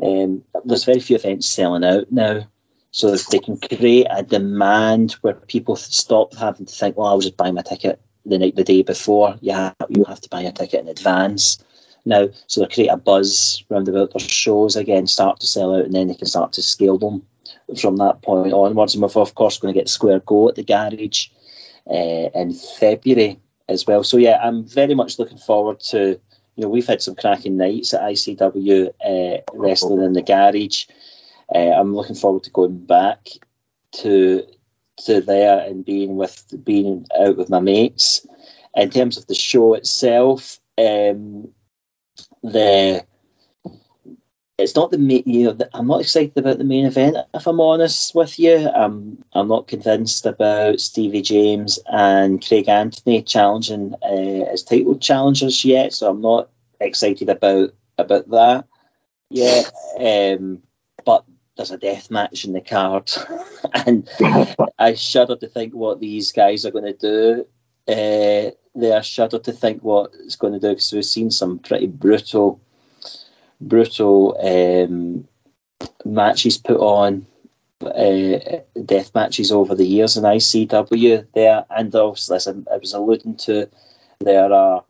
[0.03, 2.47] Um, there's very few events selling out now.
[2.91, 7.21] So if they can create a demand where people stop having to think, well, I'll
[7.21, 9.37] just buy my ticket the night, the day before.
[9.41, 11.59] Yeah, you have to buy a ticket in advance
[12.05, 12.29] now.
[12.47, 15.95] So they create a buzz around about their shows again, start to sell out, and
[15.95, 17.23] then they can start to scale them
[17.81, 18.95] from that point onwards.
[18.95, 21.29] And we're of course going to get Square Go at the garage
[21.91, 23.39] uh, in February
[23.69, 24.03] as well.
[24.03, 26.21] So yeah, I'm very much looking forward to.
[26.57, 30.87] You know, we've had some cracking nights at ICW uh, wrestling in the garage.
[31.55, 33.29] Uh, I'm looking forward to going back
[33.93, 34.45] to
[35.05, 38.27] to there and being with being out with my mates.
[38.75, 41.49] In terms of the show itself, um,
[42.43, 43.05] the
[44.59, 45.23] it's not the main.
[45.25, 47.17] You know, I'm not excited about the main event.
[47.33, 53.23] If I'm honest with you, I'm I'm not convinced about Stevie James and Craig Anthony
[53.23, 55.93] challenging uh, as title challengers yet.
[55.93, 56.51] So I'm not
[56.81, 58.67] excited about about that
[59.31, 59.71] yet.
[59.99, 60.61] Um,
[61.05, 61.25] but
[61.57, 63.11] there's a death match in the card,
[63.87, 64.09] and
[64.79, 67.47] I shudder to think what these guys are going to do.
[67.87, 71.59] Uh, they are shudder to think what it's going to do because we've seen some
[71.59, 72.61] pretty brutal
[73.61, 75.27] brutal um,
[76.05, 77.27] matches put on,
[77.83, 78.39] uh,
[78.85, 83.69] death matches over the years in ICW there, and also as I was alluding to,
[84.21, 84.85] there are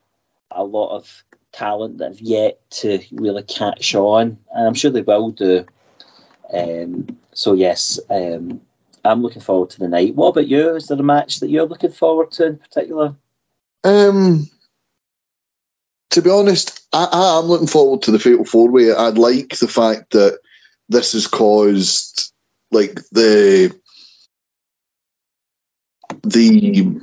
[0.51, 1.23] a lot of
[1.53, 5.65] talent that have yet to really catch on, and I'm sure they will do.
[6.53, 8.61] Um, so yes, um,
[9.05, 10.15] I'm looking forward to the night.
[10.15, 10.75] What about you?
[10.77, 13.15] Is there a match that you're looking forward to in particular?
[13.85, 14.49] Um,
[16.11, 18.93] to be honest, I, am looking forward to the Fatal Four Way.
[18.93, 20.39] I like the fact that
[20.89, 22.33] this has caused
[22.71, 23.75] like the
[26.23, 27.01] the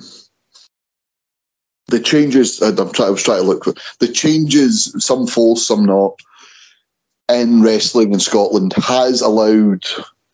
[1.88, 2.62] the changes.
[2.62, 3.10] I'm trying.
[3.10, 4.94] I was trying to look for the changes.
[5.04, 6.20] Some false, some not.
[7.30, 9.84] In wrestling in Scotland has allowed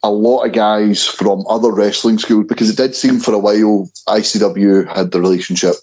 [0.04, 3.90] a lot of guys from other wrestling schools because it did seem for a while
[4.10, 5.76] ICW had the relationship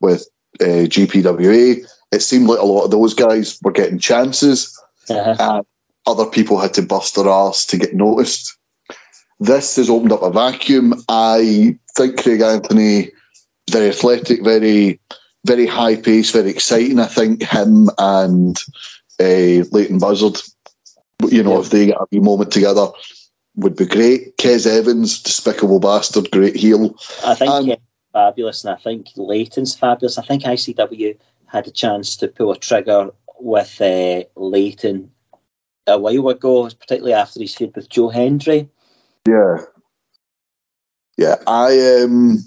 [0.00, 0.26] with
[0.60, 5.36] uh, GPWA it seemed like a lot of those guys were getting chances, uh-huh.
[5.38, 5.66] and
[6.06, 8.56] other people had to bust their ass to get noticed.
[9.40, 10.94] This has opened up a vacuum.
[11.08, 13.10] I think Craig Anthony,
[13.70, 15.00] very athletic, very,
[15.44, 17.00] very high pace, very exciting.
[17.00, 18.56] I think him and
[19.20, 20.40] uh, Leighton Buzzard,
[21.28, 21.60] you know, yeah.
[21.60, 22.88] if they get a moment together,
[23.56, 24.36] would be great.
[24.38, 26.96] Kez Evans, despicable bastard, great heel.
[27.24, 27.76] I think and,
[28.16, 30.16] fabulous, and I think Leighton's fabulous.
[30.16, 35.10] I think ICW had a chance to pull a trigger with uh, Leighton
[35.86, 38.70] a while ago, particularly after his feud with Joe Hendry.
[39.28, 39.58] Yeah,
[41.18, 41.36] yeah.
[41.46, 42.38] I um,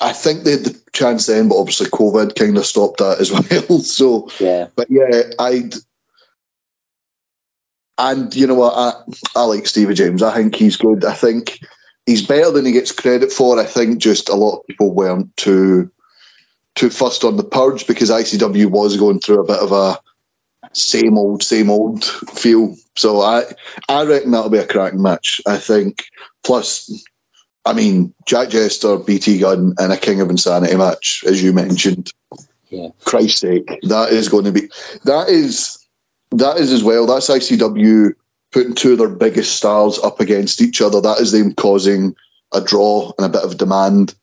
[0.00, 3.32] I think they had the chance then, but obviously COVID kind of stopped that as
[3.68, 3.80] well.
[3.80, 5.74] so yeah, but yeah, I'd.
[7.96, 8.74] And you know what?
[8.76, 10.22] I, I like Stevie James.
[10.22, 11.04] I think he's good.
[11.04, 11.60] I think
[12.06, 13.58] he's better than he gets credit for.
[13.58, 15.90] I think just a lot of people weren't too
[16.74, 19.96] too fussed on the purge because ICW was going through a bit of a
[20.72, 22.74] same old, same old feel.
[22.96, 23.44] So I
[23.88, 25.40] I reckon that'll be a cracking match.
[25.46, 26.04] I think.
[26.42, 27.04] Plus,
[27.64, 32.12] I mean, Jack Jester, BT Gun, and a King of Insanity match, as you mentioned.
[32.68, 32.88] Yeah.
[33.04, 34.68] Christ's sake, that is going to be
[35.04, 35.78] that is
[36.32, 37.06] that is as well.
[37.06, 38.14] That's ICW
[38.54, 41.00] putting two of their biggest stars up against each other.
[41.00, 42.14] That is them causing
[42.52, 44.14] a draw and a bit of demand.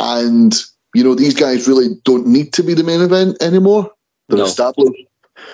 [0.00, 0.52] And
[0.92, 3.88] you know, these guys really don't need to be the main event anymore.
[4.28, 4.44] They're no.
[4.44, 5.06] established.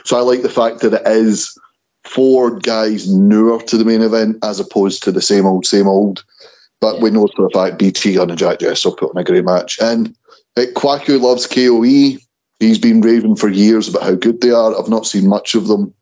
[0.04, 1.56] So I like the fact that it is
[2.04, 6.24] four guys newer to the main event as opposed to the same old, same old.
[6.80, 7.02] But yeah.
[7.02, 9.78] we know for a fact BT and Jack Jester put on a great match.
[9.78, 10.16] And
[10.56, 12.18] uh, Kwaku loves KOE.
[12.60, 14.78] He's been raving for years about how good they are.
[14.78, 15.92] I've not seen much of them.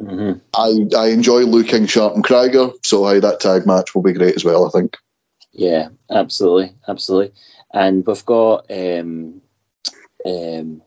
[0.00, 0.38] Mm-hmm.
[0.54, 4.34] I I enjoy looking Sharp and Krieger, so I, that tag match will be great
[4.34, 4.66] as well.
[4.66, 4.96] I think.
[5.52, 7.32] Yeah, absolutely, absolutely
[7.74, 9.42] and we've got um,
[10.24, 10.80] um,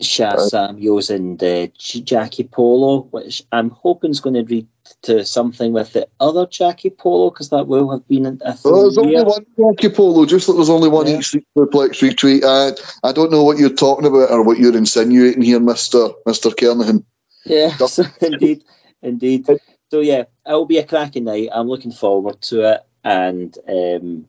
[0.00, 4.66] Samuels and uh, Jackie Polo, which I'm hoping is going to lead
[5.02, 8.72] to something with the other Jackie Polo because that will have been a thing.
[8.72, 11.18] Well, there's only one Jackie Polo, just like there's only one yeah.
[11.18, 12.44] each Superplex retweet.
[12.44, 16.50] I, I don't know what you're talking about or what you're insinuating here, Mister Mister
[16.50, 17.04] Kernahan.
[17.44, 17.76] Yeah,
[18.20, 18.64] indeed,
[19.02, 19.46] indeed.
[19.90, 21.48] So yeah, it'll be a cracking night.
[21.52, 24.26] I'm looking forward to it, and um,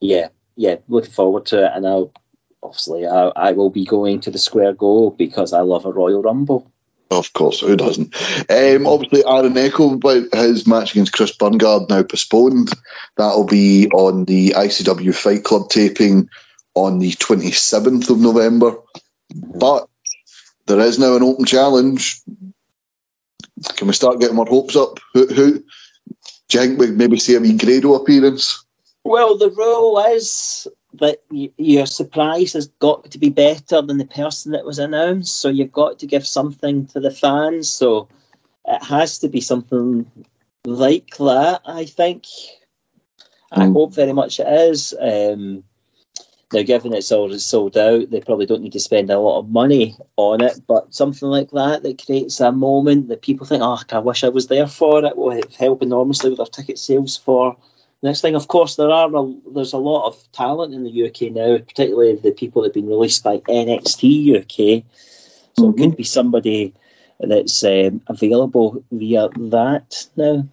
[0.00, 1.72] yeah, yeah, looking forward to it.
[1.74, 2.12] And I'll,
[2.62, 6.22] obviously, I, I will be going to the Square Go because I love a Royal
[6.22, 6.70] Rumble.
[7.10, 8.14] Of course, who doesn't?
[8.50, 12.72] Um, obviously, Aaron Echo, but his match against Chris Bungard now postponed.
[13.16, 16.28] That'll be on the ICW Fight Club taping
[16.74, 18.74] on the 27th of November.
[19.58, 19.88] But
[20.66, 22.22] there is now an open challenge.
[23.76, 24.98] Can we start getting our hopes up?
[25.14, 25.64] Who, who do
[26.52, 28.64] you think we maybe see a wee Grado appearance?
[29.04, 34.04] Well, the rule is that y- your surprise has got to be better than the
[34.04, 35.38] person that was announced.
[35.38, 37.68] So you've got to give something to the fans.
[37.70, 38.08] So
[38.66, 40.10] it has to be something
[40.64, 42.26] like that, I think.
[43.50, 43.72] I Mm.
[43.72, 44.94] hope very much it is.
[45.00, 45.64] Um,
[46.52, 49.48] now, given it's already sold out, they probably don't need to spend a lot of
[49.48, 53.80] money on it, but something like that that creates a moment that people think, oh,
[53.90, 57.56] I wish I was there for it, will help enormously with our ticket sales for
[58.02, 61.32] Next thing, of course, there are a, there's a lot of talent in the UK
[61.32, 64.84] now, particularly the people that have been released by NXT UK.
[65.56, 66.74] So it could be somebody
[67.20, 70.44] that's um, available via that now.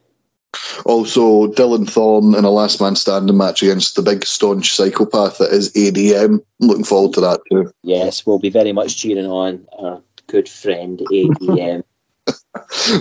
[0.85, 5.51] Also, Dylan Thorne in a last man standing match against the big staunch psychopath that
[5.51, 6.39] is ADM.
[6.59, 7.71] I'm looking forward to that too.
[7.83, 11.83] Yes, we'll be very much cheering on our good friend ADM.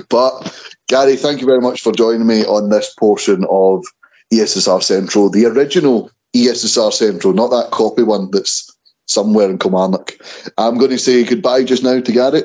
[0.09, 0.55] But
[0.89, 3.85] Gary, thank you very much for joining me on this portion of
[4.33, 10.15] ESSR Central, the original ESSR Central, not that copy one that's somewhere in Kilmarnock.
[10.57, 12.45] I'm going to say goodbye just now to Gary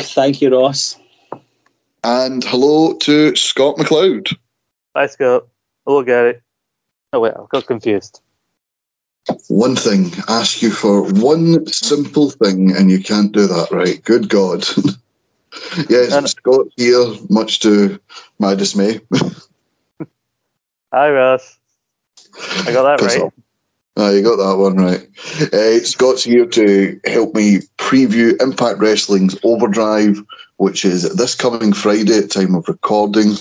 [0.00, 0.96] Thank you, Ross.
[2.04, 4.36] And hello to Scott McLeod.
[4.94, 5.46] Hi, Scott.
[5.86, 6.40] Hello, Gary.
[7.12, 8.20] Oh, wait, I got confused.
[9.48, 14.02] One thing, ask you for one simple thing, and you can't do that right.
[14.04, 14.64] Good God.
[15.88, 18.00] yes, And- Scott's here, much to
[18.38, 19.00] my dismay.
[20.92, 21.58] Hi, Ross.
[22.66, 23.24] I got that Piss right.
[23.24, 23.32] off.
[23.96, 25.08] Ah, you got that one right.
[25.52, 30.22] Uh, Scott's here to help me preview Impact Wrestling's Overdrive,
[30.58, 33.32] which is this coming Friday at time of recording.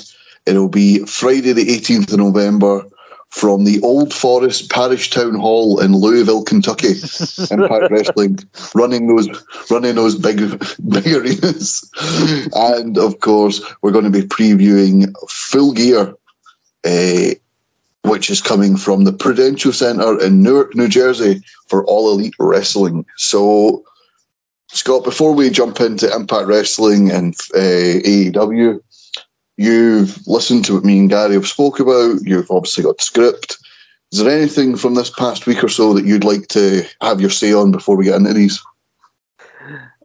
[0.45, 2.85] It'll be Friday the 18th of November
[3.29, 6.87] from the Old Forest Paristown Hall in Louisville, Kentucky.
[7.51, 8.39] Impact Wrestling
[8.73, 9.29] running those
[9.69, 10.37] running those big
[10.89, 11.89] big arenas,
[12.53, 16.13] and of course we're going to be previewing Full Gear,
[16.85, 17.33] uh,
[18.03, 23.05] which is coming from the Prudential Center in Newark, New Jersey, for All Elite Wrestling.
[23.17, 23.83] So,
[24.69, 28.79] Scott, before we jump into Impact Wrestling and uh, AEW,
[29.55, 32.19] you've listened to what me and Gary have spoke about.
[32.23, 33.57] You've obviously got the script.
[34.11, 37.29] Is there anything from this past week or so that you'd like to have your
[37.29, 38.61] say on before we get into these?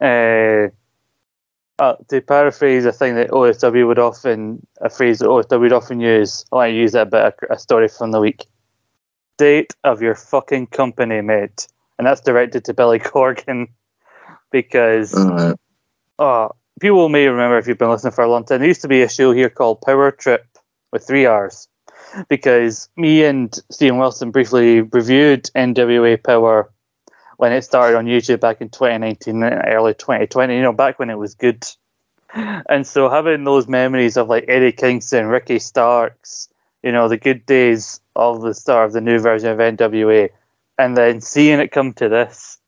[0.00, 0.68] Uh,
[1.78, 6.00] uh, to paraphrase a thing that OSW would often, a phrase that OSW would often
[6.00, 8.46] use, I want to use that bit a story from the week.
[9.38, 11.66] Date of your fucking company, mate.
[11.98, 13.68] And that's directed to Billy Corgan
[14.52, 15.54] because Uh,
[16.18, 16.48] uh,
[16.80, 19.02] people may remember if you've been listening for a long time, there used to be
[19.02, 20.46] a show here called Power Trip
[20.92, 21.68] with three R's
[22.28, 26.70] because me and Stephen Wilson briefly reviewed NWA Power
[27.38, 31.10] when it started on YouTube back in 2019 and early 2020, you know, back when
[31.10, 31.64] it was good.
[32.34, 36.48] And so having those memories of like Eddie Kingston, Ricky Starks,
[36.82, 40.30] you know, the good days of the start of the new version of NWA,
[40.78, 42.58] and then seeing it come to this,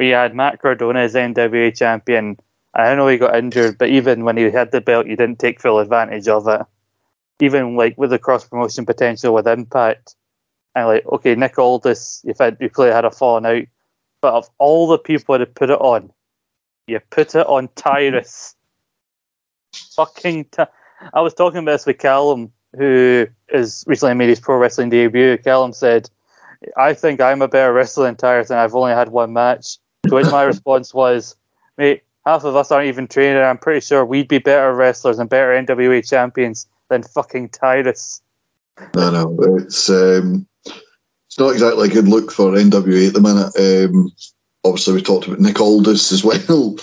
[0.00, 2.38] we had Matt Cardona as NWA champion.
[2.74, 5.60] I know he got injured, but even when he had the belt, you didn't take
[5.60, 6.62] full advantage of it.
[7.38, 10.16] Even like with the cross promotion potential with Impact,
[10.74, 13.66] and like okay, Nick Aldis, you've had you clearly had a falling out,
[14.22, 16.10] but of all the people to put it on,
[16.86, 18.56] you put it on Tyrus.
[19.96, 20.68] Fucking, Ty-
[21.12, 25.36] I was talking about this with Callum, who is recently made his pro wrestling debut.
[25.36, 26.08] Callum said,
[26.78, 30.14] "I think I'm a better wrestler than Tyrus, and I've only had one match." To
[30.14, 31.36] which my response was,
[31.76, 35.18] "Mate, half of us aren't even trained, and I'm pretty sure we'd be better wrestlers
[35.18, 38.22] and better NWA champions than fucking Tyrus."
[38.94, 43.90] No, no, it's um, it's not exactly a good look for NWA at the minute.
[43.90, 44.10] Um,
[44.64, 46.76] obviously, we talked about Nick Aldis as well.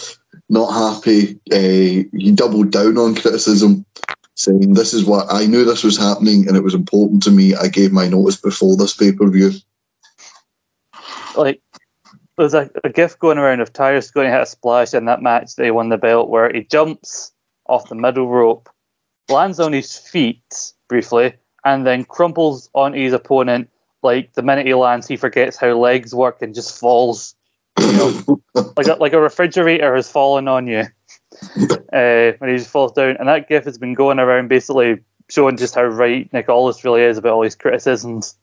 [0.50, 1.40] Not happy.
[1.52, 3.86] Uh, he doubled down on criticism,
[4.36, 7.56] saying, "This is what I knew this was happening, and it was important to me.
[7.56, 9.52] I gave my notice before this pay per view."
[11.38, 11.62] like
[12.38, 15.22] there's a, a gif going around of Tyrus going to hit a splash in that
[15.22, 17.32] match that he won the belt where he jumps
[17.66, 18.70] off the middle rope,
[19.28, 21.34] lands on his feet briefly,
[21.66, 23.70] and then crumples onto his opponent.
[24.04, 27.36] Like the minute he lands, he forgets how legs work and just falls.
[27.80, 28.42] You know,
[28.78, 30.80] like a, like a refrigerator has fallen on you
[31.92, 33.18] uh, when he just falls down.
[33.18, 35.00] And that gif has been going around basically
[35.30, 38.36] showing just how right Nick Aldis really is about all his criticisms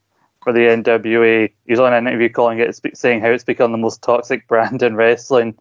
[0.44, 1.50] for the NWA.
[1.64, 4.82] He was on an interview calling it, saying how it's become the most toxic brand
[4.82, 5.58] in wrestling.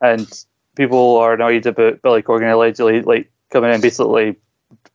[0.00, 0.26] And
[0.74, 4.36] people are annoyed about Billy Corgan allegedly like coming in basically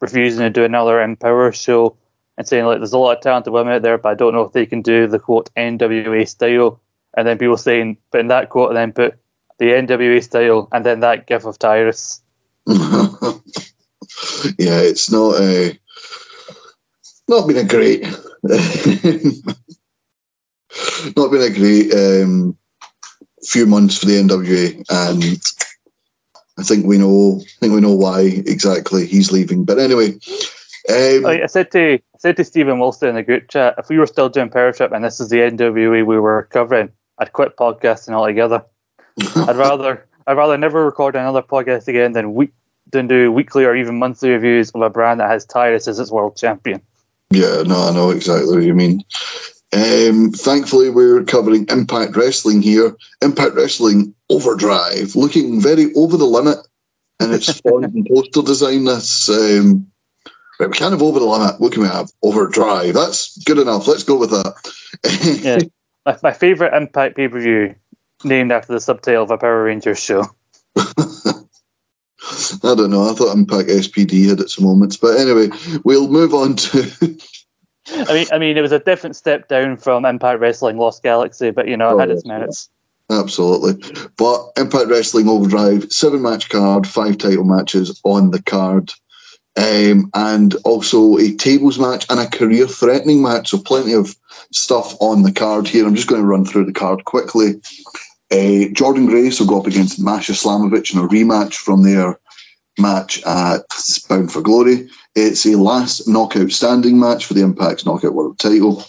[0.02, 1.96] refusing to do another Empower show
[2.38, 4.42] and saying like there's a lot of talented women out there, but I don't know
[4.42, 6.82] if they can do the quote NWA style.
[7.16, 9.18] And then people saying, but in that quote, and then put
[9.58, 12.22] the NWA style, and then that gif of Tyrus.
[12.68, 12.78] yeah,
[14.58, 15.80] it's not a
[17.28, 18.04] not been a great
[21.16, 22.58] not been a great um,
[23.44, 25.42] few months for the NWA, and
[26.58, 29.64] I think we know I think we know why exactly he's leaving.
[29.66, 30.18] But anyway,
[30.90, 33.98] um, I said to I said to Stephen Wilson in the group chat, if we
[33.98, 38.14] were still doing Power and this is the NWA we were covering, I'd quit podcasting
[38.14, 38.64] altogether.
[39.36, 42.54] I'd rather I'd rather never record another podcast again than week
[42.92, 46.12] than do weekly or even monthly reviews of a brand that has Tyrus as its
[46.12, 46.82] world champion.
[47.30, 49.04] Yeah, no, I know exactly what you mean.
[49.74, 52.96] Um, thankfully, we're covering Impact Wrestling here.
[53.22, 56.58] Impact Wrestling Overdrive, looking very over the limit
[57.20, 58.86] in its font and poster design.
[58.86, 59.86] That's um,
[60.60, 61.60] right, we're kind of over the limit.
[61.60, 62.12] What can we have?
[62.24, 62.94] Overdrive.
[62.94, 63.88] That's good enough.
[63.88, 65.42] Let's go with that.
[65.44, 65.60] Yeah.
[66.06, 67.76] My, my favorite Impact pay per view,
[68.24, 70.24] named after the subtitle of a Power Rangers show.
[72.64, 73.10] I don't know.
[73.10, 75.50] I thought Impact SPD had its moments, but anyway,
[75.84, 77.18] we'll move on to.
[78.10, 81.52] I mean, I mean, it was a different step down from Impact Wrestling Lost Galaxy,
[81.52, 82.70] but you know, it had its merits.
[83.10, 83.82] Absolutely.
[84.18, 88.92] But Impact Wrestling Overdrive, seven match card, five title matches on the card.
[89.56, 93.50] Um, and also a tables match and a career threatening match.
[93.50, 94.16] So plenty of
[94.52, 95.88] stuff on the card here.
[95.88, 97.60] I'm just going to run through the card quickly.
[98.32, 102.20] Uh, Jordynne Grace will go up against Masha Slamovich in a rematch from their
[102.78, 103.62] match at
[104.10, 104.90] Bound for Glory.
[105.16, 108.84] It's a last knockout standing match for the Impact's knockout world title.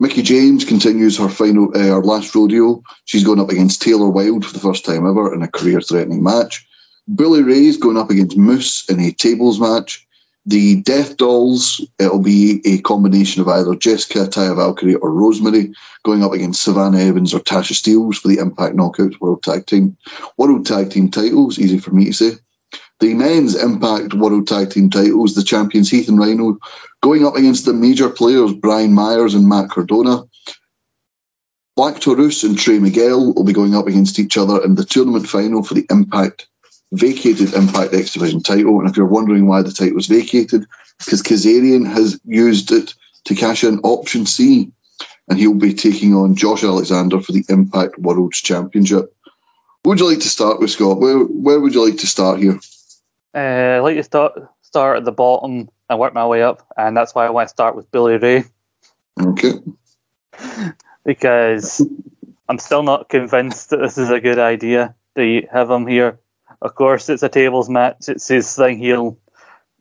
[0.00, 2.82] Mickie James continues her final, uh, her last rodeo.
[3.06, 6.66] She's going up against Taylor Wilde for the first time ever in a career-threatening match.
[7.08, 10.03] Bully Ray's going up against Moose in a tables match.
[10.46, 15.72] The Death Dollz, it'll be a combination of either Jessica, Taya Valkyrie, or Rosemary
[16.02, 19.96] going up against Savannah Evans or Tasha Steelz for the Impact Knockouts World Tag Team
[20.36, 21.58] World Tag Team titles.
[21.58, 22.32] Easy for me to say.
[23.00, 26.58] The men's Impact World Tag Team titles, the champions Heath and Rhino
[27.02, 30.24] going up against the major players Brian Myers and Matt Cardona.
[31.74, 35.26] Black Taurus and Trey Miguel will be going up against each other in the tournament
[35.26, 36.48] final for the Impact
[36.94, 38.80] vacated Impact X Division title.
[38.80, 40.66] And if you're wondering why the title was vacated,
[40.98, 42.94] because Kazarian has used it
[43.24, 44.70] to cash in option C,
[45.28, 49.14] and he'll be taking on Josh Alexander for the Impact World's Championship.
[49.84, 51.00] Would you like to start with Scott?
[51.00, 52.58] Where where would you like to start here?
[53.34, 56.96] Uh, I like to start start at the bottom and work my way up, and
[56.96, 58.44] that's why I want to start with Bully Ray
[59.20, 59.52] Okay.
[61.04, 61.86] because
[62.48, 66.18] I'm still not convinced that this is a good idea to have him here.
[66.64, 68.08] Of course, it's a tables match.
[68.08, 68.78] It's his thing.
[68.78, 69.18] He'll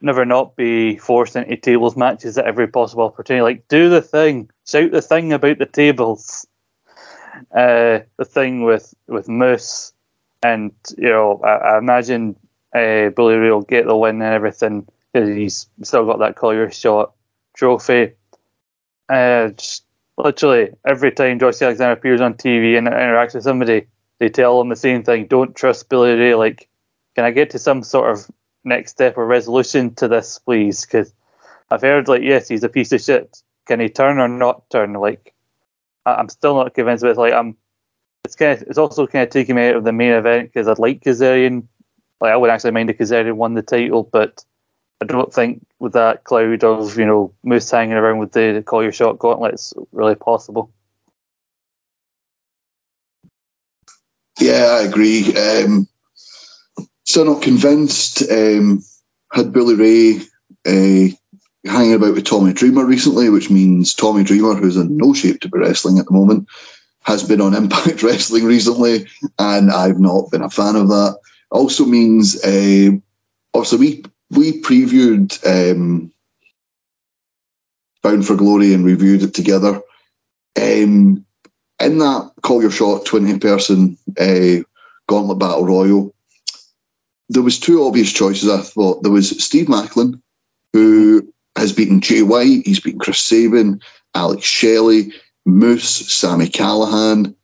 [0.01, 3.41] never not be forced into tables matches at every possible opportunity.
[3.41, 6.45] Like, do the thing, shout the thing about the tables.
[7.55, 9.93] Uh, the thing with with Moose,
[10.43, 12.35] and you know, I, I imagine
[12.75, 16.53] uh, Bully Ray will get the win and everything because he's still got that Call
[16.53, 17.13] Your Shot
[17.55, 18.11] trophy.
[19.09, 19.85] Uh, just
[20.17, 23.87] literally every time Josh Alexander appears on TV and interacts with somebody,
[24.19, 26.35] they tell him the same thing: don't trust Bully Ray.
[26.35, 26.67] Like,
[27.15, 28.29] can I get to some sort of
[28.63, 30.85] next step or resolution to this, please?
[30.85, 31.13] Because
[31.69, 33.41] I've heard like, yes, he's a piece of shit.
[33.67, 34.93] Can he turn or not turn?
[34.93, 35.33] Like,
[36.05, 37.03] I- I'm still not convinced.
[37.03, 37.57] With like, I'm.
[38.25, 38.67] It's kind of.
[38.67, 41.67] It's also kind of taking me out of the main event because I'd like Kazarian.
[42.21, 44.43] Like, I would actually mind if Kazarian won the title, but
[45.01, 48.81] I don't think with that cloud of you know Moose hanging around with the call
[48.83, 50.71] your shot gauntlet, it's really possible.
[54.39, 55.35] Yeah, I agree.
[55.35, 55.87] Um,
[57.05, 58.23] still not convinced.
[58.31, 58.83] Um,
[59.31, 60.17] had Bully Ray
[60.67, 61.13] uh,
[61.65, 65.49] hanging about with Tommy Dreamer recently, which means Tommy Dreamer, who's in no shape to
[65.49, 66.47] be wrestling at the moment,
[67.03, 69.07] has been on Impact Wrestling recently,
[69.39, 71.17] and I've not been a fan of that.
[71.51, 72.91] Also means, uh,
[73.53, 76.11] obviously, we we previewed um,
[78.01, 79.81] Bound for Glory and reviewed it together.
[80.59, 81.25] Um,
[81.79, 84.63] in that Call Your Shot 20 person uh,
[85.07, 86.13] Gauntlet Battle Royal,
[87.33, 89.03] there was two obvious choices, I thought.
[89.03, 90.21] There was Steve Maclin,
[90.71, 93.79] who has beaten Jay White, he's beaten Chris Sabin,
[94.15, 95.11] Alex Shelley,
[95.45, 97.35] Moose, Sami Callihan.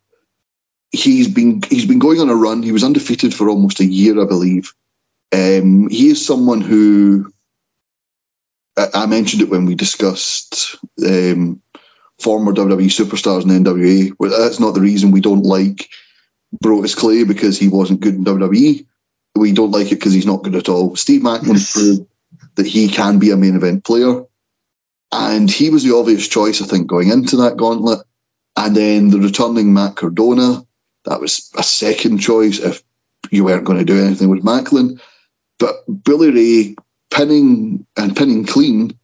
[0.92, 2.64] He's been he's been going on a run.
[2.64, 4.74] He was undefeated for almost a year, I believe.
[5.32, 7.32] Um, he is someone who
[8.78, 10.76] I, mentioned it when we discussed
[11.06, 11.62] um,
[12.20, 14.12] former WWE superstars in NWA.
[14.18, 15.90] Well, that's not the reason we don't like
[16.64, 18.86] Brodus Clay because he wasn't good in WWE.
[19.40, 20.96] We don't like it because he's not good at all.
[20.96, 22.08] Steve Maclin proved
[22.56, 24.24] that he can be a main event player,
[25.12, 28.00] and he was the obvious choice, I think, going into that gauntlet.
[28.56, 30.66] And then the returning Matt Cardona,
[31.06, 32.84] that was a second choice if
[33.32, 35.00] you weren't going to do anything with Maclin.
[35.58, 36.76] But Bully Ray
[37.10, 39.00] pinning and pinning clean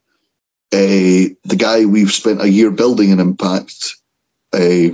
[0.74, 3.96] uh, the guy we've spent a year building an impact,
[4.52, 4.90] uh,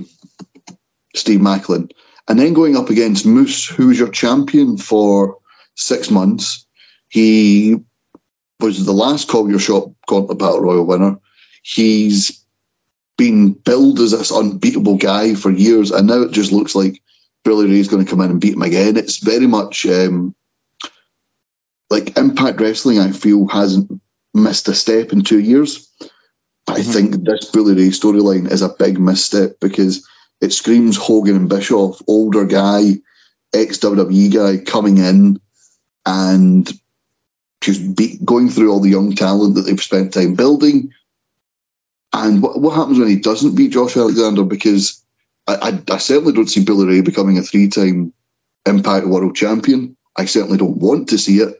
[1.16, 1.92] Steve Maclin,
[2.27, 5.38] and then going up against Moose, who was your champion for
[5.76, 6.65] six months.
[7.10, 7.77] He
[8.60, 11.18] was the last Call Your Shot Gauntlet Battle Royal winner.
[11.64, 12.43] He's
[13.18, 17.02] been billed as this unbeatable guy for years, and now it just looks like
[17.43, 18.98] Bully Ray's going to come in and beat him again.
[18.98, 20.35] It's very much um,
[21.89, 22.99] like Impact Wrestling.
[22.99, 24.02] I feel hasn't
[24.34, 25.88] missed a step in two years.
[26.68, 26.91] I mm-hmm.
[26.91, 30.07] think this Bully Ray storyline is a big misstep because
[30.42, 32.94] it screams Hogan and Bischoff, older guy,
[33.54, 35.40] ex WWE guy coming in
[36.06, 36.72] and
[37.62, 40.92] just be, going through all the young talent that they've spent time building.
[42.14, 44.44] And what, what happens when he doesn't beat Josh Alexander?
[44.44, 45.02] Because
[45.48, 48.12] I, I, I certainly don't see Bully Ray becoming a three time
[48.66, 49.96] Impact World Champion.
[50.18, 51.60] I certainly don't want to see it.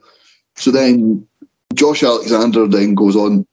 [0.56, 1.26] So then
[1.74, 3.46] Josh Alexander then goes on.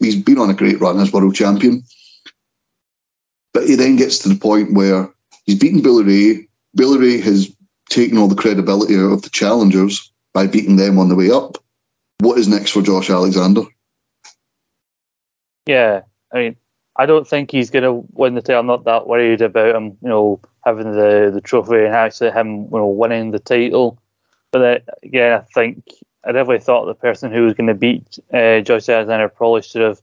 [0.00, 1.82] He's been on a great run as world champion,
[3.58, 5.12] but he then gets to the point where
[5.44, 6.48] he's beaten Bully Ray.
[6.74, 7.52] Bully Ray has
[7.90, 11.58] taken all the credibility of the challengers by beating them on the way up.
[12.20, 13.62] What is next for Josh Alexander?
[15.66, 16.02] Yeah,
[16.32, 16.56] I mean,
[16.94, 18.60] I don't think he's going to win the title.
[18.60, 22.62] I'm not that worried about him, you know, having the the trophy and actually him,
[22.62, 23.98] you know, winning the title.
[24.52, 25.82] But uh, again, I think
[26.24, 29.82] I definitely thought the person who was going to beat uh, Josh Alexander probably should
[29.82, 30.00] have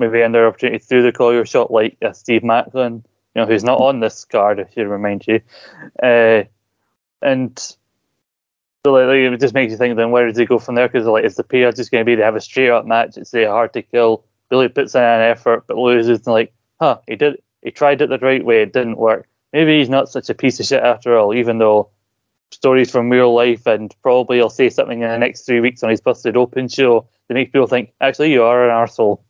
[0.00, 3.04] maybe had their opportunity through the call your shot like uh, Steve Maclin,
[3.34, 5.40] you know, who's not on this card, I should remind you.
[6.02, 6.44] Uh,
[7.22, 10.74] and so like, like, it just makes you think then where does he go from
[10.76, 10.88] there?
[10.88, 13.16] Because like, is the PR just going to be to have a straight up match?
[13.16, 14.24] It's a hard to kill.
[14.50, 16.26] Bully puts in an effort but loses.
[16.26, 17.42] And like, huh, he did.
[17.62, 18.62] He tried it the right way.
[18.62, 19.28] It didn't work.
[19.52, 21.90] Maybe he's not such a piece of shit after all, even though
[22.50, 25.90] stories from real life, and probably he'll say something in the next three weeks on
[25.90, 29.20] his busted open show to make people think, actually, you are an arsehole.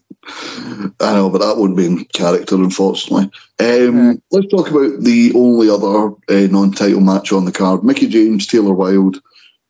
[1.00, 3.30] I know, but that wouldn't be in character, unfortunately.
[3.60, 4.22] Um.
[4.30, 8.74] Let's talk about the only other uh, non-title match on the card: Mickie James, Taylor
[8.74, 9.20] Wilde.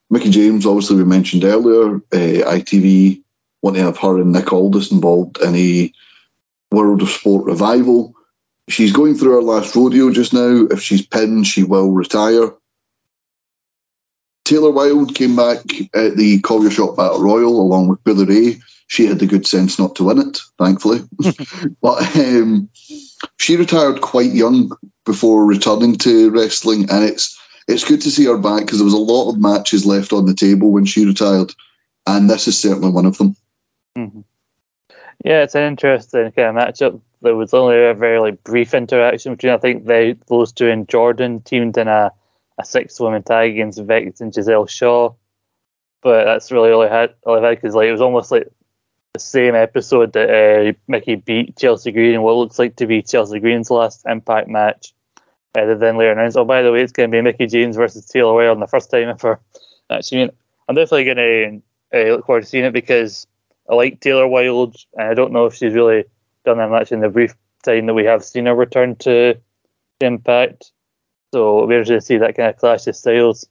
[0.09, 1.95] Mickie James, obviously, we mentioned earlier.
[1.95, 3.21] Uh, ITV
[3.61, 5.91] want to have her and Nick Aldis involved in a
[6.71, 8.13] World of Sport revival.
[8.69, 10.67] She's going through her last rodeo just now.
[10.69, 12.53] If she's pinned, she will retire.
[14.43, 15.57] Taylor Wilde came back
[15.95, 18.61] at the Call Your Shot Battle Royal along with Bully Ray.
[18.87, 21.01] She had the good sense not to win it, thankfully.
[21.81, 22.69] but um,
[23.37, 24.71] she retired quite young
[25.05, 28.93] before returning to wrestling, and it's it's good to see her back because there was
[28.93, 31.51] a lot of matches left on the table when she retired,
[32.05, 33.35] and this is certainly one of them.
[33.97, 34.21] Mm-hmm.
[35.23, 39.33] Yeah, it's an interesting kind of matchup there was only a very like brief interaction
[39.33, 42.11] between I think they those two and Jordynne teamed in a,
[42.57, 45.13] a six woman tag against Vex and Giselle Shaw.
[46.01, 48.47] But that's really all I had all I had because like it was almost like
[49.21, 53.39] same episode that uh, Mickie beat Chelsea Green in what looks like to be Chelsea
[53.39, 54.93] Green's last Impact match.
[55.55, 57.75] Uh, they then later announced, oh by the way, it's going to be Mickie James
[57.75, 59.39] versus Taylor Wilde on the first time ever.
[59.89, 60.29] Actually,
[60.67, 61.61] I'm definitely going
[61.91, 63.27] to uh, look forward to seeing it because
[63.69, 66.05] I like Taylor Wilde, and I don't know if she's really
[66.43, 69.37] done that much in the brief time that we have seen her return to
[70.01, 70.71] Impact.
[71.33, 73.47] So we're going to see that kind of clash of styles.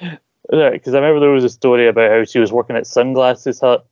[0.50, 3.86] Because I remember there was a story about how she was working at Sunglasses Hut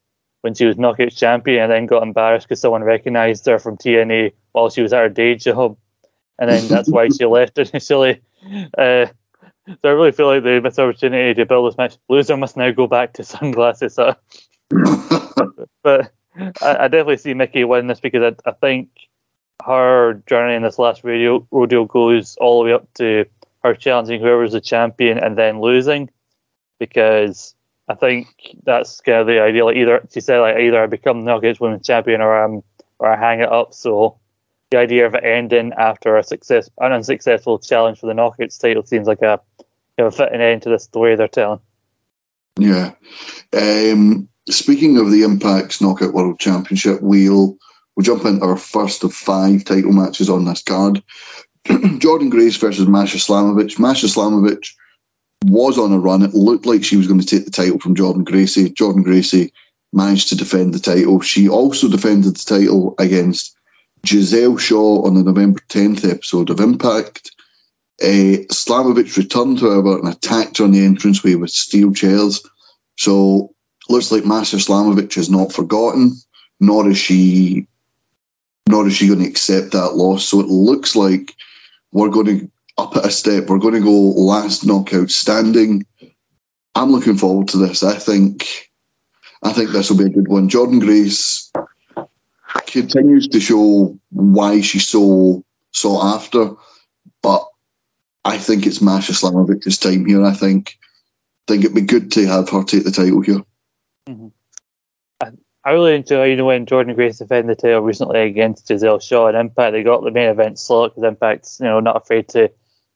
[0.49, 4.33] when she was Knockouts champion and then got embarrassed because someone recognised her from TNA
[4.53, 5.77] while she was at her day job.
[6.39, 8.23] And then that's why she left initially.
[8.79, 9.07] Uh,
[9.67, 11.99] so I really feel like they missed opportunity to build this match.
[12.09, 14.19] Loser must now go back to Sunglasses Hut.
[15.83, 18.89] but I, I, definitely see Mickie win this because I, I, think
[19.63, 23.27] her journey in this last rodeo, rodeo goes all the way up to
[23.65, 26.09] her challenging whoever's the champion and then losing
[26.79, 27.55] because
[27.89, 28.29] I think
[28.65, 29.65] that's kind of the idea.
[29.65, 32.63] Like either she said, like either I become the Knockouts Women's Champion or I'm
[32.99, 33.73] or I hang it up.
[33.73, 34.19] So
[34.71, 38.85] the idea of it ending after a success an unsuccessful challenge for the Knockouts title
[38.85, 39.41] seems like a
[39.99, 41.61] of a fitting end to the story they're telling.
[42.59, 42.93] Yeah.
[43.53, 47.57] Um, speaking of the Impact's Knockout World Championship, we'll
[47.97, 51.03] we'll jump into our first of five title matches on this card.
[51.65, 53.79] Jordynne Grace versus Masha Slamovich.
[53.79, 54.75] Masha Slamovich
[55.45, 56.23] was on a run.
[56.23, 58.71] It looked like she was going to take the title from Jordynne Gracie.
[58.71, 59.53] Jordynne Gracie
[59.93, 61.21] managed to defend the title.
[61.21, 63.57] She also defended the title against
[64.07, 67.31] Giselle Shaw on the November 10th episode of Impact.
[68.01, 72.43] Uh, Slamovich returned, however, and attacked her on the entranceway with steel chairs.
[72.97, 73.55] So
[73.89, 76.13] looks like Masha Slamovich is not forgotten,
[76.61, 77.67] nor is she,
[78.69, 80.25] nor is she going to accept that loss.
[80.25, 81.35] So it looks like
[81.93, 83.49] we're going to up at a step.
[83.49, 85.85] We're going to go last knockout standing.
[86.75, 87.83] I'm looking forward to this.
[87.83, 88.71] I think,
[89.43, 90.49] I think this will be a good one.
[90.49, 91.53] Jordynne Grace
[92.67, 96.51] continues to show why she's so sought after,
[97.23, 97.45] but
[98.25, 100.25] I think it's Masha Slamovich's time here.
[100.25, 100.79] I think,
[101.47, 103.43] think it'd be good to have her take the title here.
[104.09, 104.29] Mm-hmm.
[105.65, 109.27] I really enjoy, you know, when Jordynne Grace defended the title recently against Giselle Shaw
[109.27, 112.51] and Impact, they got the main event slot because Impact's, you know, not afraid to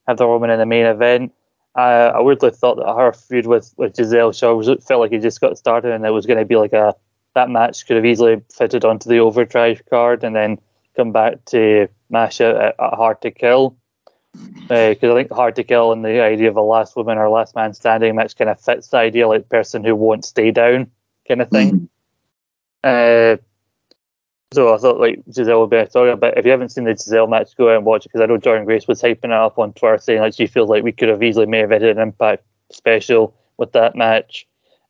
[0.06, 1.32] have the woman in the main event.
[1.74, 5.22] Uh, I weirdly thought that her feud with, with Giselle Shaw was, felt like it
[5.22, 6.94] just got started and it was going to be like a
[7.34, 10.58] that match could have easily fitted onto the overdrive card and then
[10.96, 13.76] come back to Masha at, at Hard to Kill.
[14.32, 17.28] Because uh, I think Hard to Kill and the idea of a last woman or
[17.28, 20.90] last man standing match kind of fits the idea like person who won't stay down
[21.26, 21.88] kind of thing.
[22.84, 23.38] Mm-hmm.
[23.38, 23.42] Uh,
[24.52, 26.96] so I thought like Giselle would be a story, but if you haven't seen the
[26.96, 29.32] Giselle match, go out and watch it because I know Jordynne Grace was hyping it
[29.32, 31.98] up on Twitter saying like she feels like we could have easily made it an
[31.98, 34.46] Impact special with that match.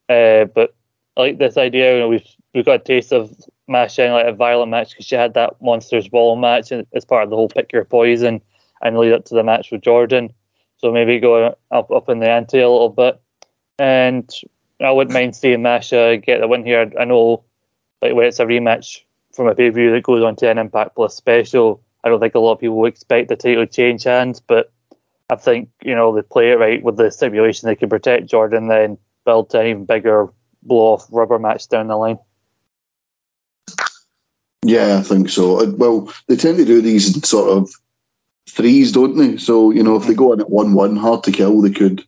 [0.09, 0.75] Uh, but
[1.17, 1.93] I like this idea.
[1.93, 3.33] You know, we've we've got a taste of
[3.67, 7.29] Masha like a violent match because she had that monsters ball match as part of
[7.29, 8.41] the whole pick your poison
[8.81, 10.33] and lead up to the match with Jordynne.
[10.77, 13.19] So maybe go up up in the ante a little bit.
[13.79, 14.29] And
[14.81, 16.91] I wouldn't mind seeing Masha get the win here.
[16.99, 17.43] I know
[18.01, 19.01] like when it's a rematch
[19.33, 22.19] from a pay per view that goes on to an Impact Plus special, I don't
[22.19, 24.71] think a lot of people expect the title to change hands, but
[25.29, 28.69] I think, you know, they play it right with the stipulation they can protect Jordynne,
[28.69, 30.27] then build to an even bigger
[30.61, 32.19] blow off rubber match down the line.
[34.65, 35.59] Yeah, I think so.
[35.59, 37.69] Uh, well, they tend to do these sort of
[38.49, 39.37] threes, don't they?
[39.37, 42.03] So, you know, if they go in at 1 1, hard to kill, they could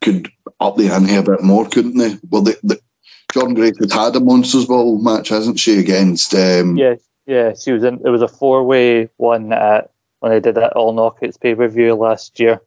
[0.00, 2.16] could up the ante a bit more, couldn't they?
[2.30, 2.76] Well, they, they,
[3.32, 6.34] Jordynne Grace has had a Monsters Ball match, hasn't she, against.
[6.34, 6.94] Um, yeah,
[7.26, 8.00] yeah, she was in.
[8.04, 9.90] It was a four way one at
[10.20, 12.60] when they did that All Knockouts pay per view last year.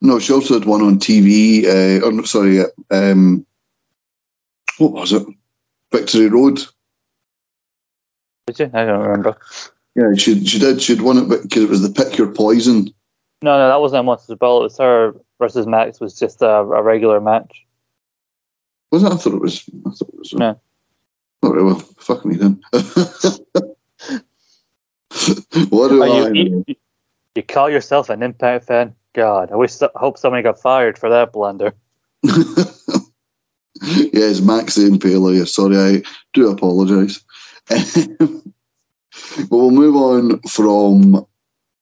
[0.00, 1.64] No, she also had one on TV.
[1.64, 2.60] Uh, or, sorry,
[2.90, 3.44] um,
[4.78, 5.26] what was it?
[5.92, 6.60] Victory Road.
[8.46, 8.70] Did you?
[8.72, 9.36] I don't remember.
[9.94, 10.80] Yeah, she she did.
[10.80, 12.94] She'd won it because it was the Pick Your Poison.
[13.42, 14.60] No, no, that wasn't a Monsters Ball.
[14.60, 16.00] It was her versus Max.
[16.00, 17.66] Was just a, a regular match.
[18.90, 19.12] Was it?
[19.12, 19.64] I thought it was.
[19.86, 20.32] I thought it was.
[20.34, 20.60] No.
[21.42, 22.60] All right, well, fuck me then.
[25.68, 26.64] what do you, I you,
[27.34, 28.94] you, call yourself an Impact fan?
[29.14, 29.80] God, I wish.
[29.82, 31.74] I hope somebody got fired for that blunder.
[32.22, 32.80] yes,
[34.40, 35.46] Max Impaler.
[35.46, 36.02] Sorry, I
[36.32, 37.22] do apologise.
[37.68, 38.18] but
[39.50, 41.26] we'll move on from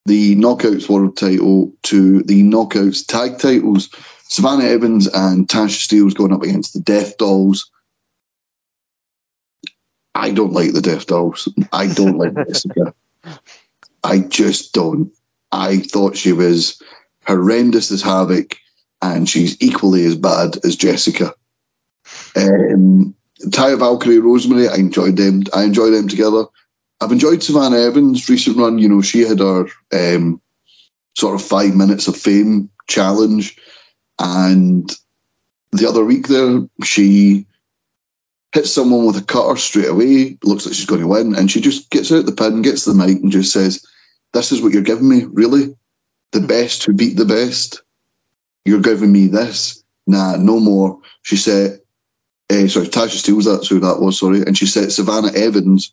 [0.07, 3.91] the Knockouts World title to the Knockouts Tag titles.
[4.29, 7.61] Savannah Evans and Tasha Steelz going up against the Death Dollz.
[10.15, 11.49] I don't like the Death Dollz.
[11.73, 12.95] I don't like Jessica.
[14.05, 15.13] I just don't.
[15.53, 16.81] I thought she was
[17.27, 18.57] horrendous as Havoc,
[19.03, 21.35] and she's equally as bad as Jessica.
[22.37, 23.15] Um,
[23.47, 25.45] Taya Valkyrie, Rosemary, I enjoyed them.
[25.55, 26.45] I enjoyed them together.
[27.01, 28.79] I've enjoyed Savannah Evans' recent run.
[28.79, 30.41] You know, she had her um,
[31.15, 33.57] sort of five minutes of fame challenge,
[34.19, 34.91] and
[35.73, 37.47] the other week there, she
[38.53, 40.39] hits someone with a cutter straight away.
[40.43, 42.95] Looks like she's going to win, and she just gets out the pin, gets the
[42.95, 43.85] mic, and just says,
[44.33, 45.77] "This is what you're giving me, really?
[46.33, 47.83] The best who beat the best.
[48.65, 49.83] You're giving me this?
[50.07, 51.81] Nah, no more." She said,
[52.51, 54.43] uh, sorry, Tasha Steelz, that's who that was, sorry.
[54.43, 55.93] And she said Savannah Evans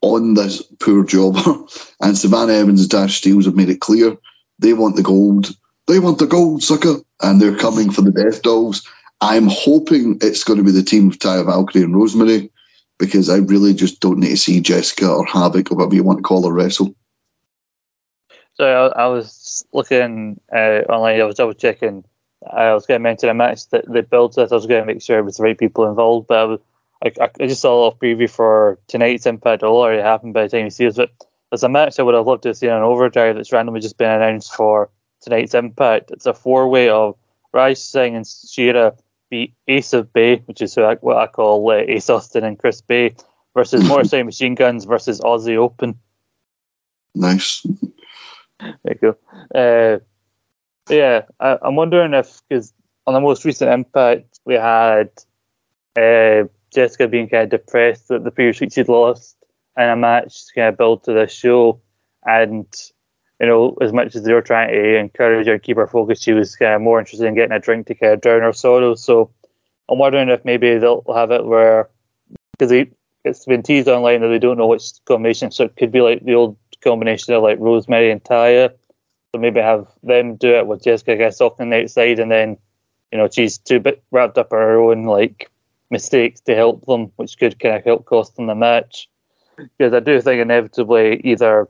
[0.00, 1.42] on this poor jobber.
[2.00, 4.16] and Savannah Evans and Tasha Steelz have made it clear
[4.58, 5.54] they want the gold.
[5.86, 6.96] They want the gold, sucker.
[7.22, 8.86] And they're coming for the Death Dollz.
[9.20, 12.50] I'm hoping it's going to be the team of Taya Valkyrie and Rosemary
[12.98, 16.18] because I really just don't need to see Jessica or Havoc or whatever you want
[16.18, 16.94] to call her wrestle.
[18.54, 22.04] So I, I was looking uh, online, I was double checking
[22.52, 24.86] I was going to mention a match that they built that I was going to
[24.86, 26.60] make sure it was the right people involved, but I, was,
[27.04, 29.62] I, I just saw a little preview for tonight's Impact.
[29.62, 30.96] It'll already happen by the time you see it.
[30.96, 31.10] But
[31.50, 34.10] there's a match I would have loved to see on Overdrive that's randomly just been
[34.10, 34.90] announced for
[35.26, 36.10] tonight's Impact.
[36.10, 37.16] It's a four way of
[37.52, 38.94] Raj Singh and Shera
[39.28, 42.80] beat Ace of Bay, which is I, what I call uh, Ace Austin and Chris
[42.80, 43.14] Bey,
[43.54, 45.98] versus Motorcycle Machine Guns versus Aussie Open.
[47.14, 47.66] Nice.
[48.60, 49.16] There you go.
[49.54, 49.98] Uh,
[50.88, 52.72] yeah, I, am wondering if because
[53.06, 55.10] on the most recent Impact we had
[55.96, 59.36] uh, Jessica being kind of depressed that the previous week she'd lost
[59.76, 61.80] in a match to kind of build to this show,
[62.24, 62.66] and
[63.40, 66.22] you know, as much as they were trying to encourage her and keep her focused,
[66.22, 68.52] she was kind of more interested in getting a drink to kind of drown her
[68.52, 69.02] sorrows.
[69.02, 69.30] So
[69.88, 71.88] I'm wondering if maybe they'll have it where
[72.58, 72.86] because
[73.24, 76.24] it's been teased online that they don't know which combination, so it could be like
[76.24, 78.72] the old combination of like Rosemary and Taya.
[79.34, 82.56] So maybe have them do it with Jessica gets off on the outside, and then
[83.12, 85.50] you know she's too bit wrapped up in her own like
[85.90, 89.08] mistakes to help them, which could kind of help cost them the match.
[89.56, 91.68] Because I do think inevitably either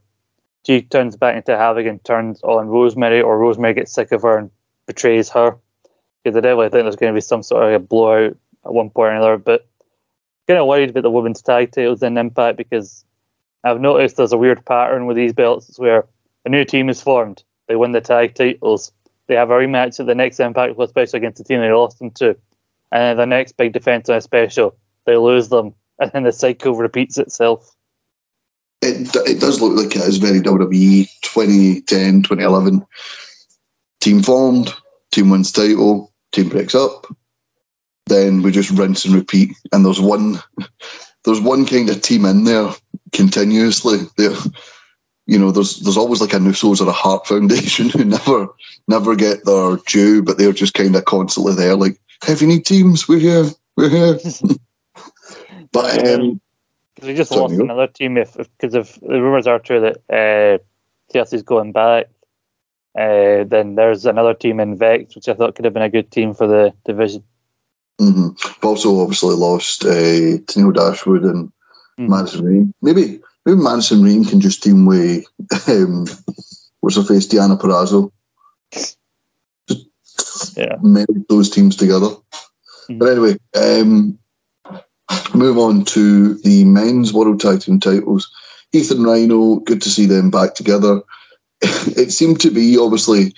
[0.66, 4.36] she turns back into Havoc and turns on Rosemary, or Rosemary gets sick of her
[4.38, 4.50] and
[4.86, 5.56] betrays her.
[6.24, 8.90] Because I definitely think there's going to be some sort of a blowout at one
[8.90, 9.38] point or another.
[9.38, 9.66] But
[10.48, 13.04] kind of worried about the women's tag titles in Impact because
[13.64, 16.06] I've noticed there's a weird pattern with these belts where
[16.44, 18.92] a new team is formed, they win the tag titles,
[19.26, 22.10] they have a rematch at the next Impact, especially against the team they lost them
[22.12, 22.36] to,
[22.92, 26.32] and then the next big defense on a special, they lose them, and then the
[26.32, 27.75] cycle repeats itself.
[28.82, 32.86] It, it does look like it is very WWE 2010, 2011.
[34.00, 34.74] Team formed,
[35.12, 37.06] team wins title, team breaks up,
[38.06, 39.56] then we just rinse and repeat.
[39.72, 40.38] And there's one,
[41.24, 42.70] there's one kind of team in there
[43.12, 43.98] continuously.
[44.16, 44.36] There,
[45.26, 48.48] you know, there's there's always like a Nussos or a Heart Foundation who never
[48.88, 51.74] never get their due, but they're just kind of constantly there.
[51.74, 51.98] Like,
[52.28, 53.46] if you need teams, we're here,
[53.76, 54.18] we're here.
[55.72, 56.40] but um,
[57.02, 60.58] we just lost another team if because if, if, the rumors are true that uh,
[61.12, 62.06] Chelsea's going back.
[62.98, 66.10] Uh, then there's another team in Vex, which I thought could have been a good
[66.10, 67.22] team for the division.
[68.00, 68.28] Mm-hmm.
[68.60, 70.38] But also, obviously, lost uh,
[70.72, 71.52] Dashwood and
[71.98, 72.08] mm.
[72.08, 72.74] Madison Rayne.
[72.80, 75.24] Maybe maybe Madison Rayne can just team with
[75.68, 76.06] um,
[76.80, 78.10] what's her face, Deonna Purrazzo.
[78.72, 80.76] Just yeah.
[80.82, 82.08] meld those teams together.
[82.88, 82.98] Mm.
[82.98, 84.18] But anyway, um,
[85.34, 88.30] move on to the men's world team titles.
[88.72, 91.00] Heath and Rhino, good to see them back together.
[91.60, 93.32] it seemed to be obviously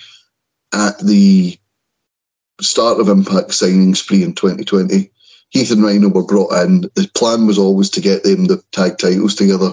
[0.73, 1.57] at the
[2.61, 5.11] start of Impact signing spree in 2020,
[5.49, 6.81] Heath and Rhino were brought in.
[6.95, 9.71] The plan was always to get them the tag titles together.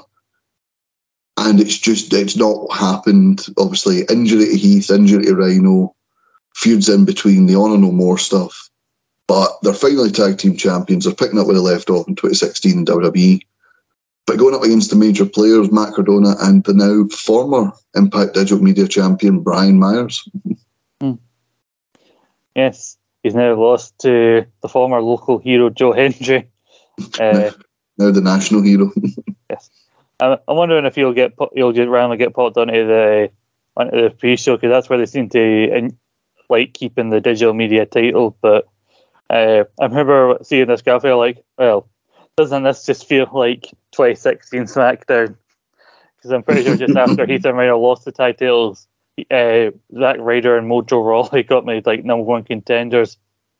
[1.36, 3.44] And it's just, it's not happened.
[3.58, 5.94] Obviously, injury to Heath, injury to Rhino,
[6.54, 8.65] feuds in between, the Honor No More stuff.
[9.28, 11.04] But they're finally tag team champions.
[11.04, 13.40] They're picking up where they left off in 2016 in WWE.
[14.26, 18.62] But going up against the major players, Matt Cardona and the now former Impact Digital
[18.62, 20.28] Media champion, Brian Myers.
[22.56, 26.50] Yes, he's now lost to the former local hero Joe Hendry.
[27.20, 27.50] Uh,
[27.98, 28.90] now the national hero.
[29.50, 29.68] yes,
[30.18, 33.30] I'm, I'm, wondering if he'll get he'll get randomly get popped onto the
[33.76, 35.38] onto the pre-show because that's where they seem to
[35.76, 35.98] in,
[36.48, 38.34] like keeping the digital media title.
[38.40, 38.66] But
[39.30, 41.88] uh, I remember seeing this graphic like, well,
[42.36, 43.62] doesn't this just feel like
[43.92, 45.36] 2016 SmackDown?
[46.16, 48.86] Because I'm pretty sure just after Heath and Rhino lost the titles,
[49.30, 53.16] uh, Zack Ryder and Mojo Rawley got made like number one contenders.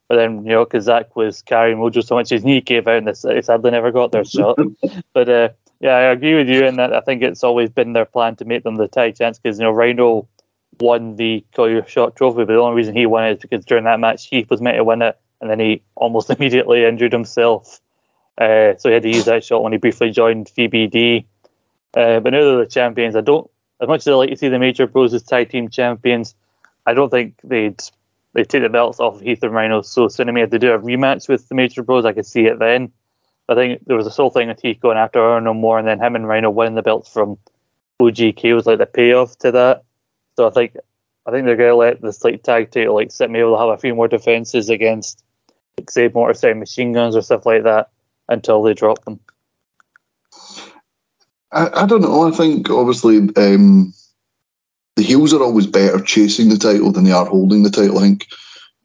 [0.09, 2.99] But then, you know, because Zack was carrying Mojo so much, his knee gave out
[2.99, 4.57] and they sadly never got their shot.
[5.13, 5.49] but uh,
[5.81, 8.45] yeah, I agree with you in that I think it's always been their plan to
[8.45, 10.29] make them the tag champs because, you know, Rhino
[10.79, 13.65] won the Call Your Shot trophy, but the only reason he won it is because
[13.65, 17.13] during that match, Heath was meant to win it and then he almost immediately injured
[17.13, 17.81] himself.
[18.39, 21.25] Uh, so he had to use that shot when he briefly joined VBD.
[21.97, 23.17] Uh, but now they're the champions.
[23.17, 23.51] I don't
[23.81, 26.35] as much as I like to see the Major Bros as tag team champions,
[26.87, 27.83] I don't think they'd
[28.33, 30.29] they take the belts off of Heath and Rhino so soon.
[30.29, 32.59] I mean, if they do a rematch with the Major Bros, I could see it
[32.59, 32.93] then.
[33.49, 35.89] I think there was this whole thing with Heath going after Honor No More, and
[35.89, 37.39] then him and Rhino winning the belts from
[38.01, 39.85] OGK was like the payoff to that.
[40.37, 40.77] So I think
[41.27, 43.79] I think they're gonna let this like tag title like sit me they'll have a
[43.79, 45.25] few more defenses against
[45.89, 47.91] say motorcycle machine guns or stuff like that
[48.29, 49.21] until they drop them.
[51.53, 52.27] I, I don't know.
[52.27, 53.93] I think obviously um,
[54.97, 57.99] the heels are always better chasing the title than they are holding the title.
[57.99, 58.27] I think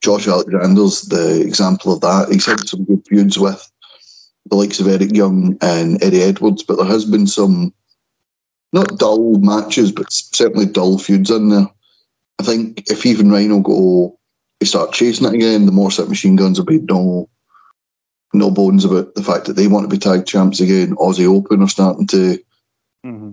[0.02, 2.30] Josh Alexander's the example of that.
[2.32, 3.72] He's had some good feuds with
[4.50, 7.74] the likes of Eric Young and Eddie Edwards, but there has been some
[8.74, 11.68] not dull matches, but certainly dull feuds in there.
[12.40, 14.18] I think if even Rhino go,
[14.66, 17.30] start chasing it again, the Motorcycle Machine Guns will be no
[18.34, 20.96] no bones about the fact that they want to be tag champs again.
[20.96, 22.40] Aussie Open are starting to
[23.06, 23.32] mm-hmm.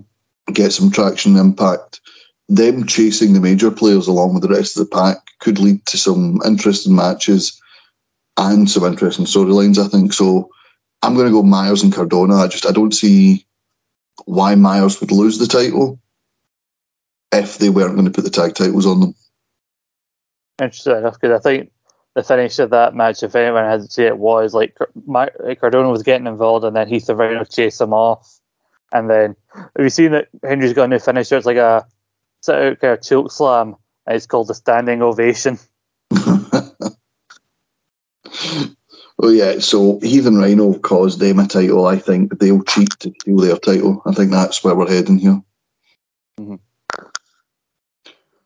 [0.51, 2.01] get some traction and impact.
[2.49, 5.97] Them chasing the major players along with the rest of the pack could lead to
[5.97, 7.59] some interesting matches
[8.37, 10.13] and some interesting storylines, I think.
[10.13, 10.49] So
[11.01, 12.35] I'm going to go Myers and Cardona.
[12.35, 13.45] I just I don't see
[14.25, 15.99] why Myers would lose the title
[17.31, 19.15] if they weren't going to put the tag titles on them.
[20.59, 21.71] Interesting enough, because I think
[22.15, 24.77] the finish of that match, if anyone hasn't seen it, was like
[25.59, 28.39] Cardona was getting involved, and then Heath and Rhino chased him off,
[28.91, 31.37] and then have you seen that Hendry's got a new finisher?
[31.37, 31.85] It's like a
[32.41, 33.75] sit out kind of choke slam.
[34.05, 35.59] And it's called the standing ovation.
[39.21, 41.85] Oh yeah, so Heath and Rhino caused them a title.
[41.85, 44.01] I think they'll cheat to steal their title.
[44.05, 45.41] I think that's where we're heading here.
[46.39, 46.55] Mm-hmm.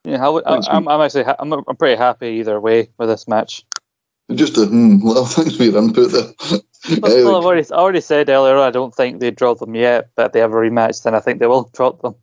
[0.03, 3.63] Yeah, would, I, I'm actually ha- I'm, I'm pretty happy either way with this match.
[4.33, 6.33] Just a hmm, well, thanks for your input there.
[6.49, 6.61] Well,
[7.01, 10.27] well, I've already, I already said earlier, I don't think they drop them yet, but
[10.27, 12.15] if they have a rematch, then I think they will drop them.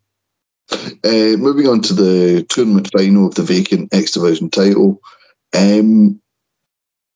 [0.73, 5.01] Uh, moving on to the tournament final of the vacant X Division title.
[5.57, 6.21] Um,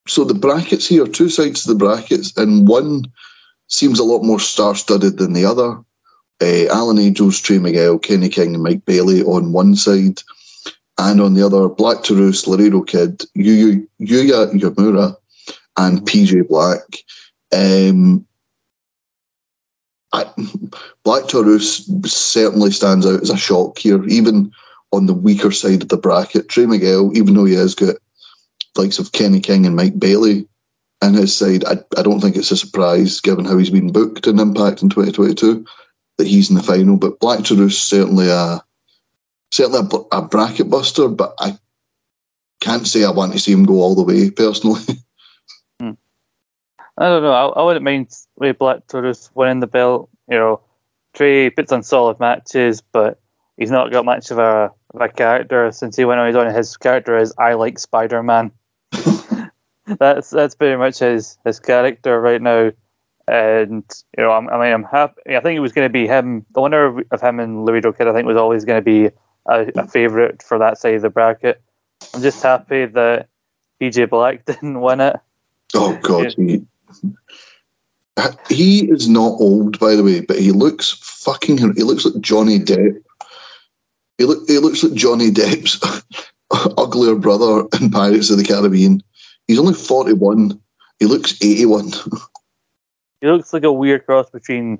[0.08, 3.04] so the brackets here, two sides to the brackets, and one
[3.68, 5.78] seems a lot more star-studded than the other.
[6.42, 10.20] Uh, Alan Angels, Trey Miguel, Kenny King, and Mike Bailey on one side,
[10.98, 15.16] and on the other, Black Taurus, Laredo Kid, Yu- Yuya Uemura,
[15.76, 16.82] and PJ Black.
[17.52, 18.26] Um,
[20.12, 20.26] I,
[21.04, 24.52] Black Taurus certainly stands out as a shock here, even
[24.92, 26.48] on the weaker side of the bracket.
[26.48, 27.96] Trey Miguel, even though he has got
[28.76, 30.46] likes of Kenny King and Mike Bailey
[31.02, 34.28] in his side, I, I don't think it's a surprise given how he's been booked
[34.28, 35.66] in Impact in 2022
[36.18, 36.96] that he's in the final.
[36.96, 38.63] But Black Taurus certainly a
[39.54, 39.78] certainly
[40.12, 41.56] a, a bracket buster, but I
[42.60, 44.82] can't say I want to see him go all the way personally.
[45.80, 47.32] I don't know.
[47.32, 50.10] I, I wouldn't mind with Black Taurus winning the belt.
[50.28, 50.60] You know,
[51.12, 53.20] Trey puts on solid matches, but
[53.56, 56.52] he's not got much of a, of a character since he went on his own.
[56.52, 58.50] His character is I like Spider Man.
[59.86, 62.70] that's that's pretty much his his character right now.
[63.26, 63.84] And
[64.16, 65.36] you know, I'm, I mean, I'm happy.
[65.36, 66.44] I think it was going to be him.
[66.54, 69.10] The winner of, him and Laredo Kid, I think, was always going to be
[69.46, 71.60] a, a favorite for that side of the bracket.
[72.12, 73.28] I'm just happy that
[73.80, 75.16] PJ Black didn't win it.
[75.74, 76.64] Oh God, he,
[78.48, 81.58] he is not old, by the way, but he looks fucking.
[81.58, 83.02] He looks like Johnny Depp.
[84.18, 84.48] He look.
[84.48, 85.80] He looks like Johnny Depp's
[86.78, 89.02] uglier brother in Pirates of the Caribbean.
[89.48, 90.60] He's only forty-one.
[91.00, 91.92] He looks eighty-one.
[93.20, 94.78] He looks like a weird cross between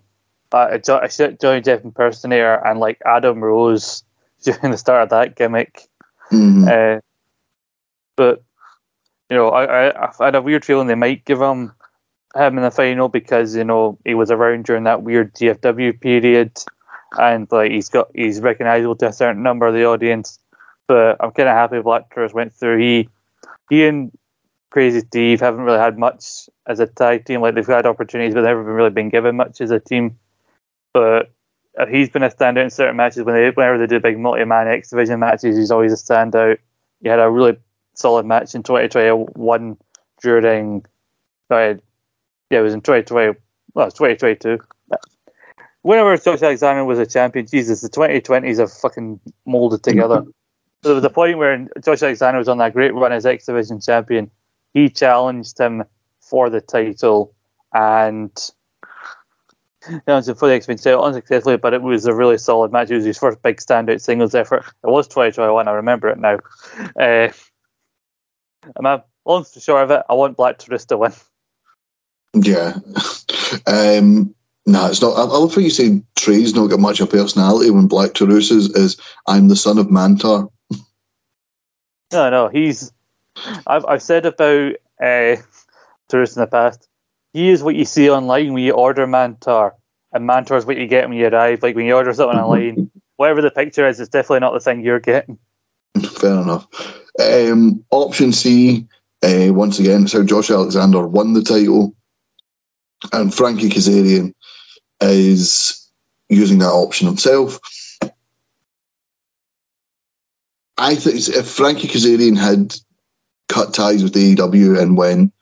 [0.53, 4.05] uh, a, a Johnny Depp impersonator and like Adam Rose
[4.61, 5.89] during the start of that gimmick.
[6.33, 6.69] Mhm.
[6.69, 7.01] Uh,
[8.17, 8.43] but
[9.31, 11.73] you know, I, I I had a weird feeling they might give him
[12.37, 16.53] him in the final because you know he was around during that weird GFW period,
[17.19, 20.39] and like he's got he's recognizable to a certain number of the audience.
[20.89, 22.79] But I'm kind of happy Black Taurus went through.
[22.81, 23.09] He
[23.71, 24.13] he and
[24.71, 27.41] Crazy Steve haven't really had much as a tag team.
[27.43, 30.19] Like they've had opportunities, but they've never really been given much as a team.
[30.95, 31.31] But
[31.79, 34.69] Uh, he's been a standout in certain matches when they whenever they do big multi-man
[34.69, 35.57] X division matches.
[35.57, 36.59] He's always a standout.
[37.03, 37.57] He had a really
[37.95, 39.77] solid match in 2021
[40.23, 40.85] during.
[41.49, 41.79] Sorry,
[42.51, 43.39] yeah, it was in 2020.
[43.75, 44.59] Well, it's 2022.
[45.83, 50.25] Whenever Josh Alexander was a champion, Jesus, the 2020s have fucking molded together.
[50.83, 53.47] So there was a point where Josh Alexander was on that great run as X
[53.47, 54.31] Division champion.
[54.75, 55.85] He challenged him
[56.21, 57.35] for the title
[57.73, 58.31] and
[59.91, 62.91] you know, for the X Division title unsuccessfully, but it was a really solid match.
[62.91, 64.65] It was his first big standout singles effort.
[64.83, 66.39] It was 2021, I remember it now.
[66.99, 67.29] Uh,
[68.77, 71.13] I'm a, long story short of it, I want Black Taurus to win.
[72.35, 72.75] Yeah.
[73.67, 74.35] Um,
[74.67, 75.13] no, it's not.
[75.17, 78.15] I, I love how you say Trey's not got much of a personality when Black
[78.15, 78.97] Taurus is, is
[79.29, 80.51] I'm the son of Mantar.
[82.13, 82.93] No, no, he's.
[83.67, 85.37] I've I've said about uh,
[86.09, 86.89] Taurus in the past.
[87.35, 89.73] He is what you see online when you order Mantar,
[90.13, 91.65] and Mantar is what you get when you arrive.
[91.65, 94.85] Like when you order something online, whatever the picture is, it's definitely not the thing
[94.85, 95.37] you're getting.
[96.13, 96.69] Fair enough.
[97.21, 98.87] Um, option C,
[99.25, 101.93] uh, once again, how Josh Alexander won the title,
[103.13, 104.33] and Frankie Kazarian
[105.01, 105.91] is
[106.29, 107.59] using that option himself.
[110.79, 112.77] I think if Frankie Kazarian had
[113.49, 115.33] cut ties with AEW and went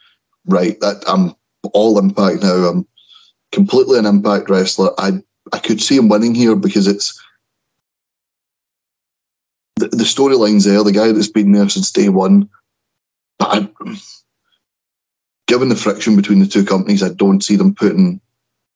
[0.47, 1.35] right, that I'm
[1.72, 2.55] all Impact now.
[2.55, 2.86] I'm
[3.52, 4.90] completely an Impact wrestler.
[4.98, 5.22] I
[5.52, 7.20] I could see him winning here because it's
[9.76, 10.82] the, the storyline's there.
[10.84, 12.48] The guy that's been there since day one.
[13.39, 13.97] But I,
[15.47, 18.20] given the friction between the two companies, I don't see them putting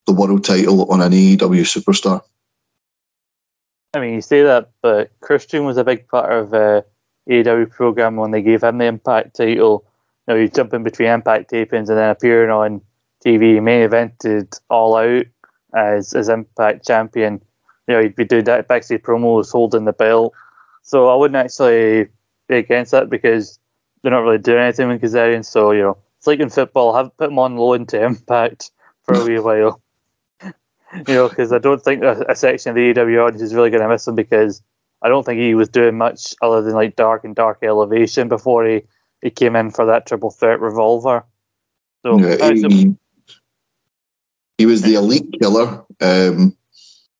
[0.06, 2.22] the world title on an AEW superstar.
[3.94, 6.82] I mean, you say that, but Christian was a big part of uh,
[7.28, 9.86] AEW program when they gave him the Impact title.
[10.26, 12.80] You know, you jump in between Impact tapings and then appearing on
[13.24, 15.26] TV, main evented All Out
[15.74, 17.40] as as Impact champion.
[17.86, 20.32] You know, he'd be doing that backstage promos, holding the belt.
[20.82, 22.08] So I wouldn't actually
[22.48, 23.58] be against that because
[24.02, 25.44] they're not really doing anything with Kazarian.
[25.44, 28.70] So you know, it's like in football, have put him on loan to Impact
[29.02, 29.80] for a wee while.
[31.08, 33.70] You know, because I don't think a, a section of the AEW audience is really
[33.70, 34.62] going to miss him because
[35.02, 38.64] I don't think he was doing much other than like dark and dark elevation before
[38.64, 38.82] he,
[39.26, 41.24] he came in for that triple threat revolver.
[42.04, 42.94] So Yeah, he,
[44.56, 45.84] he was the elite killer.
[46.00, 46.56] Um,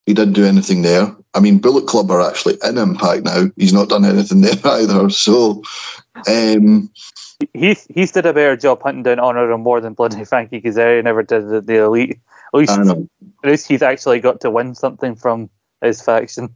[0.07, 1.12] he didn't do anything there.
[1.35, 3.47] I mean, Bullet Club are actually in Impact now.
[3.57, 5.11] He's not done anything there either.
[5.11, 5.65] So,
[6.28, 6.89] um,
[7.53, 11.03] he's he's did a better job hunting down Honor No More than bloody Frankie Kazarian
[11.03, 12.20] never did the, the elite.
[12.55, 12.97] At least, at
[13.43, 15.51] least he's actually got to win something from
[15.83, 16.55] his faction.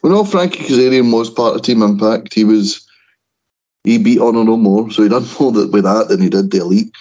[0.00, 2.32] Well, no, Frankie Kazarian was part of Team Impact.
[2.32, 2.86] He was
[3.84, 6.50] he beat Honor No More, so he done more that with that than he did
[6.50, 6.92] the Elite.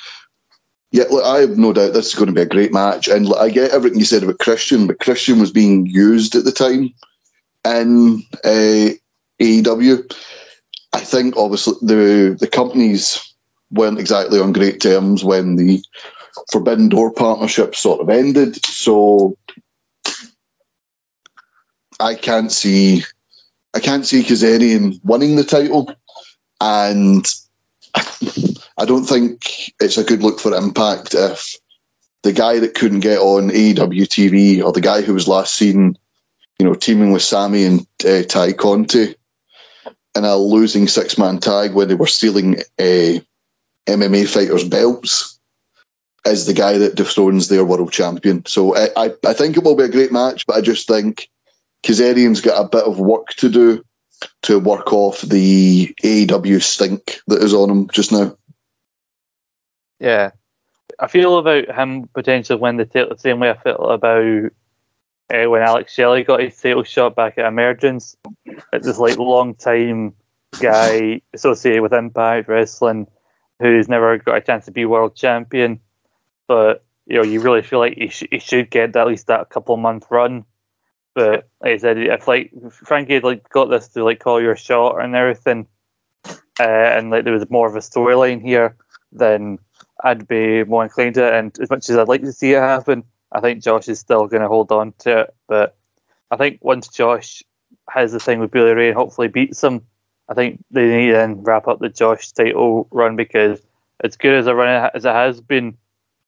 [0.91, 3.27] Yeah, look, I have no doubt this is going to be a great match, and
[3.27, 6.51] look, I get everything you said about Christian, but Christian was being used at the
[6.51, 6.91] time
[7.65, 8.89] in uh,
[9.39, 10.15] AEW.
[10.93, 13.23] I think obviously the the companies
[13.71, 15.83] weren't exactly on great terms when the
[16.51, 19.37] Forbidden Door partnership sort of ended, so
[21.99, 23.03] I can't see
[23.75, 25.93] I can't see Kazarian winning the title,
[26.61, 27.25] and
[28.77, 31.55] I don't think it's a good look for Impact if
[32.23, 35.97] the guy that couldn't get on AEW TV or the guy who was last seen,
[36.57, 39.15] you know, teaming with Sammy and uh, Tay Conti
[40.15, 43.19] in a losing six man tag when they were stealing uh,
[43.87, 45.39] MMA fighters' belts
[46.25, 48.45] is the guy that dethrones their world champion.
[48.45, 51.29] So I, I, I think it will be a great match, but I just think
[51.83, 53.83] Kazarian's got a bit of work to do
[54.43, 58.35] to work off the AEW stink that is on him just now.
[59.99, 60.31] Yeah,
[60.99, 64.51] I feel about him potentially win the title the same way I felt about
[65.33, 68.15] uh, when Alex Shelley got his title shot back at Emergence.
[68.73, 70.13] It's this like long time
[70.59, 73.07] guy associated with Impact Wrestling
[73.59, 75.79] who's never got a chance to be world champion,
[76.47, 79.49] but you know you really feel like he, sh- he should get at least that
[79.49, 80.45] couple month run.
[81.19, 84.55] But like I said, if like Frankie had like got this to like call your
[84.55, 85.67] shot and everything,
[86.25, 88.77] uh, and like there was more of a storyline here,
[89.11, 89.59] then
[90.01, 91.33] I'd be more inclined to it.
[91.33, 94.27] And as much as I'd like to see it happen, I think Josh is still
[94.27, 95.35] going to hold on to it.
[95.49, 95.75] But
[96.31, 97.43] I think once Josh
[97.89, 99.81] has the thing with Bully Ray and hopefully beats him,
[100.29, 103.59] I think they need to then wrap up the Josh title run because
[104.05, 105.75] as good as a run as it has been,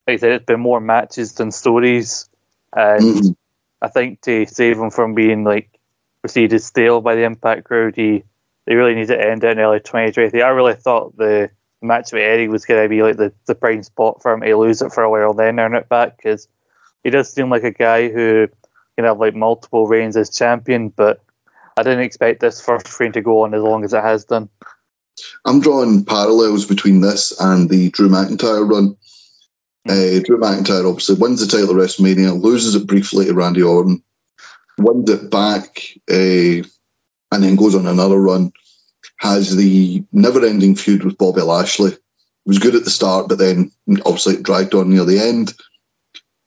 [0.06, 2.28] like I said, it's been more matches than stories.
[2.74, 3.38] And.
[3.82, 5.80] I think to save him from being like
[6.22, 8.24] proceeded stale by the Impact crowd, he
[8.66, 10.42] they really need to end it in early 2020.
[10.42, 11.50] I really thought the
[11.82, 14.56] match with Eddie was going to be like the, the prime spot for him to
[14.56, 16.48] lose it for a while, then earn it back because
[17.04, 18.48] he does seem like a guy who
[18.96, 21.24] can have like multiple reigns as champion, but
[21.78, 24.50] I didn't expect this first reign to go on as long as it has done.
[25.46, 28.96] I'm drawing parallels between this and the Drew McIntyre run.
[29.88, 34.02] Uh, Drew McIntyre obviously wins the title at WrestleMania, loses it briefly to Randy Orton,
[34.78, 36.68] wins it back, uh,
[37.34, 38.52] and then goes on another run.
[39.18, 41.96] Has the never-ending feud with Bobby Lashley.
[42.46, 43.72] Was good at the start, but then
[44.06, 45.54] obviously it dragged on near the end.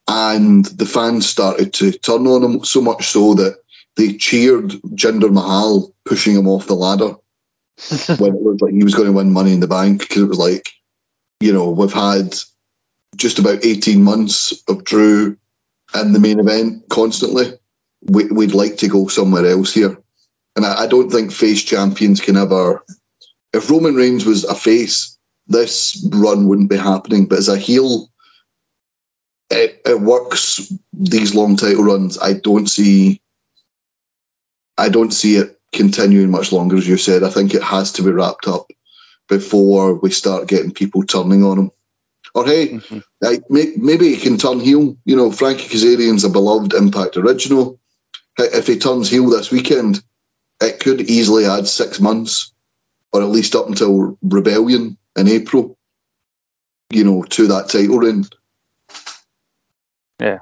[0.09, 3.59] And the fans started to turn on him so much so that
[3.97, 7.15] they cheered Jinder Mahal pushing him off the ladder
[8.19, 10.29] when it looked like he was going to win Money in the Bank because it
[10.29, 10.71] was like,
[11.41, 12.35] you know, we've had
[13.17, 15.37] just about 18 months of Drew
[15.95, 17.53] in the main event constantly.
[18.03, 19.97] We, we'd like to go somewhere else here.
[20.57, 22.85] And I, I don't think face champions can ever.
[23.53, 27.27] If Roman Reigns was a face, this run wouldn't be happening.
[27.27, 28.11] But as a heel,
[29.51, 32.19] it, it works these long title runs.
[32.19, 33.21] I don't see.
[34.77, 37.23] I don't see it continuing much longer, as you said.
[37.23, 38.67] I think it has to be wrapped up
[39.29, 41.71] before we start getting people turning on him.
[42.35, 42.81] Or hey,
[43.21, 44.97] like, may- maybe he can turn heel.
[45.05, 47.79] You know, Frankie Kazarian's a beloved Impact original.
[48.39, 50.03] If he turns heel this weekend,
[50.61, 52.53] it could easily add six months,
[53.13, 55.79] or at least up until Rebellion in April.
[56.91, 58.25] You know, to that title reign.
[60.21, 60.41] Yeah,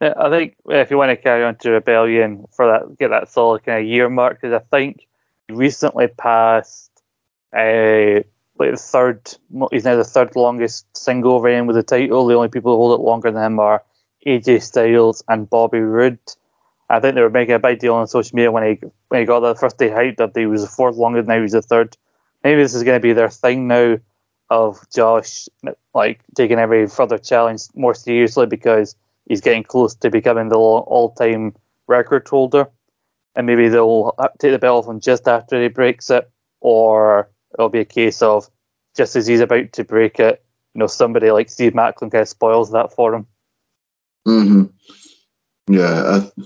[0.00, 3.64] I think if you want to carry on to Rebellion for that, get that solid
[3.64, 5.06] kind of year mark, because I think
[5.50, 6.90] recently passed
[7.52, 8.20] uh,
[8.58, 9.34] like the third.
[9.70, 12.26] He's now the third longest single reign with the title.
[12.26, 13.82] The only people who hold it longer than him are
[14.26, 16.18] AJ Styles and Bobby Roode.
[16.90, 19.26] I think they were making a big deal on social media when he when he
[19.26, 21.28] got that first day hyped that He was the fourth longest.
[21.28, 21.96] Now he's the third.
[22.42, 23.98] Maybe this is going to be their thing now
[24.50, 25.48] of Josh
[25.94, 28.94] like taking every further challenge more seriously because
[29.26, 31.54] he's getting close to becoming the all-time
[31.86, 32.68] record holder,
[33.34, 37.30] and maybe they'll uh, take the belt off him just after he breaks it, or
[37.54, 38.48] it'll be a case of
[38.96, 40.44] just as he's about to break it,
[40.74, 43.26] you know, somebody like Steve Maclin kind of spoils that for him.
[44.26, 44.64] hmm
[45.68, 46.42] Yeah, I,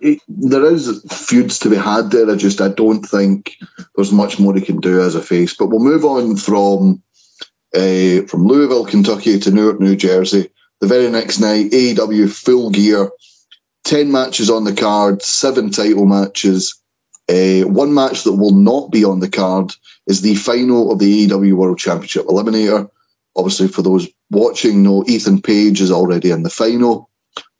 [0.00, 2.30] it, there is feuds to be had there.
[2.30, 3.56] I just I don't think
[3.94, 5.54] there's much more he can do as a face.
[5.54, 7.02] But we'll move on from
[7.74, 10.50] uh, from Louisville, Kentucky to Newark, New Jersey.
[10.80, 13.10] The very next night, AEW Full Gear,
[13.84, 16.80] ten matches on the card, seven title matches.
[17.28, 19.72] Uh, one match that will not be on the card
[20.06, 22.88] is the final of the AEW World Championship Eliminator.
[23.36, 27.08] Obviously, for those watching, no, Ethan Page is already in the final.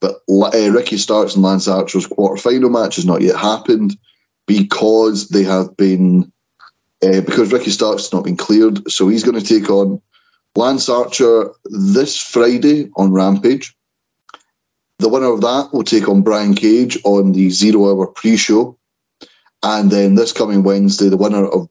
[0.01, 3.97] But uh, Ricky Starks and Lance Archer's quarterfinal match has not yet happened
[4.47, 6.31] because they have been
[7.03, 8.91] uh, because Ricky Starks has not been cleared.
[8.91, 10.01] So he's going to take on
[10.57, 13.74] Lance Archer this Friday on Rampage.
[14.99, 18.77] The winner of that will take on Brian Cage on the zero hour pre show.
[19.65, 21.69] And then this coming Wednesday, the winner of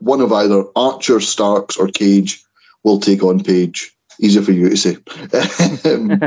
[0.00, 2.42] one of either Archer, Starks, or Cage
[2.82, 3.92] will take on Page.
[4.20, 4.96] Easier for you to say.
[5.90, 6.18] um,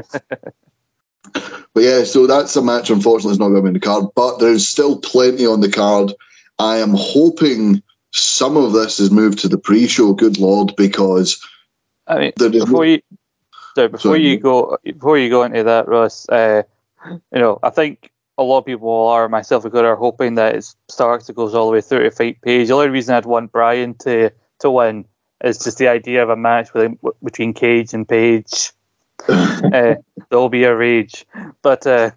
[1.73, 2.89] but yeah, so that's a match.
[2.89, 5.69] Unfortunately, it's not going to be in the card, but there's still plenty on the
[5.69, 6.13] card.
[6.59, 10.13] I am hoping some of this is moved to the pre-show.
[10.13, 11.45] Good lord, because
[12.07, 13.01] I mean, before you,
[13.75, 14.27] sorry, before sorry.
[14.27, 16.63] you go, before you go into that, Ross, uh,
[17.05, 20.65] you know, I think a lot of people are, myself included, are hoping that it
[20.89, 22.67] starts to goes all the way through to fight Page.
[22.67, 25.05] The only reason I'd want Brian to to win
[25.43, 26.93] is just the idea of a match with,
[27.23, 28.71] between Cage and Page.
[29.27, 29.95] uh,
[30.29, 31.25] there'll be a rage.
[31.61, 32.11] But uh,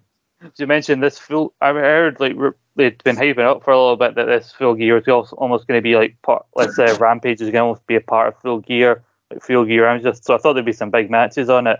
[0.57, 2.35] you mentioned this full, I heard like
[2.75, 5.77] they'd been hyping up for a little bit that this full gear is almost going
[5.77, 6.45] to be like part.
[6.55, 9.87] Let's say Rampage is going to be a part of full gear, like full gear.
[9.87, 11.79] I'm just so I thought there'd be some big matches on it,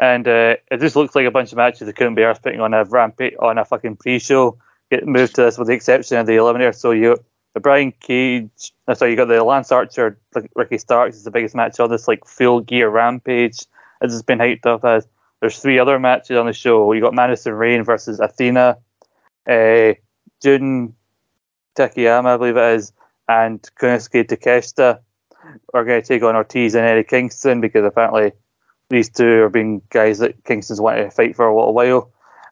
[0.00, 2.60] and uh, it just looks like a bunch of matches that couldn't be arsed putting
[2.60, 4.58] on a rampage on a fucking pre-show.
[4.90, 6.74] Get moved to this with the exception of the eliminator.
[6.74, 7.18] So you
[7.54, 10.18] the Brian Cage, sorry, you got the Lance Archer,
[10.54, 13.58] Ricky Starks is the biggest match on this like full gear rampage.
[14.00, 15.06] As it's been hyped up as.
[15.40, 16.92] There's three other matches on the show.
[16.92, 18.76] You got Madison Rayne versus Athena,
[19.48, 19.92] uh,
[20.42, 20.94] Jun
[21.78, 22.92] Akiyama, I believe it is,
[23.28, 24.98] and Konosuke Takeshita
[25.74, 28.32] are going to take on Ortiz and Eddie Kingston because apparently
[28.90, 32.10] these two are being guys that Kingston's wanted to fight for a little while.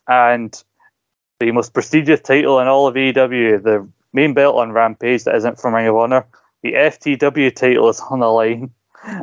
[0.09, 0.63] And
[1.41, 5.61] the most prestigious title in all of AEW, the main belt on Rampage that isn't
[5.61, 6.27] from Ring of Honor,
[6.63, 8.71] the FTW title is on the line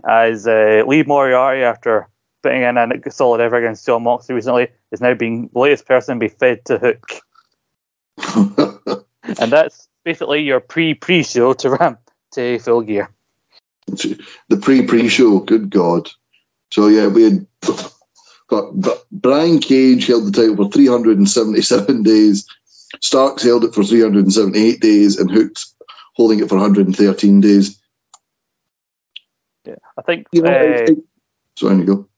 [0.09, 2.07] as uh, Lee Moriarty, after
[2.41, 6.15] putting in a solid effort against Jon Moxley recently, is now being the latest person
[6.15, 7.05] to be fed to Hook.
[9.39, 11.99] and that's basically your pre pre show to ramp
[12.33, 13.09] to full gear.
[13.87, 16.09] The pre pre show, good God.
[16.73, 17.45] So yeah, we had
[18.47, 18.73] got
[19.11, 22.47] Brian Cage held the title for 377 days,
[22.99, 25.75] Starks held it for 378 days, and Hook's
[26.15, 27.79] holding it for 113 days.
[29.65, 30.25] Yeah, I think.
[30.31, 30.87] You know, uh,
[31.55, 32.09] so on you go.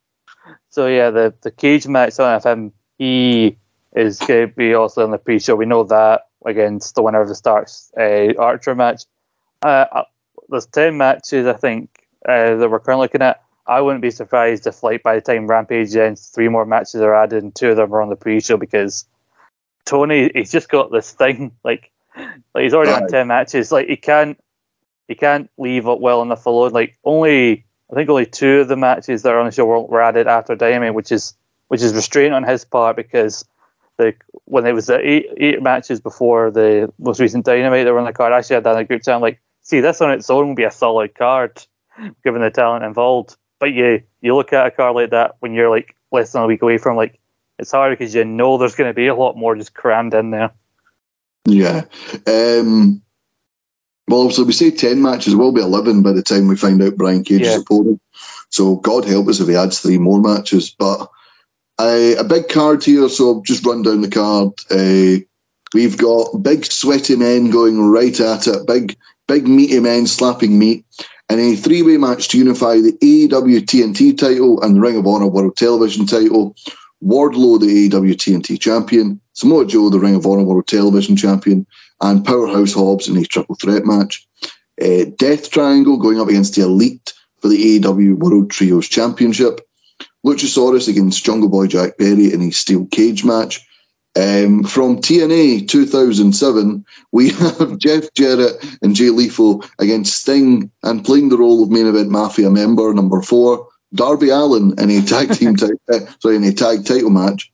[0.69, 3.57] So yeah, the the cage match on FM, he
[3.93, 5.57] is going to be also in the pre-show.
[5.57, 9.03] We know that against the winner of the Starks uh, Archer match.
[9.61, 10.03] Uh, uh,
[10.47, 13.44] there's ten matches, I think, uh, that we're currently looking at.
[13.67, 17.15] I wouldn't be surprised if, like, by the time Rampage ends, three more matches are
[17.15, 19.05] added, and two of them are on the pre-show because
[19.85, 23.03] Tony, he's just got this thing, like, like he's already right.
[23.03, 23.71] on ten matches.
[23.71, 24.39] Like, he can't,
[25.07, 26.71] he can't leave it well enough alone.
[26.71, 29.81] Like, only I think only two of the matches that are on the show were,
[29.81, 31.33] were added after Dynamite, which is
[31.67, 33.45] which is restraint on his part because
[33.97, 34.13] the
[34.45, 38.05] when it was the eight eight matches before the most recent Dynamite that were on
[38.05, 39.15] the card, I actually had that in a group chat.
[39.15, 41.63] I'm like, see, this on its own would be a solid card,
[42.23, 43.37] given the talent involved.
[43.65, 46.45] But you you look at a card like that when you're like less than a
[46.45, 47.19] week away from like
[47.57, 50.29] it's hard because you know there's going to be a lot more just crammed in
[50.29, 50.51] there.
[51.45, 51.85] Yeah.
[52.27, 53.01] Um,
[54.07, 56.95] well, obviously, we say 10 matches, will be 11 by the time we find out
[56.95, 57.57] Brian Cage's yeah.
[57.57, 57.99] opponent.
[58.49, 60.69] So, God help us if he adds three more matches.
[60.69, 61.09] But
[61.79, 64.51] uh, a big card here, so just run down the card.
[64.69, 65.25] Uh,
[65.73, 68.95] we've got big sweaty men going right at it, big,
[69.27, 70.85] big meaty men slapping meat,
[71.29, 75.07] and a three way match to unify the AEW TNT title and the Ring of
[75.07, 76.55] Honor World Television title.
[77.03, 81.67] Wardlow, the AEW TNT champion, Samoa Joe, the Ring of Honor World Television champion,
[82.01, 84.25] and Powerhouse Hobbs in a triple threat match.
[84.81, 89.61] Uh, Death Triangle going up against the Elite for the AEW World Trios Championship.
[90.25, 93.65] Luchasaurus against Jungle Boy Jack Perry in a steel cage match.
[94.17, 101.29] Um, from TNA 2007, we have Jeff Jarrett and Jay Lethal against Sting and playing
[101.29, 105.55] the role of main event Mafia member number four, Darby Allin in a tag team
[105.57, 107.51] t- uh, sorry in a tag title match.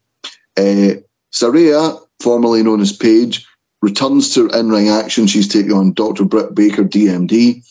[0.58, 1.02] Uh,
[1.34, 3.46] Saraya, formerly known as Paige,
[3.82, 5.26] returns to in-ring action.
[5.28, 6.26] She's taking on Dr.
[6.26, 7.64] Britt Baker, DMD.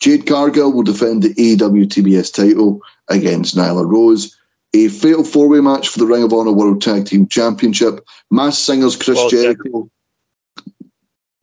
[0.00, 4.36] Jade Cargill will defend the AWTBS title against Nyla Rose.
[4.74, 8.06] A fatal four way match for the Ring of Honor World Tag Team Championship.
[8.30, 9.90] Masked Singer's Chris World Jericho.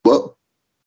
[0.04, 0.34] What?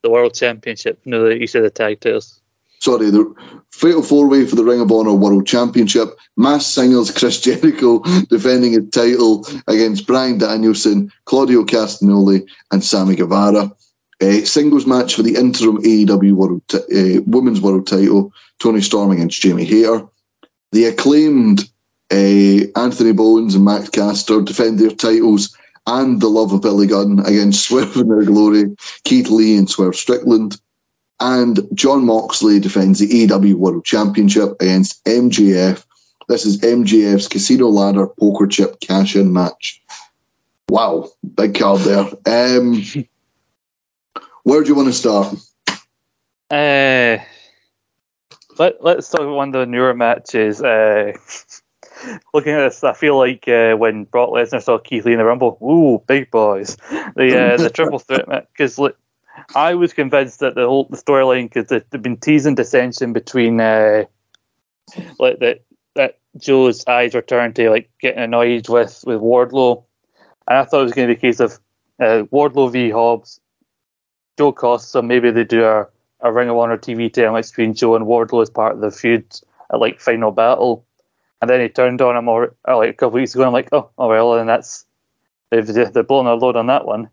[0.02, 1.01] The World Championship.
[1.05, 2.40] No, you said the tag titles.
[2.81, 3.32] Sorry, the
[3.70, 6.19] fatal four way for the Ring of Honor World Championship.
[6.36, 13.70] Masked Singer's Chris Jericho defending his title against Bryan Danielson, Claudio Castagnoli, and Sammy Guevara.
[14.20, 16.78] A singles match for the interim AEW World t-
[17.19, 18.32] uh, Women's World Title.
[18.59, 20.06] Toni Storm against Jamie Hayter.
[20.73, 21.69] The acclaimed
[22.12, 25.56] uh, Anthony Bowens and Max Caster defend their titles
[25.86, 29.97] and the love of Billy Gunn against Swerve in their glory, Keith Lee and Swerve
[29.97, 30.60] Strickland.
[31.20, 35.84] And Jon Moxley defends the AEW World Championship against MJF.
[36.28, 39.82] This is MJF's Casino Ladder Poker Chip Cash In match.
[40.68, 42.09] Wow, big card there.
[42.26, 42.82] Um,
[44.43, 45.34] where do you want to start?
[46.51, 47.22] Uh,
[48.59, 50.62] let, let's talk about one of the newer matches.
[50.62, 51.12] Uh,
[52.34, 55.24] looking at this, I feel like uh, when Brock Lesnar saw Keith Lee in the
[55.24, 56.76] Rumble, ooh, big boys.
[57.16, 58.78] The uh, the triple threat match, because
[59.54, 64.04] I was convinced that the whole the storyline, because they've been teasing dissension between, uh,
[65.18, 65.62] like that
[65.94, 69.84] that Joe's eyes were turned to like getting annoyed with with Wardlow,
[70.48, 71.58] and I thought it was going to be a case of
[72.00, 73.40] uh, Wardlow v Hobbs,
[74.38, 75.86] Joe costs, so maybe they do a,
[76.20, 78.90] a Ring of Honor TV title match between Joe and Wardlow as part of the
[78.90, 79.24] feud
[79.72, 80.84] at like Final Battle.
[81.43, 83.43] And then he turned on him or, or like a couple weeks ago.
[83.43, 84.86] And I'm like, oh, oh well, and that's
[85.51, 87.10] they've they're blowing a load on that one.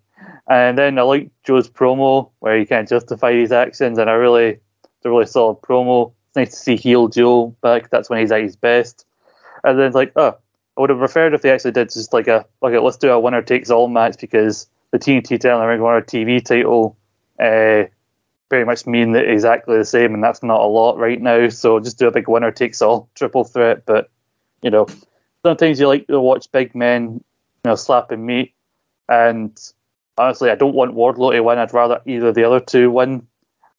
[0.48, 4.48] And then I like Joe's promo where he can't justify his actions, and I really,
[4.48, 6.14] it's a really solid promo.
[6.28, 7.90] It's nice to see heel Joe back.
[7.90, 9.06] That's when he's at his best.
[9.64, 10.38] And then it's like, oh,
[10.78, 13.20] I would have preferred if they actually did just like a a let's do a
[13.20, 16.98] winner takes all match because the TNT title and Ring TV title
[17.40, 17.84] uh,
[18.50, 21.50] pretty much mean that exactly the same, and that's not a lot right now.
[21.50, 23.86] So just do a big winner takes all triple threat.
[23.86, 24.10] But
[24.62, 24.88] you know,
[25.44, 27.24] sometimes you like to watch big men,
[27.64, 28.54] you know, slapping meat.
[29.08, 29.60] And
[30.18, 31.58] honestly, I don't want Wardlow to win.
[31.58, 33.26] I'd rather either the other two win.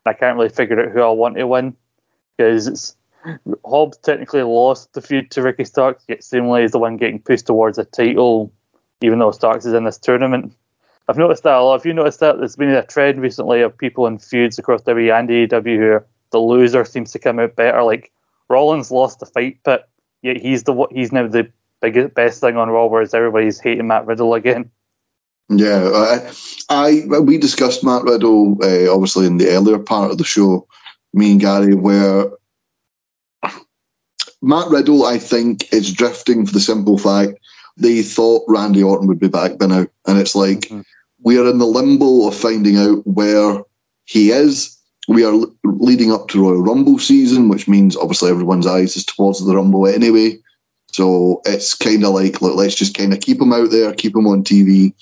[0.07, 1.77] I can't really figure out who I want to win
[2.36, 2.97] because it's
[3.65, 7.47] Hobbs technically lost the feud to Ricky Starks, yet seemingly is the one getting pushed
[7.47, 8.51] towards a title,
[9.02, 10.55] even though Starks is in this tournament.
[11.09, 11.78] I've noticed that a lot.
[11.78, 15.19] Have you noticed that there's been a trend recently of people in feuds across WWE
[15.19, 17.82] and AEW who the loser seems to come out better?
[17.82, 18.11] Like
[18.48, 19.86] Rollins lost the fight pit,
[20.23, 24.07] yet he's the he's now the biggest best thing on Raw, whereas everybody's hating Matt
[24.07, 24.71] Riddle again.
[25.49, 26.33] Yeah, I,
[26.69, 30.67] I we discussed Matt Riddle uh, obviously in the earlier part of the show,
[31.13, 32.27] me and Gary, where
[34.43, 37.39] Matt Riddle I think is drifting for the simple fact
[37.77, 40.83] they thought Randy Orton would be back by now, and it's like mm-hmm.
[41.23, 43.63] we are in the limbo of finding out where
[44.05, 44.77] he is.
[45.11, 45.35] We are
[45.65, 49.89] leading up to Royal Rumble season, which means obviously everyone's eyes is towards the Rumble
[49.89, 50.39] anyway.
[50.93, 54.15] So it's kind of like look, let's just kind of keep him out there, keep
[54.15, 54.93] him on TV.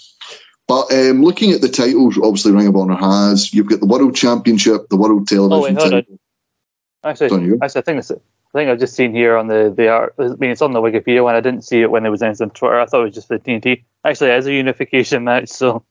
[0.67, 3.53] But um, looking at the titles, obviously Ring of Honor has.
[3.53, 6.19] You've got the World Championship, the World Television oh, wait, title.
[7.05, 8.11] Actually, actually, I think this.
[8.11, 10.15] I think I've just seen here on the the art.
[10.19, 11.35] I mean, it's on the Wikipedia one.
[11.35, 12.81] I didn't see it when it was announced on Twitter.
[12.81, 13.85] I thought it was just the TNT.
[14.07, 15.51] Actually, it is a unification match.
[15.51, 15.85] So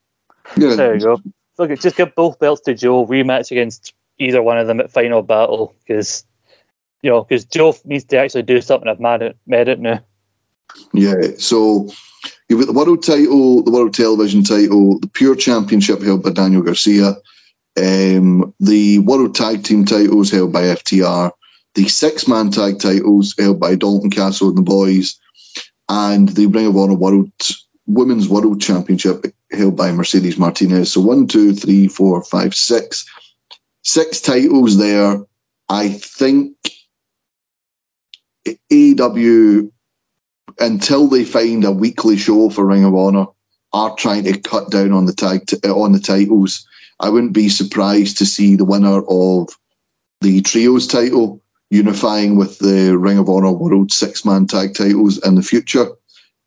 [0.55, 0.73] yeah.
[0.73, 1.21] there you go.
[1.59, 3.05] Look, just give both belts to Joe.
[3.05, 6.25] Rematch against either one of them at Final Battle because
[7.01, 8.89] you know because Joe needs to actually do something.
[8.89, 10.01] I've made it, made it now.
[10.93, 11.35] Yeah.
[11.37, 11.89] So
[12.49, 16.61] you've got the world title, the world television title, the pure championship held by Daniel
[16.61, 17.15] Garcia,
[17.77, 21.31] um, the world tag team titles held by FTR
[21.77, 25.15] the six man tag titles held by Dalton Castle and the boys,
[25.87, 27.31] and the Ring of Honor World
[27.85, 30.91] Women's World Championship held by Mercedes Martinez.
[30.91, 33.05] So one, two, three, four, five, six,
[33.87, 35.17] six titles there.
[35.69, 36.55] I think
[38.71, 39.71] AEW
[40.59, 43.27] until they find a weekly show for Ring of Honor
[43.73, 46.67] are trying to cut down on the tag t- on the titles.
[46.99, 49.49] I wouldn't be surprised to see the winner of
[50.21, 55.35] the trios title unifying with the Ring of Honor World Six Man Tag titles in
[55.35, 55.87] the future,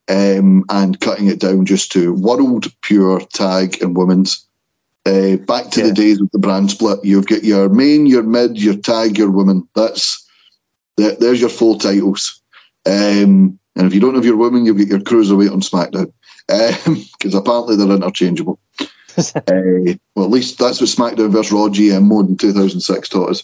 [0.08, 4.46] um, and cutting it down just to World Pure Tag and Women's.
[5.10, 5.86] Uh, back to yeah.
[5.86, 7.04] the days with the brand split.
[7.04, 9.66] You've got your main, your mid, your tag, your women.
[9.74, 10.24] That's
[10.96, 12.40] there's your four titles.
[12.86, 16.12] Um, and if you don't have your women, you've got your cruiserweight on SmackDown
[16.46, 18.60] because um, apparently they're interchangeable.
[18.80, 18.84] uh,
[20.14, 23.42] well, at least that's what SmackDown vs Raw GM mode in 2006 taught us.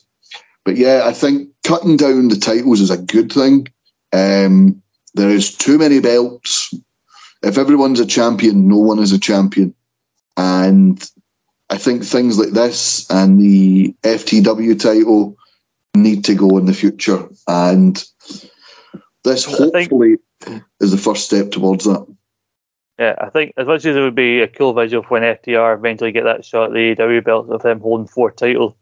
[0.64, 3.66] But yeah, I think cutting down the titles is a good thing.
[4.12, 4.82] Um,
[5.14, 6.72] there is too many belts.
[7.42, 9.74] If everyone's a champion, no one is a champion.
[10.36, 11.08] And
[11.70, 15.36] I think things like this and the FTW title
[15.94, 17.28] need to go in the future.
[17.48, 18.02] And
[19.24, 20.18] this hopefully,
[20.80, 22.06] is the first step towards that.
[22.98, 25.76] Yeah, I think as much as it would be a cool visual for when FTR
[25.76, 28.74] eventually get that shot at the AEW belt of them holding four titles,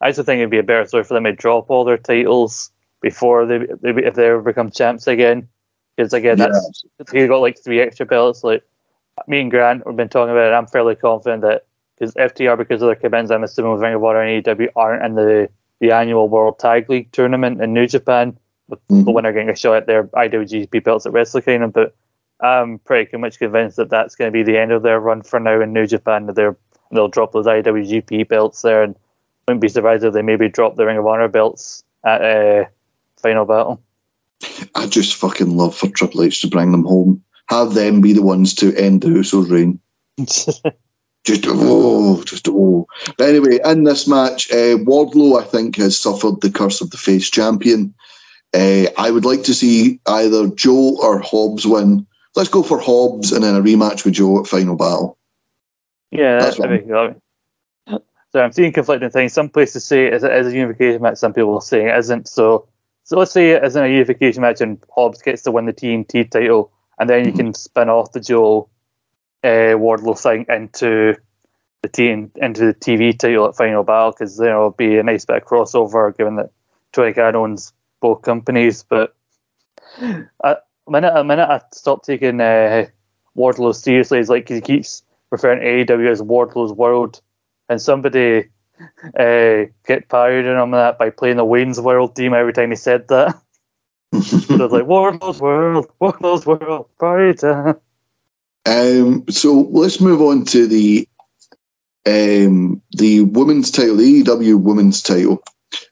[0.00, 2.70] I also think it'd be a better story for them to drop all their titles
[3.00, 5.48] before they, they if they ever become champs again.
[5.96, 8.44] Because again, that's he got like three extra belts.
[8.44, 8.62] Like
[9.26, 10.54] me and Grant, we've been talking about it.
[10.54, 11.65] I'm fairly confident that
[11.98, 15.04] because FTR, because of their commitments, I'm assuming with Ring of Honor and AEW aren't
[15.04, 15.48] in the
[15.80, 18.36] the annual World Tag League tournament in New Japan,
[18.68, 19.04] with Mhm.
[19.04, 21.70] the winner getting a shot at their IWGP belts at Wrestle Kingdom.
[21.70, 21.94] But
[22.40, 25.38] I'm pretty much convinced that that's going to be the end of their run for
[25.38, 26.26] now in New Japan.
[26.26, 26.56] That they're
[26.92, 28.94] they'll drop those IWGP belts there, and
[29.48, 32.64] wouldn't be surprised if they maybe drop the Ring of Honor belts at uh,
[33.18, 33.80] Final Battle.
[34.74, 37.22] I just fucking love for Triple H to bring them home.
[37.48, 39.78] Have them be the ones to end the Usos' reign.
[41.26, 42.86] Just oh, just oh.
[43.18, 46.96] But anyway, in this match, uh, Wardlow I think has suffered the curse of the
[46.96, 47.92] face champion.
[48.54, 52.06] Uh, I would like to see either Joe or Hobbs win.
[52.36, 55.18] Let's go for Hobbs and then a rematch with Joe at Final Battle.
[56.12, 57.20] Yeah, That's that's pretty good.
[58.30, 59.32] So I'm seeing conflicting things.
[59.32, 61.18] Some places say it is a unification match.
[61.18, 62.28] Some people are saying it isn't.
[62.28, 62.68] So,
[63.02, 66.30] so let's say it isn't a unification match, and Hobbs gets to win the TNT
[66.30, 66.70] title,
[67.00, 68.68] and then you can spin off the Joe
[69.44, 71.16] uh, Wardlow thing into
[71.82, 75.02] the T into the TV title at Final Battle because you know it'll be a
[75.02, 76.50] nice bit of crossover given that
[76.92, 78.82] Tony Khan owns both companies.
[78.82, 79.14] But
[80.00, 80.56] a
[80.88, 82.86] minute, a minute, I stopped taking uh,
[83.36, 84.18] Wardlow seriously.
[84.18, 87.20] Is like he keeps referring to AEW as Wardlow's World,
[87.68, 88.48] and somebody
[89.18, 93.08] uh, get fired on that by playing the Wayne's World theme every time he said
[93.08, 93.38] that.
[94.22, 97.76] so I was like, Wardlow's World, Wardlow's World, party time.
[98.66, 101.08] Um, so let's move on to the
[102.04, 105.42] um, the women's title, the AEW women's title.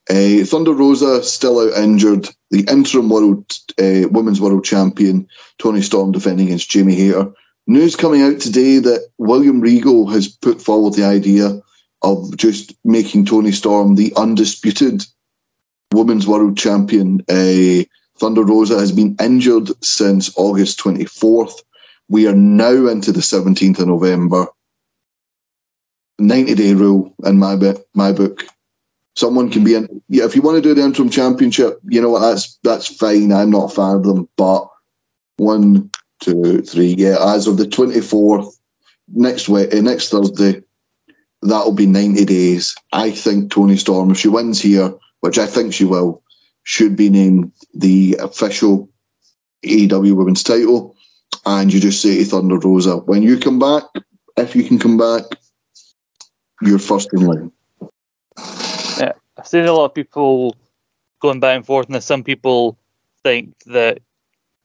[0.09, 2.29] Uh, Thunder Rosa still out injured.
[2.51, 5.27] The interim world uh, women's world champion
[5.59, 7.33] Toni Storm defending against Jamie Hayter.
[7.67, 11.61] News coming out today that William Regal has put forward the idea
[12.03, 15.05] of just making Toni Storm the undisputed
[15.93, 17.21] women's world champion.
[17.29, 17.85] Uh,
[18.19, 21.63] Thunder Rosa has been injured since August 24th.
[22.09, 24.47] We are now into the 17th of November.
[26.19, 27.57] 90 day rule in my,
[27.95, 28.45] my book.
[29.17, 30.03] Someone can be in.
[30.09, 32.21] Yeah, if you want to do the interim championship, you know what?
[32.21, 33.33] That's that's fine.
[33.33, 34.29] I'm not a fan of them.
[34.37, 34.69] But
[35.37, 35.91] one,
[36.21, 36.95] two, three.
[36.99, 38.53] Yeah, as of the 24th,
[39.13, 40.63] next week, uh, next Thursday,
[41.43, 42.75] that'll be 90 days.
[42.93, 46.23] I think Toni Storm, if she wins here, which I think she will,
[46.65, 48.89] should be named the official
[49.65, 50.94] AEW Women's title.
[51.47, 53.83] And you just say to Thunder Rosa, when you come back,
[54.37, 55.25] if you can come back,
[56.63, 57.53] you're first in line.
[58.99, 60.57] Yeah, I've seen a lot of people
[61.21, 62.79] going back and forth, and some people
[63.23, 64.01] think that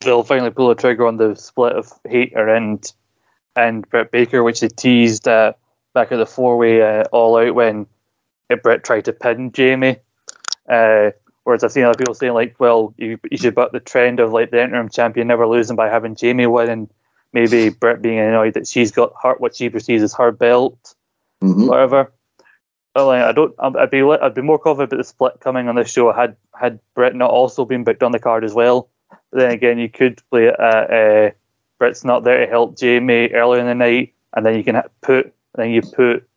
[0.02, 2.92] they'll finally pull the trigger on the split of Hayter and
[3.56, 5.54] and Britt Baker, which they teased uh,
[5.94, 7.88] back at the four way uh, All Out when
[8.64, 9.98] Britt tried to pin Jamie.
[10.70, 11.12] Uh,
[11.44, 14.32] whereas I've seen other people saying like, well, you, you should buck the trend of
[14.32, 16.90] like the interim champion never losing by having Jamie win, and
[17.34, 20.96] maybe Britt being annoyed that she's got her what she perceives as her belt
[21.42, 21.68] Mhm.
[21.70, 22.12] whatever.
[22.96, 23.56] Well, like, I don't.
[23.60, 24.02] I'd be.
[24.02, 27.30] I'd be more confident about the split coming on this show had had Britt not
[27.30, 28.90] also been booked on the card as well.
[29.32, 31.32] But then again, you could play it at uh,
[31.78, 35.34] Britt's not there to help Jamie earlier in the night, and then you can put
[35.56, 36.28] then you put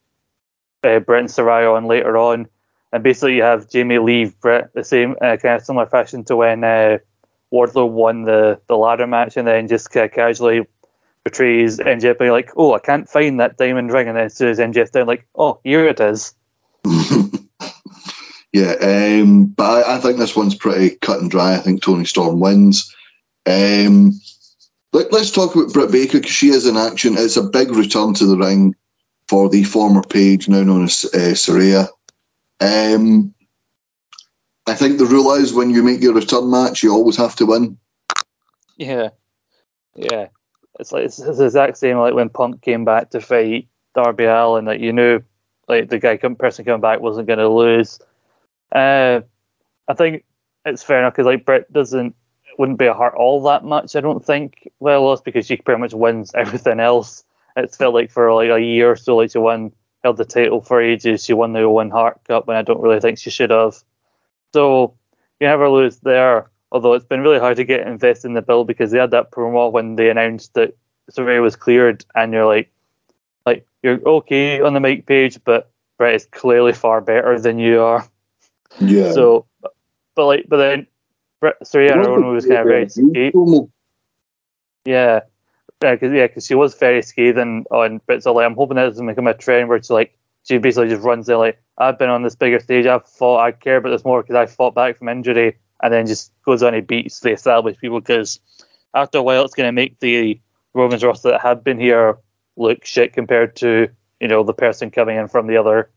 [0.84, 2.46] uh, Britt and Saraya on later on,
[2.93, 6.36] and basically you have Jamie leave Britt the same uh, kind of similar fashion to
[6.36, 6.98] when uh,
[7.52, 10.66] Wardlow won the the ladder match, and then just kind of casually
[11.24, 14.48] betrays MJF by like, oh, I can't find that diamond ring, and then as soon
[14.48, 16.35] as MJF's down, like, oh, here it is.
[18.52, 21.55] yeah, um, but I, I think this one's pretty cut and dry.
[21.55, 22.94] I think Toni Storm wins.
[23.47, 24.12] Um,
[24.93, 27.14] let, us talk about Britt Baker because she is in action.
[27.16, 28.74] It's a big return to the ring
[29.28, 31.89] for the former Paige, now known as uh, Saraya.
[32.60, 33.34] Um,
[34.66, 37.46] I think the rule is when you make your return match, you always have to
[37.46, 37.78] win.
[38.76, 39.10] Yeah,
[39.94, 40.28] yeah.
[40.78, 44.24] It's like it's, it's the exact same like when Punk came back to fight Darby
[44.24, 44.64] Allin.
[44.64, 45.20] Like you knew,
[45.68, 47.98] like the guy person coming back wasn't going to lose.
[48.70, 49.20] Uh,
[49.88, 50.24] I think
[50.64, 52.14] it's fair enough because like Britt doesn't
[52.58, 53.96] wouldn't be a hurt all that much.
[53.96, 54.70] I don't think.
[54.80, 57.24] Well, lost because she pretty much wins everything else.
[57.56, 59.72] It's felt like for like a year or so, like she won
[60.02, 61.24] held the title for ages.
[61.24, 63.76] She won the Owen Hart Cup, and I don't really think she should have.
[64.52, 64.94] So
[65.40, 66.50] you never lose there.
[66.70, 69.30] Although it's been really hard to get invested in the build because they had that
[69.30, 70.74] promo when they announced that
[71.10, 72.72] Saraya was cleared, and you're like,
[73.44, 77.82] like you're okay on the mic Paige, but Britt is clearly far better than you
[77.82, 78.08] are.
[78.80, 79.12] Yeah.
[79.12, 79.46] So,
[80.14, 80.86] but like, but then
[81.40, 83.68] Britt, Saraya her own was kind of very.
[84.84, 85.20] Yeah,
[85.82, 88.76] Uh, yeah, because yeah, 'cause she was very scathing on bits of like I'm hoping
[88.76, 91.98] that doesn't become a trend where she like she basically just runs there like I've
[91.98, 94.74] been on this bigger stage, I've fought, I care about this more because I fought
[94.74, 98.40] back from injury, and then just goes on and beats the established people because
[98.94, 100.40] after a while it's going to make the
[100.74, 102.18] Romans roster that have been here
[102.56, 103.88] look shit compared to
[104.20, 105.90] you know the person coming in from the other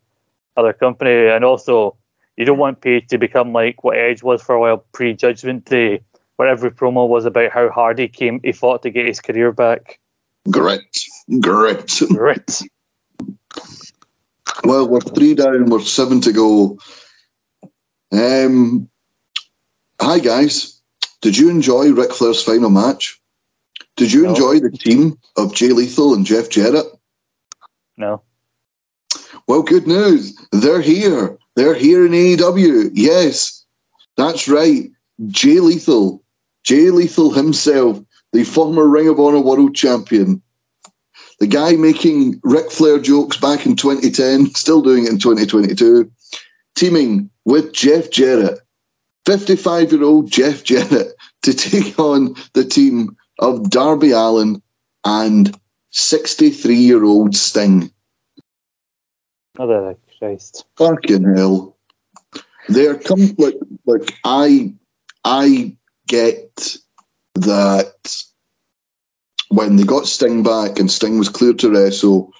[0.57, 1.97] other company, and also
[2.37, 5.65] you don't want Paige to become like what Edge was for a while pre Judgment
[5.65, 6.01] Day,
[6.37, 9.51] where every promo was about how hard he came, he fought to get his career
[9.51, 9.99] back.
[10.51, 10.81] Grit.
[11.39, 11.99] Grit.
[12.09, 12.61] Grit.
[14.63, 16.77] Well, we're three down, we're seven to go.
[18.11, 18.89] Um,
[20.01, 20.81] hi, guys.
[21.21, 23.19] Did you enjoy Ric Flair's final match?
[23.95, 24.29] Did you No.
[24.29, 26.85] enjoy the team of Jay Lethal and Jeff Jarrett?
[27.97, 28.21] No.
[29.47, 30.35] Well, good news.
[30.51, 31.37] They're here.
[31.55, 32.91] They're here in AEW.
[32.93, 33.63] Yes,
[34.17, 34.89] that's right.
[35.27, 36.21] Jay Lethal,
[36.65, 38.01] Jay Lethal himself,
[38.33, 40.41] the former Ring of Honor World Champion,
[41.39, 46.11] the guy making Ric Flair jokes back in 2010, still doing it in 2022,
[46.75, 48.59] teaming with Jeff Jarrett,
[49.25, 51.13] 55 year old Jeff Jarrett,
[51.43, 54.61] to take on the team of Darby Allin
[55.05, 55.55] and
[55.91, 57.91] 63 year old Sting.
[59.57, 60.65] Oh, the Christ.
[60.77, 61.77] Fucking hell.
[62.67, 63.55] They're come like
[63.85, 64.73] like I
[65.23, 66.77] I get
[67.35, 68.15] that
[69.49, 72.31] when they got Sting back and Sting was cleared to wrestle,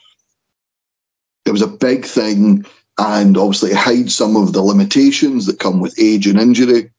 [1.45, 2.65] it was a big thing
[2.97, 6.89] and obviously it hides some of the limitations that come with age and injury.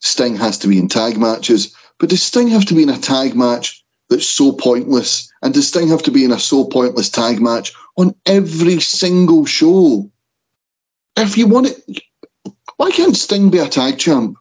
[0.00, 2.98] Sting has to be in tag matches, but does Sting have to be in a
[2.98, 5.32] tag match that's so pointless?
[5.42, 9.44] And does Sting have to be in a so pointless tag match on every single
[9.44, 10.10] show?
[11.16, 12.02] If you want it,
[12.76, 14.36] why can't Sting be a tag champ?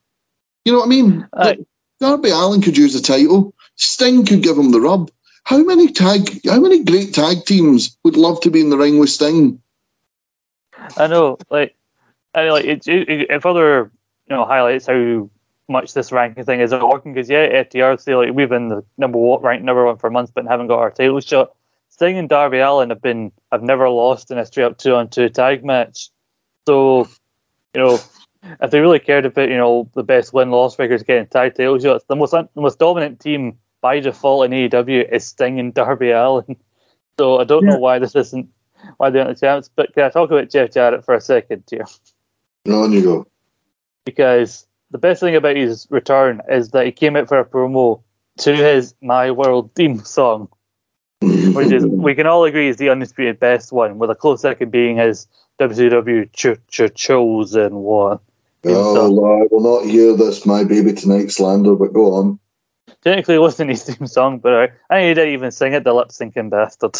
[0.66, 1.28] You know what I mean?
[1.34, 1.60] Uh, like,
[2.00, 3.54] Darby Allin could use the title.
[3.76, 5.12] Sting could give him the rub.
[5.44, 6.40] How many tag?
[6.46, 9.62] How many great tag teams would love to be in the ring with Sting?
[10.98, 11.76] I know, like,
[12.34, 13.92] I mean, like it, it, it further,
[14.30, 15.30] you know, highlights how
[15.68, 17.14] much this ranking thing is working.
[17.14, 20.32] Because yeah, FTR say like we've been the number one, ranked number one for months,
[20.34, 21.54] but haven't got our title shot.
[21.90, 25.10] Sting and Darby Allin have been have never lost in a straight up two on
[25.10, 26.10] two tag match.
[26.68, 27.08] So,
[27.74, 28.00] you know,
[28.44, 31.80] if they really cared about you know the best win loss figures getting tag title
[31.80, 36.12] shots, the most the most dominant team by default in AEW is Sting and Darby
[36.12, 36.56] Allin.
[37.20, 38.50] So I don't know why this isn't
[38.98, 39.70] why they aren't the champs.
[39.76, 41.86] But can I talk about Jeff Jarrett for a second here?
[42.68, 43.28] On you go.
[44.06, 48.02] Because the best thing about his return is that he came out for a promo
[48.40, 50.48] to his My World theme song,
[51.22, 54.72] which is we can all agree is the undisputed best one, with a close second
[54.72, 55.28] being his
[55.60, 58.20] WCW ch- ch- chosen one.
[58.64, 62.40] Oh, Lord, I will not hear this My Baby Tonight slander, but go on.
[63.02, 65.84] Technically, it wasn't his theme song, but I, I think he didn't even sing it,
[65.84, 66.98] the lip syncing bastard.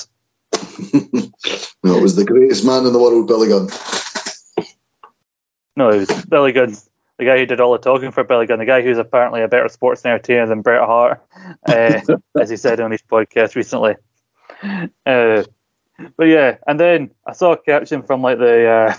[1.84, 3.70] no, it was the greatest man in the world, Billy Gunn.
[5.76, 6.76] No, it was Billy Gunn,
[7.18, 9.48] the guy who did all the talking for Billy Gunn, the guy who's apparently a
[9.48, 11.24] better sports entertainer than Bret Hart,
[11.68, 12.02] uh,
[12.40, 13.96] as he said on his podcast recently.
[15.06, 15.44] Uh,
[16.18, 18.96] but yeah, and then I saw a caption from like the uh,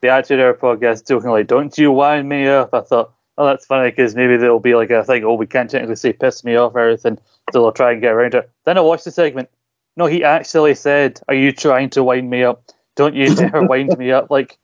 [0.00, 3.66] the Attitude Era podcast joking like, "Don't you wind me up?" I thought, oh, that's
[3.66, 5.24] funny because maybe there'll be like a thing.
[5.24, 7.18] Oh, we can't technically say piss me off or everything,
[7.52, 8.50] so they'll try and get around it.
[8.64, 9.48] Then I watched the segment.
[9.96, 12.62] No, he actually said, "Are you trying to wind me up?
[12.96, 14.58] Don't you dare wind me up!" Like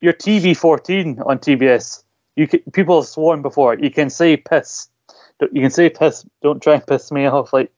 [0.00, 2.02] you're TV fourteen on TBS.
[2.36, 3.74] You can, people have sworn before.
[3.74, 4.88] You can say piss.
[5.52, 6.24] You can say piss.
[6.42, 7.52] Don't try and piss me off.
[7.52, 7.72] Like,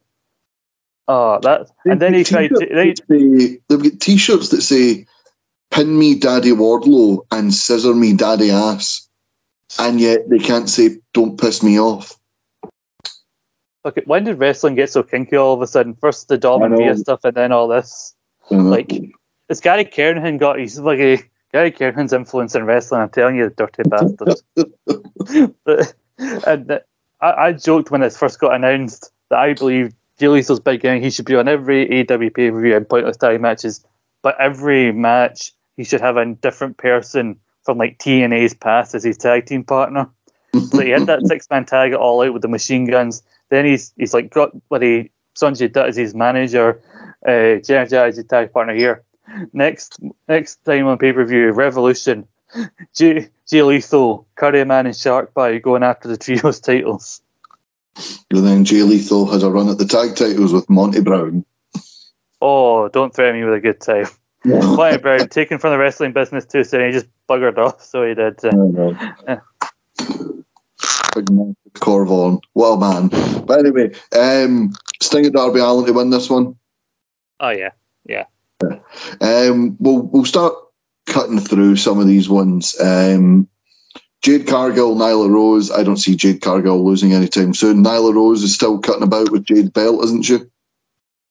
[1.08, 1.70] oh, that.
[1.86, 2.66] And then he tried to.
[2.70, 5.06] Then he, T-shirts that say- They've got T-shirts that say
[5.70, 9.08] "Pin me, Daddy Wardlow" and "Scissor me, Daddy Ass,"
[9.78, 12.20] and yet they can't say "Don't piss me off."
[13.84, 15.94] look, when did wrestling get so kinky all of a sudden?
[15.94, 16.98] First the Dom and.
[16.98, 18.14] Stuff, and then all this.
[18.50, 18.92] Like,
[19.48, 20.58] this Gary Kernahan got.
[20.58, 23.02] He's like a Gary Kernahan's influence in wrestling.
[23.02, 25.54] I'm telling you, the dirty bastard.
[25.64, 25.94] but,
[26.46, 26.80] and uh,
[27.20, 31.02] I, I joked when this first got announced that I believe Jay big game.
[31.02, 33.84] He should be on every AW pay per view and pointless tag matches.
[34.22, 39.16] But every match, he should have a different person from like TNA's past as his
[39.16, 40.10] tag team partner.
[40.54, 43.22] So he had that six man tag at all out with the machine guns.
[43.48, 46.82] Then he's he's like got what he Sanjay Dutt as his manager,
[47.26, 49.04] uh, Jarrett as his tag partner here.
[49.54, 52.28] Next next time on pay per view, Revolution,
[52.94, 57.22] Jay, Jay Lethal, Curry Man, and Shark Boy going after the trios titles.
[58.30, 61.46] and then Jay Lethal has a run at the tag titles with Monty Brown.
[62.42, 64.06] Oh, don't threaten me with a good time.
[64.44, 67.82] Monty Brown taken from the wrestling business too, so he just buggered off.
[67.82, 68.42] So he did.
[68.44, 69.36] Uh,
[71.30, 72.40] man, Corvon.
[72.54, 73.08] What a man.
[73.44, 76.56] But anyway, um, Sting at Darby Allin to win this one.
[77.40, 77.70] Oh yeah,
[78.06, 78.24] yeah.
[79.20, 80.54] Um, we'll we'll start
[81.06, 82.78] cutting through some of these ones.
[82.80, 83.48] Um,
[84.22, 85.70] Jade Cargill, Nyla Rose.
[85.70, 87.82] I don't see Jade Cargill losing anytime soon.
[87.82, 90.38] Nyla Rose is still cutting about with Jade Belt, isn't she?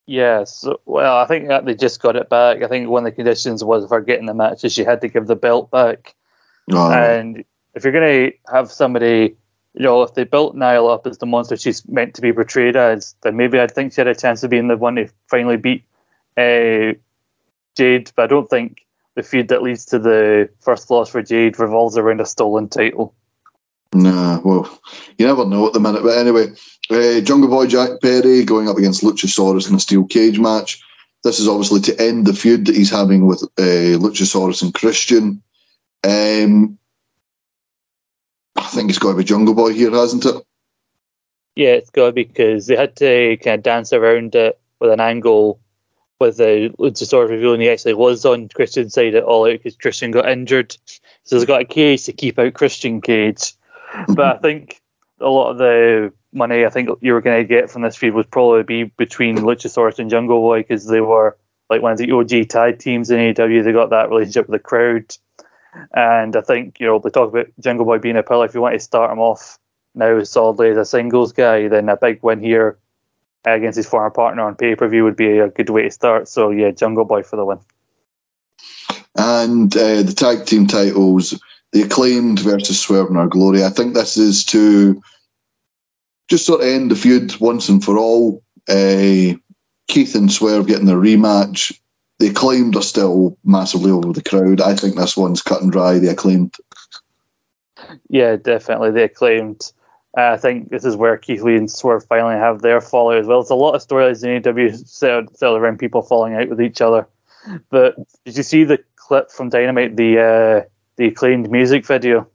[0.09, 0.67] Yes.
[0.87, 2.63] Well, I think that they just got it back.
[2.63, 5.07] I think one of the conditions was for getting the match is she had to
[5.07, 6.15] give the belt back.
[6.71, 7.43] Oh, And
[7.75, 9.35] if you're going to have somebody,
[9.75, 12.75] you know, if they built Nyla up as the monster she's meant to be portrayed
[12.75, 15.57] as, then maybe I'd think she had a chance of being the one to finally
[15.57, 15.83] beat
[16.37, 16.93] uh,
[17.77, 18.11] Jade.
[18.15, 21.97] But I don't think the feud that leads to the first loss for Jade revolves
[21.97, 23.13] around a stolen title.
[23.93, 24.79] Nah, well,
[25.17, 26.03] you never know at the minute.
[26.03, 26.47] But anyway,
[26.89, 30.81] uh, Jungle Boy Jack Perry going up against Luchasaurus in a steel cage match.
[31.23, 35.41] This is obviously to end the feud that he's having with uh, Luchasaurus and Christian.
[36.03, 36.77] Um,
[38.55, 40.35] I think it's got to be Jungle Boy here, hasn't it?
[41.55, 44.91] Yeah, it's got to be because they had to kind of dance around it with
[44.91, 45.59] an angle
[46.19, 50.11] with the Luchasaurus revealing he actually was on Christian's side at all out because Christian
[50.11, 50.75] got injured.
[51.23, 53.53] So he's got a cage to keep out Christian Cage.
[54.07, 54.81] But I think
[55.19, 58.13] a lot of the money I think you were going to get from this feud
[58.13, 61.37] would probably be between Luchasaurus and Jungle Boy because they were
[61.69, 63.63] like one of the OG tag teams in AEW.
[63.63, 65.15] They got that relationship with the crowd.
[65.93, 68.45] And I think, you know, they talk about Jungle Boy being a pillar.
[68.45, 69.59] If you want to start him off
[69.95, 72.77] now as solidly as a singles guy, then a big win here
[73.45, 76.27] against his former partner on pay per view would be a good way to start.
[76.27, 77.59] So, yeah, Jungle Boy for the win.
[79.15, 81.39] And uh, the tag team titles,
[81.71, 83.63] the acclaimed versus Swerve in Our Glory.
[83.63, 85.01] I think this is to
[86.27, 88.43] just sort of end the feud once and for all.
[88.67, 89.33] Uh,
[89.87, 91.77] Keith and Swerve getting their rematch.
[92.19, 94.61] The acclaimed are still massively over the crowd.
[94.61, 95.99] I think this one's cut and dry.
[95.99, 96.55] The acclaimed.
[98.09, 98.91] Yeah, definitely.
[98.91, 99.71] They acclaimed.
[100.17, 103.27] Uh, I think this is where Keith Lee and Swerve finally have their fallout as
[103.27, 103.39] well.
[103.39, 107.07] It's a lot of storylines in AEW centered around people falling out with each other.
[107.69, 112.27] But did you see the clip from Dynamite, the uh, the acclaimed music video?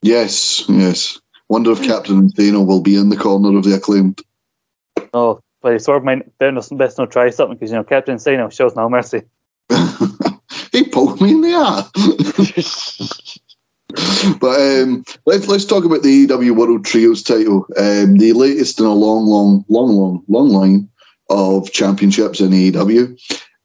[0.00, 1.20] Yes, yes.
[1.48, 4.20] Wonder if Captain Insano will be in the corner of the acclaimed.
[5.12, 8.74] Oh, but Swerve might best best not try something because you know Captain Insano shows
[8.74, 9.22] no mercy.
[10.72, 11.84] he poked me in the eye.
[14.40, 18.86] but um, let's let's talk about the AEW World Trios title, um, the latest in
[18.86, 20.88] a long, long, long, long, long line
[21.28, 23.10] of championships in AEW.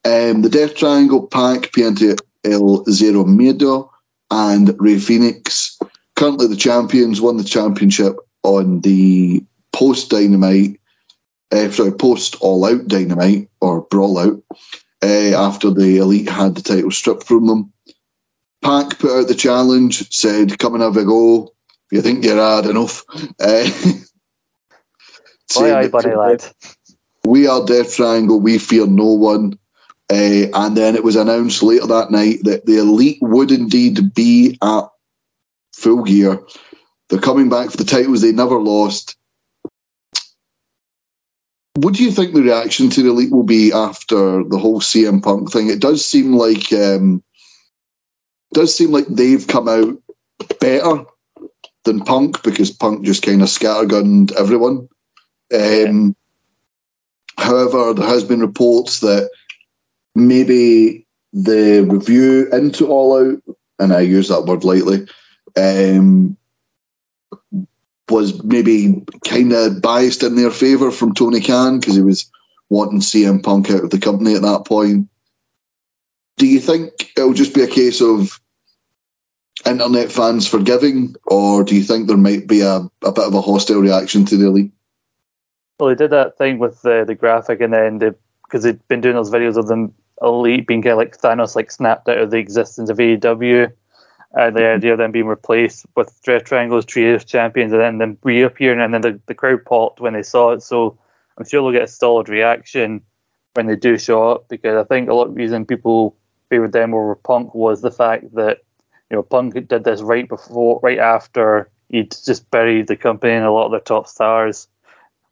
[0.04, 3.90] Um, the Death Triangle, Pac, Penta El Zero Miedo,
[4.32, 5.78] and Rey Fenix,
[6.16, 9.44] currently the champions, won the championship on the
[9.74, 10.80] post Dynamite,
[11.52, 14.44] uh, sorry, post All Out Dynamite or Brawl Out,
[15.04, 17.74] uh, after the Elite had the title stripped from them.
[18.64, 21.54] Pac put out the challenge, said, "Come and have a go.
[21.92, 23.04] If You think you're hard enough?"
[23.40, 23.70] Uh,
[25.56, 26.44] Aye, aye, buddy lad.
[27.26, 28.40] We are Death Triangle.
[28.40, 29.58] We fear no one.
[30.10, 34.58] Uh, and then it was announced later that night that the Elite would indeed be
[34.62, 34.84] at
[35.74, 36.42] Full Gear.
[37.10, 39.18] They're coming back for the titles they never lost.
[41.76, 45.22] What do you think the reaction to the Elite will be after the whole CM
[45.22, 45.70] Punk thing?
[45.70, 47.24] It does seem like um,
[48.54, 49.98] does seem like they've come out
[50.60, 51.04] better
[51.84, 54.88] than Punk because Punk just kind of scattergunned everyone.
[55.54, 56.16] Um,
[57.38, 59.30] However, there has been reports that
[60.18, 65.08] maybe the review into All Out, and I use that word lightly,
[65.56, 66.38] um,
[68.10, 72.30] was maybe kind of biased in their favour from Tony Khan because he was
[72.70, 75.08] wanting CM Punk out of the company at that point.
[76.38, 78.40] Do you think it'll just be a case of
[79.66, 83.42] internet fans forgiving, or do you think there might be a, a bit of a
[83.42, 84.72] hostile reaction to the elite?
[85.80, 89.16] Well, they did that thing with the the graphic, and then because they'd been doing
[89.16, 92.38] those videos of them elite being kind of like Thanos, like snapped out of the
[92.38, 93.72] existence of AEW,
[94.34, 94.76] and the mm-hmm.
[94.76, 98.94] idea of them being replaced with Death Triangle's Trios champions, and then them reappearing, and
[98.94, 100.64] then the, the crowd popped when they saw it.
[100.64, 100.98] So
[101.38, 103.02] I'm sure they'll get a solid reaction
[103.54, 106.16] when they do show up, because I think a lot of reason people
[106.50, 108.60] favored them over Punk was the fact that
[109.10, 113.46] you know Punk did this right before, right after he'd just buried the company and
[113.46, 114.68] a lot of their top stars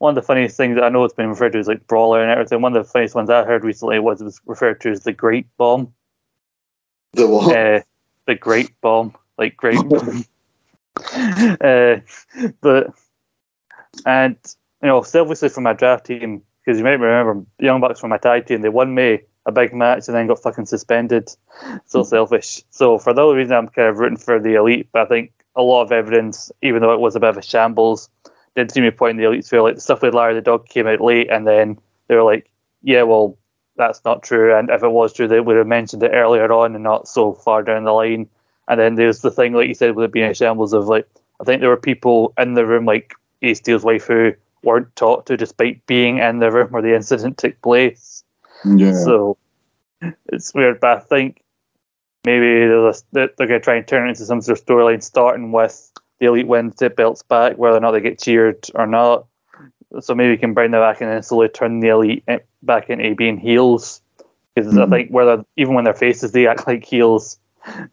[0.05, 2.29] one of the funniest things I know it's been referred to as like brawler and
[2.29, 2.61] everything.
[2.61, 5.11] One of the funniest ones I heard recently was it was referred to as the
[5.11, 5.91] Great Bomb.
[7.13, 7.57] The what?
[7.57, 7.81] Uh,
[8.27, 9.77] the Great Bomb, like great.
[11.59, 11.97] uh,
[12.61, 12.93] but
[14.05, 14.37] and
[14.83, 18.19] you know, selfishly for my draft team, because you might remember Young Bucks from my
[18.19, 21.31] tag team, they won me a big match and then got fucking suspended.
[21.87, 22.61] So selfish.
[22.69, 25.31] So for the only reason I'm kind of rooting for the elite, but I think
[25.55, 28.07] a lot of evidence, even though it was a bit of a shambles,
[28.55, 29.61] did seem to point in the elite sphere.
[29.61, 31.77] Like the stuff with Larry the dog came out late, and then
[32.07, 32.49] they were like,
[32.81, 33.37] "Yeah, well,
[33.75, 36.75] that's not true." And if it was true, they would have mentioned it earlier on
[36.75, 38.27] and not so far down the line.
[38.67, 41.07] And then there's the thing, like you said, with it being a shambles of like,
[41.39, 45.27] I think there were people in the room, like Ace Steel's wife, who weren't talked
[45.27, 48.23] to despite being in the room where the incident took place.
[48.65, 48.93] Yeah.
[48.93, 49.37] So
[50.27, 51.43] it's weird, but I think
[52.25, 55.03] maybe there's a, they're going to try and turn it into some sort of storyline,
[55.03, 58.87] starting with the elite wins the belts back, whether or not they get cheered or
[58.87, 59.25] not.
[59.99, 62.23] So maybe we can bring them back and then slowly turn the elite
[62.63, 64.01] back into being heels.
[64.53, 64.93] Because mm-hmm.
[64.93, 67.37] I think whether even when they're faces, they act like heels.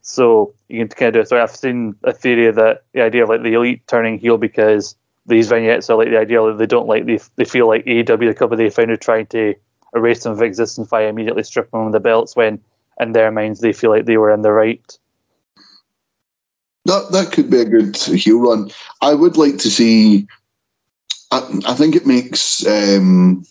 [0.03, 1.29] So you can kind of do it.
[1.29, 4.97] So I've seen a theory that the idea of like the elite turning heel because
[5.27, 8.29] these vignettes are like the idea that they don't like they, they feel like AEW
[8.29, 9.55] the company they found are trying to
[9.95, 12.61] erase them of existence by immediately stripping them of the belts when
[13.01, 14.99] in their minds they feel like they were in the right.
[16.85, 18.71] That that could be a good heel run.
[19.01, 20.27] I would like to see.
[21.31, 23.45] I, I think it makes um,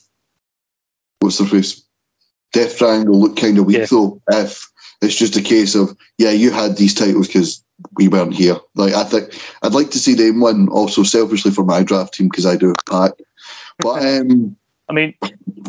[1.19, 1.83] what's the phrase?
[2.51, 3.85] Death Triangle look kind of weak yeah.
[3.89, 4.21] though.
[4.29, 4.69] If
[5.01, 7.63] it's just a case of yeah, you had these titles because
[7.95, 8.57] we weren't here.
[8.75, 12.27] Like I think I'd like to see them win also selfishly for my draft team
[12.27, 13.13] because I do a pack.
[13.79, 14.55] But um,
[14.89, 15.13] I mean,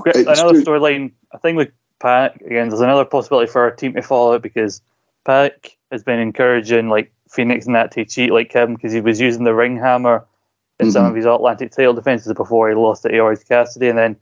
[0.04, 1.12] another storyline.
[1.32, 4.82] I think with Pac again, there's another possibility for our team to follow because
[5.24, 9.20] Pac has been encouraging like Fenix and that to cheat like him because he was
[9.20, 10.26] using the ring hammer
[10.78, 10.92] in mm-hmm.
[10.92, 14.16] some of his Atlantic title defenses before he lost to Orange Cassidy, and then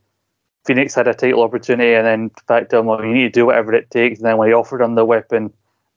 [0.65, 3.45] Fenix had a title opportunity, and then PAC told him, "Well, you need to do
[3.45, 5.51] whatever it takes." And then when he offered him the weapon,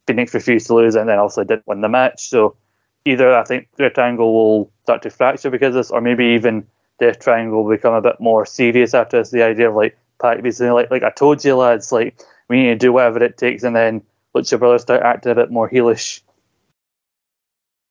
[0.07, 2.29] Fenix refused to lose, and then also didn't win the match.
[2.29, 2.57] So
[3.05, 6.67] either I think their triangle will start to fracture because of this, or maybe even
[6.99, 9.31] Death Triangle will become a bit more serious after this.
[9.31, 12.69] The idea of like PAC basically like like I told you lads, like we need
[12.71, 14.03] to do whatever it takes, and then
[14.33, 16.21] let your brother start acting a bit more heelish.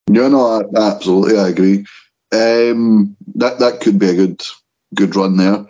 [0.07, 1.85] Yeah, no, absolutely, I agree.
[2.31, 4.41] Um, that that could be a good
[4.95, 5.65] good run there.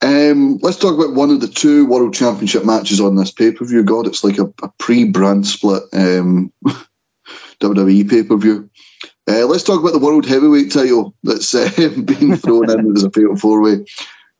[0.00, 3.64] Um, let's talk about one of the two World Championship matches on this pay per
[3.64, 3.82] view.
[3.82, 6.52] God, it's like a, a pre brand split um,
[7.60, 8.68] WWE pay per view.
[9.28, 11.70] Uh, let's talk about the World Heavyweight title that's uh,
[12.04, 13.84] been thrown in as a fatal four way.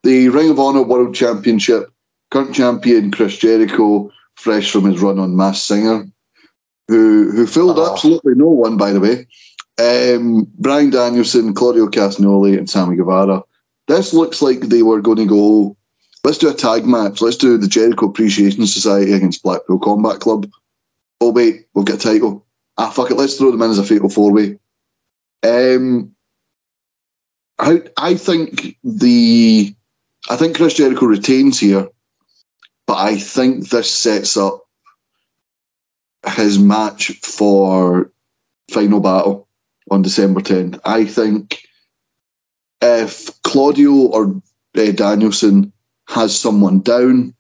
[0.05, 1.93] The Ring of Honor World Championship,
[2.31, 6.07] current champion Chris Jericho, fresh from his run on Masked Singer,
[6.89, 7.93] who who fooled oh.
[7.93, 9.27] absolutely no one, by the way.
[9.79, 13.43] Um, Bryan Danielson, Claudio Castagnoli, and Sammy Guevara.
[13.87, 15.77] This looks like they were going to go.
[16.25, 17.21] Let's do a tag match.
[17.21, 20.51] Let's do the Jericho Appreciation Society against Blackpool Combat Club.
[21.21, 22.45] Oh wait, we'll get a title.
[22.77, 24.59] Ah fuck it, let's throw them in as a fatal four way.
[25.43, 26.15] Um,
[27.59, 29.75] I I think the
[30.29, 31.89] I think Chris Jericho retains here,
[32.87, 34.68] but I think this sets up
[36.27, 38.11] his match for
[38.71, 39.49] final battle
[39.91, 40.79] on December 10th.
[40.85, 41.63] I think
[42.83, 44.43] if Claudio or
[44.77, 45.73] uh, Danielson
[46.09, 47.35] has someone down,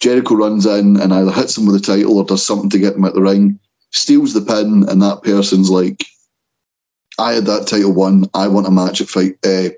[0.00, 2.94] Jericho runs in and either hits him with the title or does something to get
[2.94, 3.58] him out the ring,
[3.90, 6.04] steals the pin, and that person's like,
[7.18, 8.24] I had that title won.
[8.34, 9.34] I want a match at fight.
[9.44, 9.68] Uh,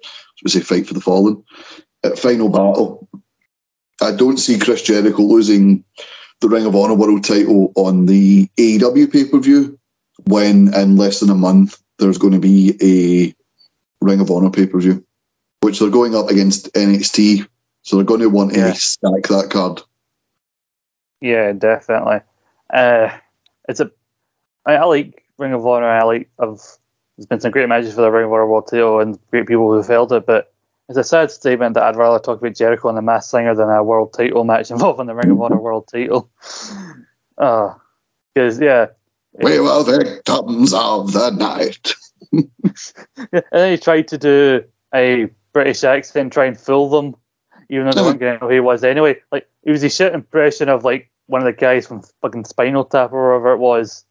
[0.47, 1.42] say fight for the fallen
[2.02, 3.08] at final battle.
[4.00, 5.84] I don't see Chris Jericho losing
[6.40, 9.78] the Ring of Honor World title on the AEW pay per view
[10.26, 13.34] when in less than a month there's going to be a
[14.04, 15.04] Ring of Honor pay per view,
[15.60, 17.46] which they're going up against NXT.
[17.82, 18.72] So they're going to want yeah.
[18.72, 19.82] to stack that card.
[21.20, 22.20] Yeah, definitely.
[22.72, 23.10] Uh,
[23.68, 23.90] it's a.
[24.66, 25.88] I, I like Ring of Honor.
[25.88, 26.30] I like.
[26.38, 26.60] I've
[27.16, 29.72] there's been some great matches for the Ring of Honor World title and great people
[29.72, 30.53] who've held it, but
[30.88, 33.70] it's a sad statement that I'd rather talk about Jericho and the Masked Singer than
[33.70, 36.30] a world title match involving the Ring of Honor world title.
[37.36, 38.86] Because, uh, yeah.
[39.42, 41.92] We were victims of the night.
[42.32, 44.62] and then he tried to do
[44.94, 47.16] a British accent, try and fool them,
[47.70, 49.20] even though they weren't getting who he was anyway.
[49.32, 52.84] Like, it was a shit impression of, like, one of the guys from fucking Spinal
[52.84, 54.04] Tap or whatever it was.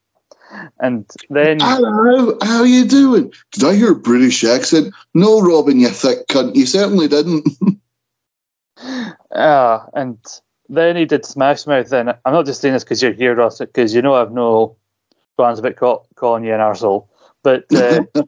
[0.80, 3.34] And then Hello, how you doing?
[3.52, 4.94] Did I hear a British accent?
[5.14, 6.56] No, Robin, you thick cunt.
[6.56, 7.48] You certainly didn't.
[9.36, 10.18] Ah, and
[10.70, 11.92] then he did Smash Mouth.
[11.92, 14.76] And I'm not just saying this because you're here, Ross, because you know I've no
[15.38, 17.08] plans about call, calling you an arsehole.
[17.44, 18.04] But uh,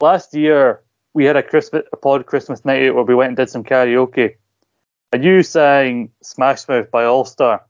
[0.00, 0.82] last year
[1.14, 3.64] we had a Christmas a pod Christmas night out where we went and did some
[3.64, 4.36] karaoke.
[5.12, 7.64] And you sang Smash Mouth by All Star.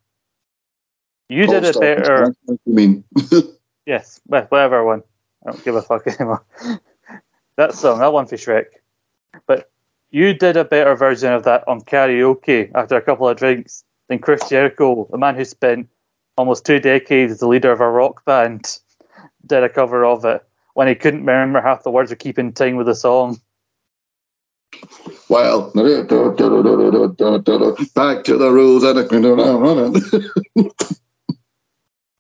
[1.29, 2.35] You All did it better.
[2.49, 3.05] I mean.
[3.91, 5.03] Yes, whatever one.
[5.45, 6.45] I don't give a fuck anymore.
[7.57, 8.67] that song, that one for Shrek.
[9.49, 9.69] But
[10.13, 14.21] you did a better version of that on karaoke after a couple of drinks than
[14.21, 15.89] Chris Jericho, the man who spent
[16.39, 18.79] almost two decades as the leader of a rock band,
[19.47, 20.41] did a cover of it.
[20.75, 23.41] when he couldn't remember half the words or keep in time with the song.
[25.29, 25.83] Well, back
[28.23, 29.01] to the rules and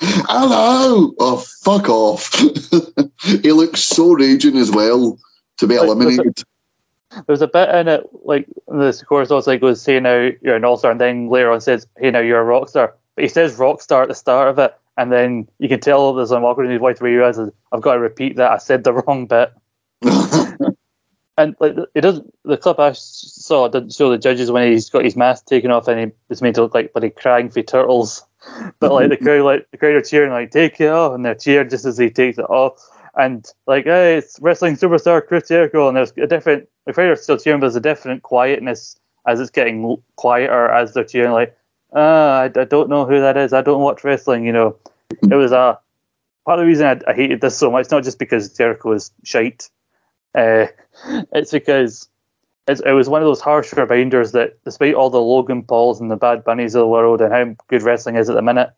[0.00, 1.12] Hello!
[1.18, 2.32] Oh, fuck off.
[3.42, 5.18] he looks so raging as well
[5.58, 6.42] to be Like, eliminated.
[7.26, 10.76] There's a bit in it, like the chorus also goes, "Say now you're an all
[10.76, 13.56] star," and then later on says, "Hey now you're a rock star." But he says
[13.56, 16.66] "rock star" at the start of it, and then you can tell there's an awkward
[16.66, 18.52] in his voice where he realizes, "I've got to repeat that.
[18.52, 19.52] I said the wrong bit."
[21.40, 25.04] And like it doesn't, the clip I saw didn't show the judges when he's got
[25.04, 28.26] his mask taken off and he was made to look like bloody crying for turtles.
[28.78, 31.34] But like the crowd, like the crowd are cheering, like take it off, and they're
[31.34, 32.80] cheering just as he takes it off.
[33.14, 36.68] And like, hey, it's wrestling superstar Chris Jericho, and there's a different.
[36.86, 38.96] The crowd are still cheering, but there's a different quietness
[39.26, 41.32] as it's getting quieter as they're cheering.
[41.32, 41.56] Like,
[41.92, 43.52] ah, I, I don't know who that is.
[43.52, 44.46] I don't watch wrestling.
[44.46, 44.76] You know,
[45.10, 45.78] it was a
[46.46, 47.82] part of the reason I, I hated this so much.
[47.82, 49.68] It's Not just because Jericho was shite.
[50.34, 50.66] Uh,
[51.32, 52.08] it's because
[52.68, 56.10] it's, it was one of those harsh reminders that despite all the Logan Pauls and
[56.10, 58.70] the Bad Bunnies of the world and how good wrestling is at the minute,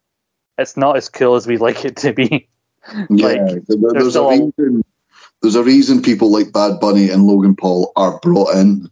[0.59, 2.49] it's not as cool as we'd like it to be.
[3.11, 4.85] yeah, like, there- there's, a reason.
[5.43, 8.89] There's a reason people like Bad Bunny and Logan Paul are brought in.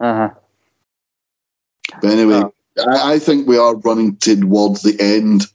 [0.00, 0.30] Uh-huh.
[2.00, 2.52] But anyway, Oh.
[2.86, 5.46] I, I think we are running towards the end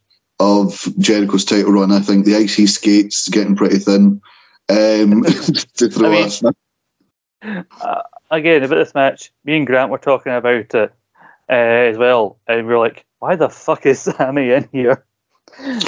[0.41, 1.91] of Jericho's title run.
[1.91, 4.21] I think the icy skates getting pretty thin.
[4.69, 5.23] Um,
[5.75, 7.65] to throw I mean-.
[7.81, 8.01] Uh,
[8.31, 10.87] again, about this match, me and Grant were talking about it uh,
[11.49, 15.05] as well, and we were like, "Why the fuck is Sammy in here?"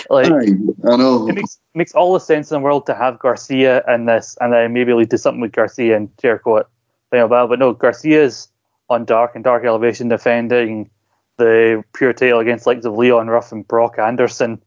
[0.10, 1.28] like, Aye, I know.
[1.28, 4.54] it makes makes all the sense in the world to have Garcia in this, and
[4.54, 6.68] then maybe lead to something with Garcia and Jericho at
[7.12, 7.48] Final Battle.
[7.48, 8.50] But no, Garcia's
[8.90, 10.90] on Dark and Dark Elevation defending
[11.38, 14.62] the pure title against likes of Leon Ruff and Brock Anderson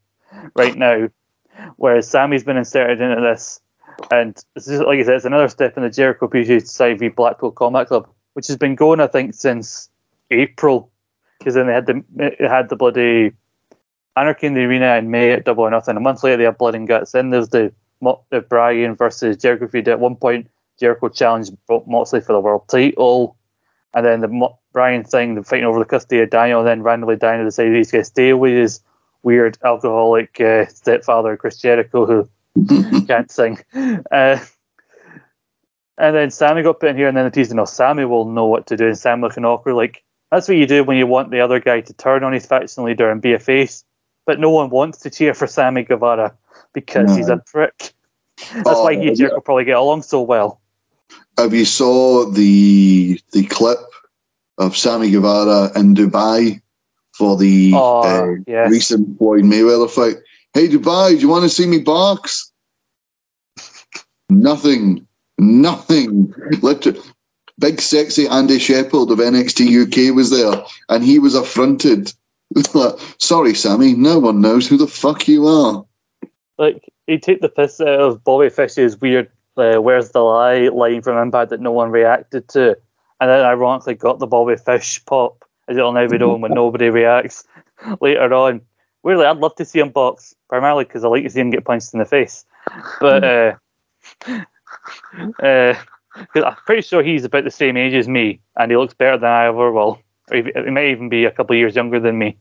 [0.56, 1.08] right now,
[1.76, 3.60] whereas Sammy's been inserted into this.
[4.10, 7.08] And this is, like I said, it's another step in the Jericho Appreciation Society v
[7.08, 9.90] Blackpool Combat Club, which has been going, I think, since
[10.30, 10.90] April,
[11.38, 13.32] because then they had the it had the bloody
[14.18, 15.96] Anarchy in the Arena in May at Double or Nothing.
[15.96, 17.12] A month later, they had Blood and Guts.
[17.12, 17.72] Then there's the,
[18.30, 19.88] the Bryan versus Jericho feud.
[19.88, 23.36] At one point, Jericho challenged Moxley for the world title.
[23.94, 26.60] And then the Bryan thing, the fighting over the custody of Daniel.
[26.60, 28.80] And then randomly, Daniel decided he's going to stay with his
[29.22, 32.28] weird alcoholic uh, stepfather, Chris Jericho, who
[33.06, 33.58] can't sing.
[33.74, 34.38] Uh,
[35.96, 38.46] and then Sammy got put in here, and then the teaser, no, Sammy will know
[38.46, 38.86] what to do.
[38.86, 41.80] And Sam looking awkward, like, that's what you do when you want the other guy
[41.80, 43.84] to turn on his faction leader and be a face.
[44.26, 46.36] But no one wants to cheer for Sammy Guevara
[46.74, 47.94] because he's a prick.
[48.54, 50.60] That's Oh, why he and Jericho probably get along so well.
[51.38, 53.78] Have you saw the the clip
[54.58, 56.60] of Sammy Guevara in Dubai
[57.14, 58.70] for the Oh, uh, yes.
[58.70, 60.16] recent Floyd Mayweather fight?
[60.54, 62.52] Hey Dubai, do you want to see me box?
[64.30, 65.06] Nothing,
[65.38, 66.32] nothing.
[66.60, 67.00] Literally,
[67.58, 72.12] big sexy Andy Shepard of NXT UK was there, and he was affronted.
[73.18, 75.84] Sorry, Sammy, no one knows who the fuck you are.
[76.58, 81.02] Like, he took the piss out of Bobby Fish's weird uh, Where's the Lie line
[81.02, 82.76] from Impact that no one reacted to.
[83.20, 86.90] And then ironically got the Bobby Fish pop, as it'll now be known when nobody
[86.90, 87.44] reacts
[88.00, 88.60] later on.
[89.08, 91.64] Weirdly, I'd love to see him box, primarily because I like to see him get
[91.64, 92.44] punched in the face.
[93.00, 93.54] But uh,
[95.42, 95.74] uh
[96.34, 99.16] 'cause I'm pretty sure he's about the same age as me, and he looks better
[99.16, 99.98] than I ever will.
[100.30, 102.36] Or he he may even be a couple of years younger than me.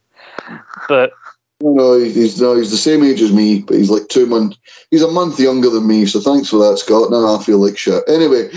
[0.89, 1.13] But
[1.61, 4.57] No, no, he's no, he's the same age as me, but he's like two months.
[4.91, 7.11] He's a month younger than me, so thanks for that, Scott.
[7.11, 8.03] Now I feel like shit.
[8.09, 8.49] Anyway,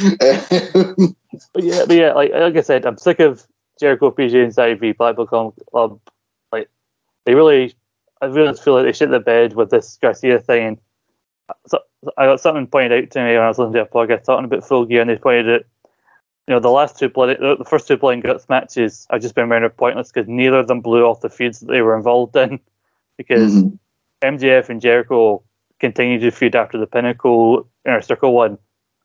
[1.55, 3.47] But yeah, but yeah, like like I said, I'm sick of
[3.79, 6.01] Jericho Appreciation Society v Blackpool Com- Club.
[6.51, 6.69] Like
[7.25, 7.77] they really,
[8.21, 10.67] I really feel like they shit the bed with this Garcia thing.
[10.67, 10.79] And
[11.67, 11.81] so,
[12.17, 14.45] I got something pointed out to me when I was listening to a podcast talking
[14.45, 15.63] about Full Gear, and they pointed out,
[16.47, 19.35] you know, the last two blood, the first two blood and guts matches have just
[19.35, 22.37] been rendered pointless because neither of them blew off the feuds that they were involved
[22.37, 22.59] in.
[23.19, 23.79] Because Mhm.
[24.23, 25.43] MJF and Jericho
[25.79, 28.57] continued to feud after the Pinnacle Inner Circle one,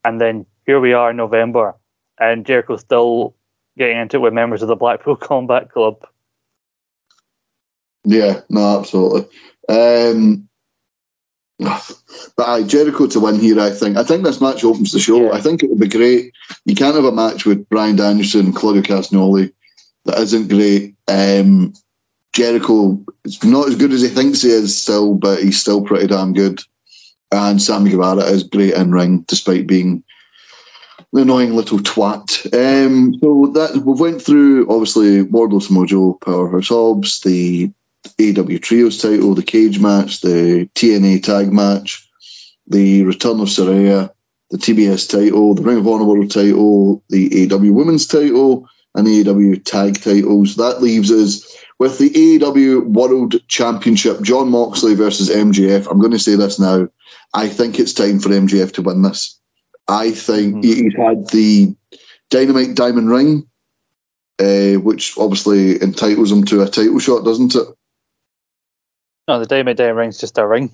[0.05, 1.75] and then here we are in November,
[2.17, 3.35] and Jericho's still
[3.77, 6.07] getting into it with members of the Blackpool Combat Club.
[8.05, 9.27] Yeah, no, absolutely.
[9.67, 10.47] Um,
[11.59, 13.97] but aye, Jericho to win here, I think.
[13.97, 15.23] I think this match opens the show.
[15.23, 15.31] Yeah.
[15.31, 16.33] I think it would be great.
[16.65, 19.53] You can't have a match with Bryan Danielson and Claudio Castagnoli
[20.05, 20.95] that isn't great.
[21.07, 21.73] Um,
[22.33, 26.07] Jericho is not as good as he thinks he is still, but he's still pretty
[26.07, 26.61] damn good.
[27.31, 30.03] And Sammy Guevara is great in ring, despite being
[31.13, 32.45] the annoying little twat.
[32.53, 37.71] Um, so that we went through obviously Wardlow Mojo, Powerhouse Hobbs, the
[38.19, 42.07] AEW Trios title, the cage match, the TNA tag match,
[42.67, 44.09] the return of Saraya,
[44.51, 49.23] the TBS title, the Ring of Honor World title, the AEW Women's title, and the
[49.23, 50.55] AEW tag titles.
[50.55, 51.45] That leaves us
[51.79, 55.87] with the AEW World Championship, Jon Moxley versus MJF.
[55.89, 56.87] I'm going to say this now.
[57.33, 59.37] I think it's time for MJF to win this.
[59.87, 60.83] I think mm-hmm.
[60.83, 61.75] he's had the
[62.29, 63.47] Dynamite Diamond Ring,
[64.39, 67.67] uh, which obviously entitles him to a title shot, doesn't it?
[69.27, 70.73] No, the Dynamite Diamond Ring's just a ring.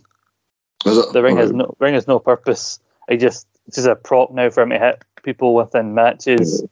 [0.85, 1.13] Is it?
[1.13, 2.79] The ring has no ring has no purpose.
[3.07, 6.63] It just it's just a prop now for him to hit people within matches.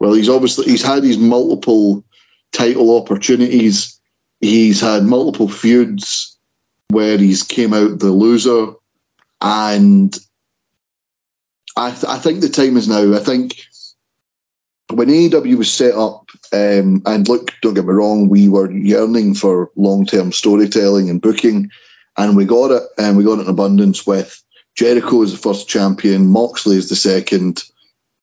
[0.00, 2.04] Well, he's obviously he's had his multiple
[2.52, 3.98] title opportunities.
[4.40, 6.36] He's had multiple feuds
[6.90, 8.72] where he's came out the loser,
[9.40, 10.16] and
[11.76, 13.14] I, th- I think the time is now.
[13.14, 13.64] I think
[14.90, 19.34] when AEW was set up, um, and look, don't get me wrong, we were yearning
[19.34, 21.70] for long term storytelling and booking,
[22.16, 24.42] and we got it, and we got it in abundance with
[24.76, 27.64] Jericho as the first champion, Moxley as the second,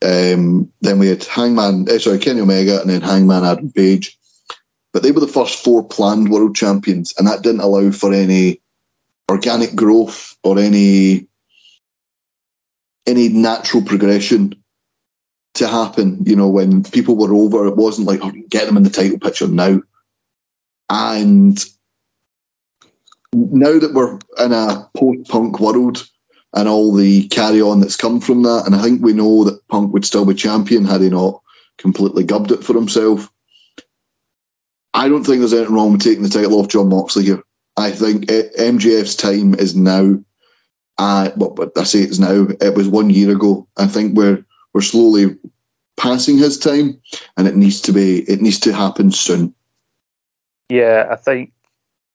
[0.03, 4.17] um, then we had Hangman, eh, sorry, Kenny Omega, and then Hangman Adam Page.
[4.93, 8.61] But they were the first four planned world champions, and that didn't allow for any
[9.29, 11.27] organic growth or any
[13.07, 14.55] any natural progression
[15.55, 16.23] to happen.
[16.25, 19.19] You know, when people were over, it wasn't like oh, get them in the title
[19.19, 19.81] picture now.
[20.89, 21.63] And
[23.33, 26.07] now that we're in a post-punk world,
[26.55, 28.63] and all the carry on that's come from that.
[28.65, 31.41] And I think we know that Punk would still be champion had he not
[31.77, 33.29] completely gubbed it for himself.
[34.93, 37.43] I don't think there's anything wrong with taking the title off Jon Moxley here.
[37.75, 40.17] I think MJF's time is now.
[40.97, 42.47] Uh, but I say it's now.
[42.61, 43.67] It was one year ago.
[43.75, 44.45] I think we're
[44.75, 45.27] we're slowly
[45.95, 47.01] passing his time,
[47.37, 48.29] and it needs to be.
[48.29, 49.55] It needs to happen soon.
[50.67, 51.53] Yeah, I think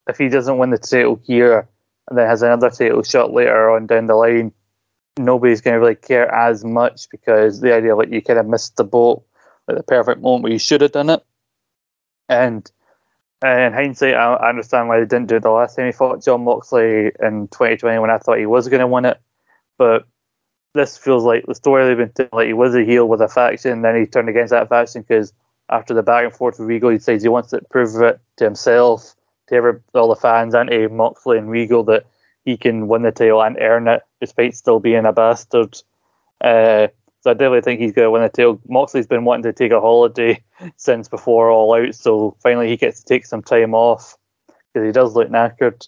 [0.06, 1.66] if he doesn't win the title here,
[2.08, 4.52] and then has another title shot later on down the line,
[5.18, 8.76] nobody's going to really care as much because the idea like you kind of missed
[8.76, 9.24] the boat
[9.66, 11.24] at the perfect moment where you should have done it.
[12.28, 12.70] And
[13.42, 16.44] in hindsight, I, understand why they didn't do it the last time he fought Jon
[16.44, 19.18] Moxley in 2020 when I thought he was going to win it.
[19.78, 20.06] But
[20.74, 23.28] this feels like the story they've been telling, like he was a heel with a
[23.28, 25.32] faction, then he turned against that faction because
[25.68, 28.44] after the back and forth with Regal, he decides he wants to prove it to
[28.44, 29.14] himself
[29.48, 32.06] to every, all the fans and to Moxley and Regal that
[32.44, 35.76] he can win the title and earn it despite still being a bastard.
[36.40, 36.88] Uh,
[37.20, 38.60] so I definitely think he's going to win the title.
[38.68, 40.42] Moxley's been wanting to take a holiday
[40.76, 44.16] since before All Out, so finally he gets to take some time off
[44.72, 45.86] because he does look knackered.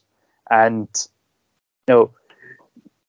[0.50, 0.88] And
[1.88, 2.10] you know,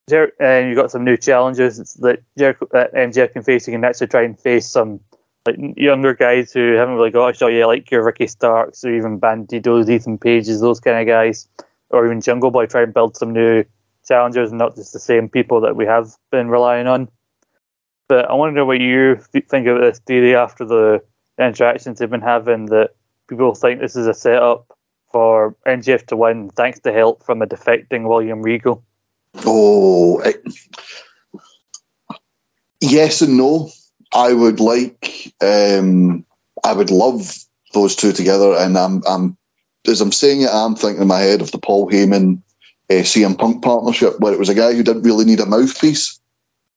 [0.09, 3.65] Jer- and you've got some new challenges that Jericho, uh, that MJF can face.
[3.65, 4.99] He can actually try and face some
[5.45, 8.93] like younger guys who haven't really got a shot yet, like your Ricky Starks or
[8.93, 11.47] even Bandidos, Ethan Pages, those kind of guys,
[11.89, 13.63] or even Jungle Boy, try and build some new
[14.07, 17.09] challengers, and not just the same people that we have been relying on.
[18.07, 19.15] But I wonder what you
[19.49, 21.03] think of this theory after the
[21.39, 22.91] interactions they've been having that
[23.27, 24.67] people think this is a setup
[25.11, 28.83] for MJF to win thanks to help from a defecting William Regal.
[29.35, 30.43] Oh, it,
[32.81, 33.69] yes and no.
[34.13, 36.23] I would like, um,
[36.63, 37.35] I would love
[37.73, 39.37] those two together, and I'm, I'm,
[39.87, 42.41] as I'm saying it, I'm thinking in my head of the Paul Heyman
[42.91, 46.19] uh, CM Punk partnership, where it was a guy who didn't really need a mouthpiece,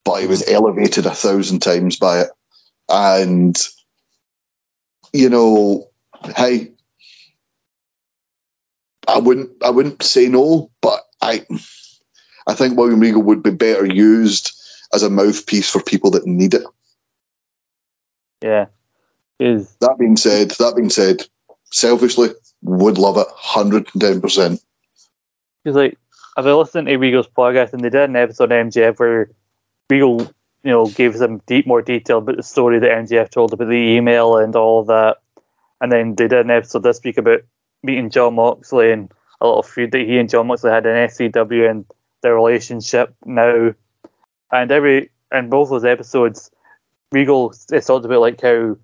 [0.05, 2.31] but he was elevated a thousand times by it,
[2.91, 3.57] and
[5.13, 5.89] you know,
[6.37, 6.73] hey,
[9.09, 11.47] I wouldn't, I wouldn't say no, but I,
[12.47, 14.53] I think William Regal would be better used
[14.93, 16.65] as a mouthpiece for people that need it.
[18.43, 18.67] Yeah.
[19.41, 21.27] Is that being said, that being said,
[21.71, 22.31] selfishly,
[22.63, 24.63] would love it, hundred and ten percent.
[25.63, 25.99] Because like
[26.37, 29.31] I've been listening to Regal's podcast and they did an episode on MJF where
[29.91, 30.21] Regal,
[30.63, 33.75] you know, gave some deep more detail about the story that MJF told about the
[33.75, 35.19] email and all of that.
[35.81, 37.41] And then they did an episode this week about
[37.83, 39.11] meeting Jon Moxley and
[39.41, 41.85] a little feud that he and Jon Moxley had in FCW and
[42.23, 43.75] their relationship now.
[44.53, 46.51] And every in both those episodes
[47.13, 48.77] Regal it's talked about like how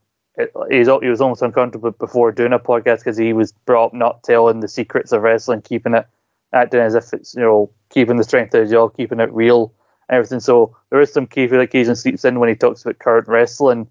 [0.71, 4.23] he's he was almost uncomfortable before doing a podcast because he was brought up not
[4.23, 6.07] telling the secrets of wrestling, keeping it
[6.53, 9.75] acting as if it's you know keeping the strength of the jaw, keeping it real,
[10.09, 10.41] and everything.
[10.41, 13.89] So there is some key occasion sleeps in when he talks about current wrestling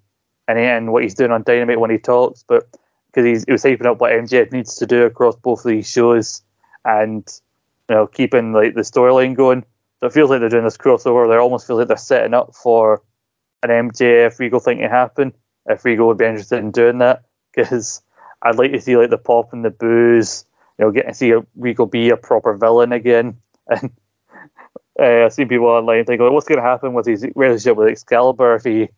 [0.48, 2.70] and, and what he's doing on Dynamite when he talks, but
[3.08, 6.42] because he was hyping up what MJF needs to do across both of these shows
[6.86, 7.42] and
[7.92, 9.66] you know keeping like the storyline going.
[10.00, 11.30] So it feels like they're doing this crossover.
[11.30, 13.02] They almost feel like they're setting up for
[13.64, 15.34] an MJF Regal thing to happen,
[15.68, 18.02] if Regal would be interested in doing that, because
[18.44, 20.46] I'd like to see like the pop and the booze,
[20.80, 23.38] You know, getting to see Regal be a proper villain again.
[25.00, 27.88] And uh, I've seen people online think, what's going to happen with his relationship with
[27.88, 28.90] Excalibur if he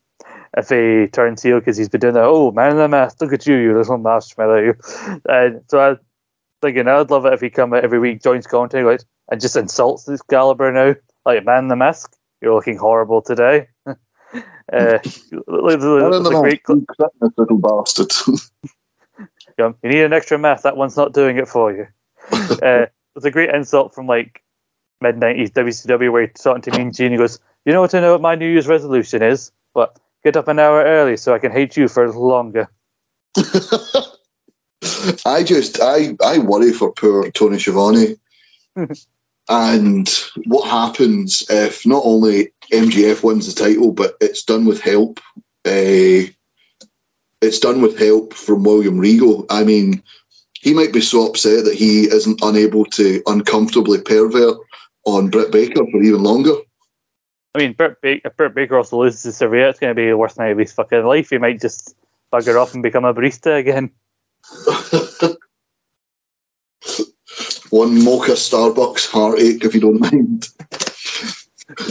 [0.57, 2.23] if he turns heel because he's been doing that.
[2.23, 4.57] Oh, man in the mask, look at you, you little marshmallow.
[4.57, 4.73] You.
[5.29, 5.95] And so I
[6.63, 9.55] thinking I'd love it if he come out every week, joins commentary, like, and just
[9.55, 10.95] insults this Excalibur now.
[11.25, 13.67] Like, man the mask, you're looking horrible today.
[13.85, 13.93] uh,
[14.71, 15.29] there's,
[16.11, 16.63] there's a great
[17.37, 18.11] little bastard.
[19.57, 20.63] you need an extra mask.
[20.63, 21.87] That one's not doing it for you.
[22.31, 24.41] uh, there's a great insult from like
[25.01, 27.11] mid 90s WCW where he's talking to Mean Gene.
[27.11, 29.51] He goes, You know what I know what my New Year's resolution is?
[29.73, 32.69] But get up an hour early so I can hate you for longer.
[35.25, 38.15] I just I I worry for poor Tony Schiavone.
[39.49, 40.09] and
[40.45, 45.19] what happens if not only MJF wins the title, but it's done with help?
[45.65, 46.29] Uh,
[47.41, 49.45] it's done with help from William Regal.
[49.49, 50.01] I mean,
[50.61, 54.57] he might be so upset that he isn't unable to uncomfortably pervert
[55.05, 56.53] on Britt Baker for even longer.
[57.55, 60.07] I mean, Britt Baker, if Britt Baker also loses his career, it's going to be
[60.07, 61.29] the worst night of his fucking life.
[61.29, 61.95] He might just
[62.31, 63.91] bugger off and become a barista again.
[67.69, 70.49] One mocha Starbucks heartache, if you don't mind.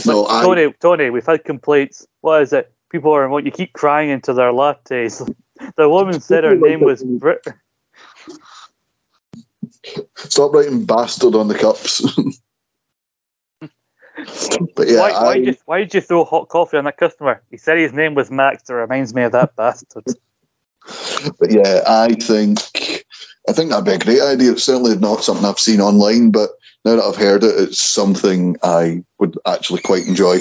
[0.05, 0.73] no, Tony, I...
[0.79, 2.07] Tony, we've had complaints.
[2.21, 2.71] What is it?
[2.89, 5.29] People are what you keep crying into their lattes.
[5.77, 7.45] The woman said her name was Brit.
[10.15, 12.01] Stop writing bastard on the cups.
[14.75, 17.41] but yeah, why, why, did you, why did you throw hot coffee on that customer?
[17.49, 18.69] He said his name was Max.
[18.69, 20.03] It reminds me of that bastard.
[21.39, 22.59] But yeah, I think
[23.47, 24.51] I think that'd be a great idea.
[24.51, 26.51] It's certainly not something I've seen online, but
[26.85, 30.39] now that I've heard it, it's something I would actually quite enjoy.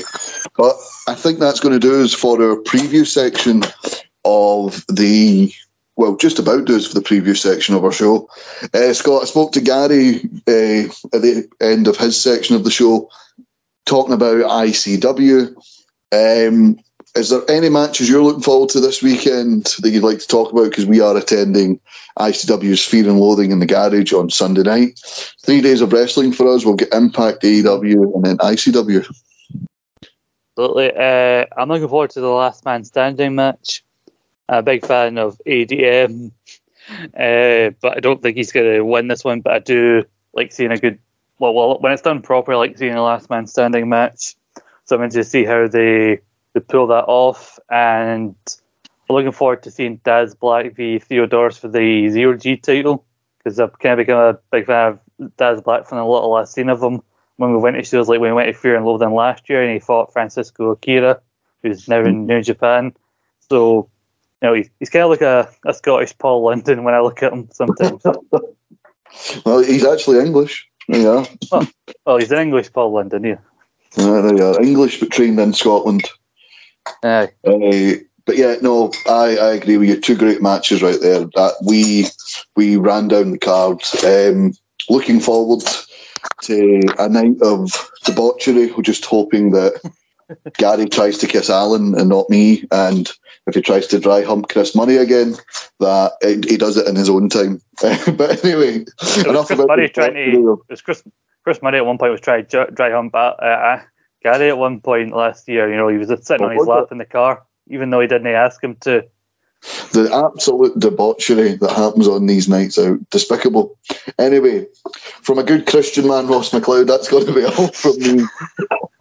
[0.56, 0.76] But
[1.08, 3.62] I think that's going to do us for our preview section
[4.24, 5.52] of the
[5.96, 8.28] well, just about do us for the preview section of our show.
[8.72, 12.70] Uh, Scott, I spoke to Gary uh, at the end of his section of the
[12.70, 13.10] show,
[13.84, 15.54] talking about ICW.
[16.12, 16.78] Um,
[17.14, 20.50] is there any matches you're looking forward to this weekend that you'd like to talk
[20.50, 20.70] about?
[20.70, 21.78] Because we are attending
[22.18, 24.98] ICW's Fear and Loathing in the Garage on Sunday night.
[25.44, 26.64] Three days of wrestling for us.
[26.64, 29.06] We'll get Impact, AEW, and then ICW.
[30.56, 30.92] Absolutely.
[30.96, 33.84] Uh, I'm looking forward to the Last Man Standing match.
[34.48, 36.30] I'm a big fan of ADM,
[36.90, 39.40] uh, but I don't think he's going to win this one.
[39.40, 40.98] But I do like seeing a good.
[41.38, 44.34] Well, well, when it's done properly, I like seeing a Last Man Standing match.
[44.84, 46.20] So I'm interested to see how they
[46.54, 47.58] to pull that off.
[47.70, 48.34] And
[49.08, 53.04] I'm looking forward to seeing Daz Black v Theodorus for the Zero G title
[53.38, 56.48] because I've kind of become a big fan of Daz Black from the little I've
[56.48, 57.02] seen of him
[57.36, 59.62] when we went to shows like when we went to Fear and Loathing last year
[59.62, 61.20] and he fought Francisco Akira,
[61.62, 62.94] who's now in New Japan.
[63.50, 63.88] So,
[64.40, 67.22] you know, he's, he's kind of like a, a Scottish Paul London when I look
[67.22, 68.02] at him sometimes.
[69.44, 70.68] well, he's actually English.
[70.88, 71.24] Yeah.
[71.50, 71.68] Well,
[72.06, 73.38] well, he's an English Paul London, yeah.
[73.96, 74.62] Uh, there you are.
[74.62, 76.08] English but trained in Scotland.
[77.02, 77.30] Aye.
[77.44, 80.00] Uh, but yeah, no, I, I agree with you.
[80.00, 81.20] Two great matches right there.
[81.20, 82.06] That we
[82.56, 84.04] we ran down the cards.
[84.04, 84.52] Um,
[84.88, 85.64] looking forward
[86.42, 87.70] to a night of
[88.04, 88.70] debauchery.
[88.72, 89.80] We're just hoping that
[90.58, 93.10] Gary tries to kiss Alan and not me, and
[93.46, 95.34] if he tries to dry hump Chris Money again,
[95.80, 96.12] that
[96.48, 97.60] he does it in his own time.
[97.82, 98.84] but anyway,
[99.26, 100.62] enough Chris about Money trying to.
[100.68, 101.02] It was Chris,
[101.42, 103.82] Chris Money at one point was trying to dry hump uh, uh
[104.22, 106.92] Gary at one point last year, you know, he was sitting oh, on his lap
[106.92, 109.04] in the car, even though he didn't ask him to.
[109.92, 113.78] The absolute debauchery that happens on these nights out, despicable.
[114.18, 114.66] Anyway,
[115.22, 118.24] from a good Christian man, Ross McLeod, that's going to be all from me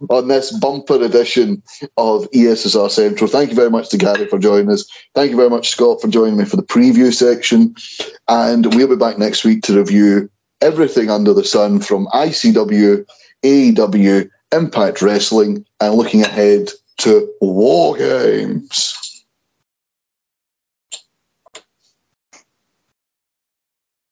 [0.08, 1.62] on this bumper edition
[1.96, 3.28] of ESSR Central.
[3.28, 4.88] Thank you very much to Gary for joining us.
[5.14, 7.74] Thank you very much, Scott, for joining me for the preview section.
[8.28, 13.04] And we'll be back next week to review everything under the sun from ICW,
[13.42, 19.01] AEW, Impact Wrestling, and looking ahead to War Games.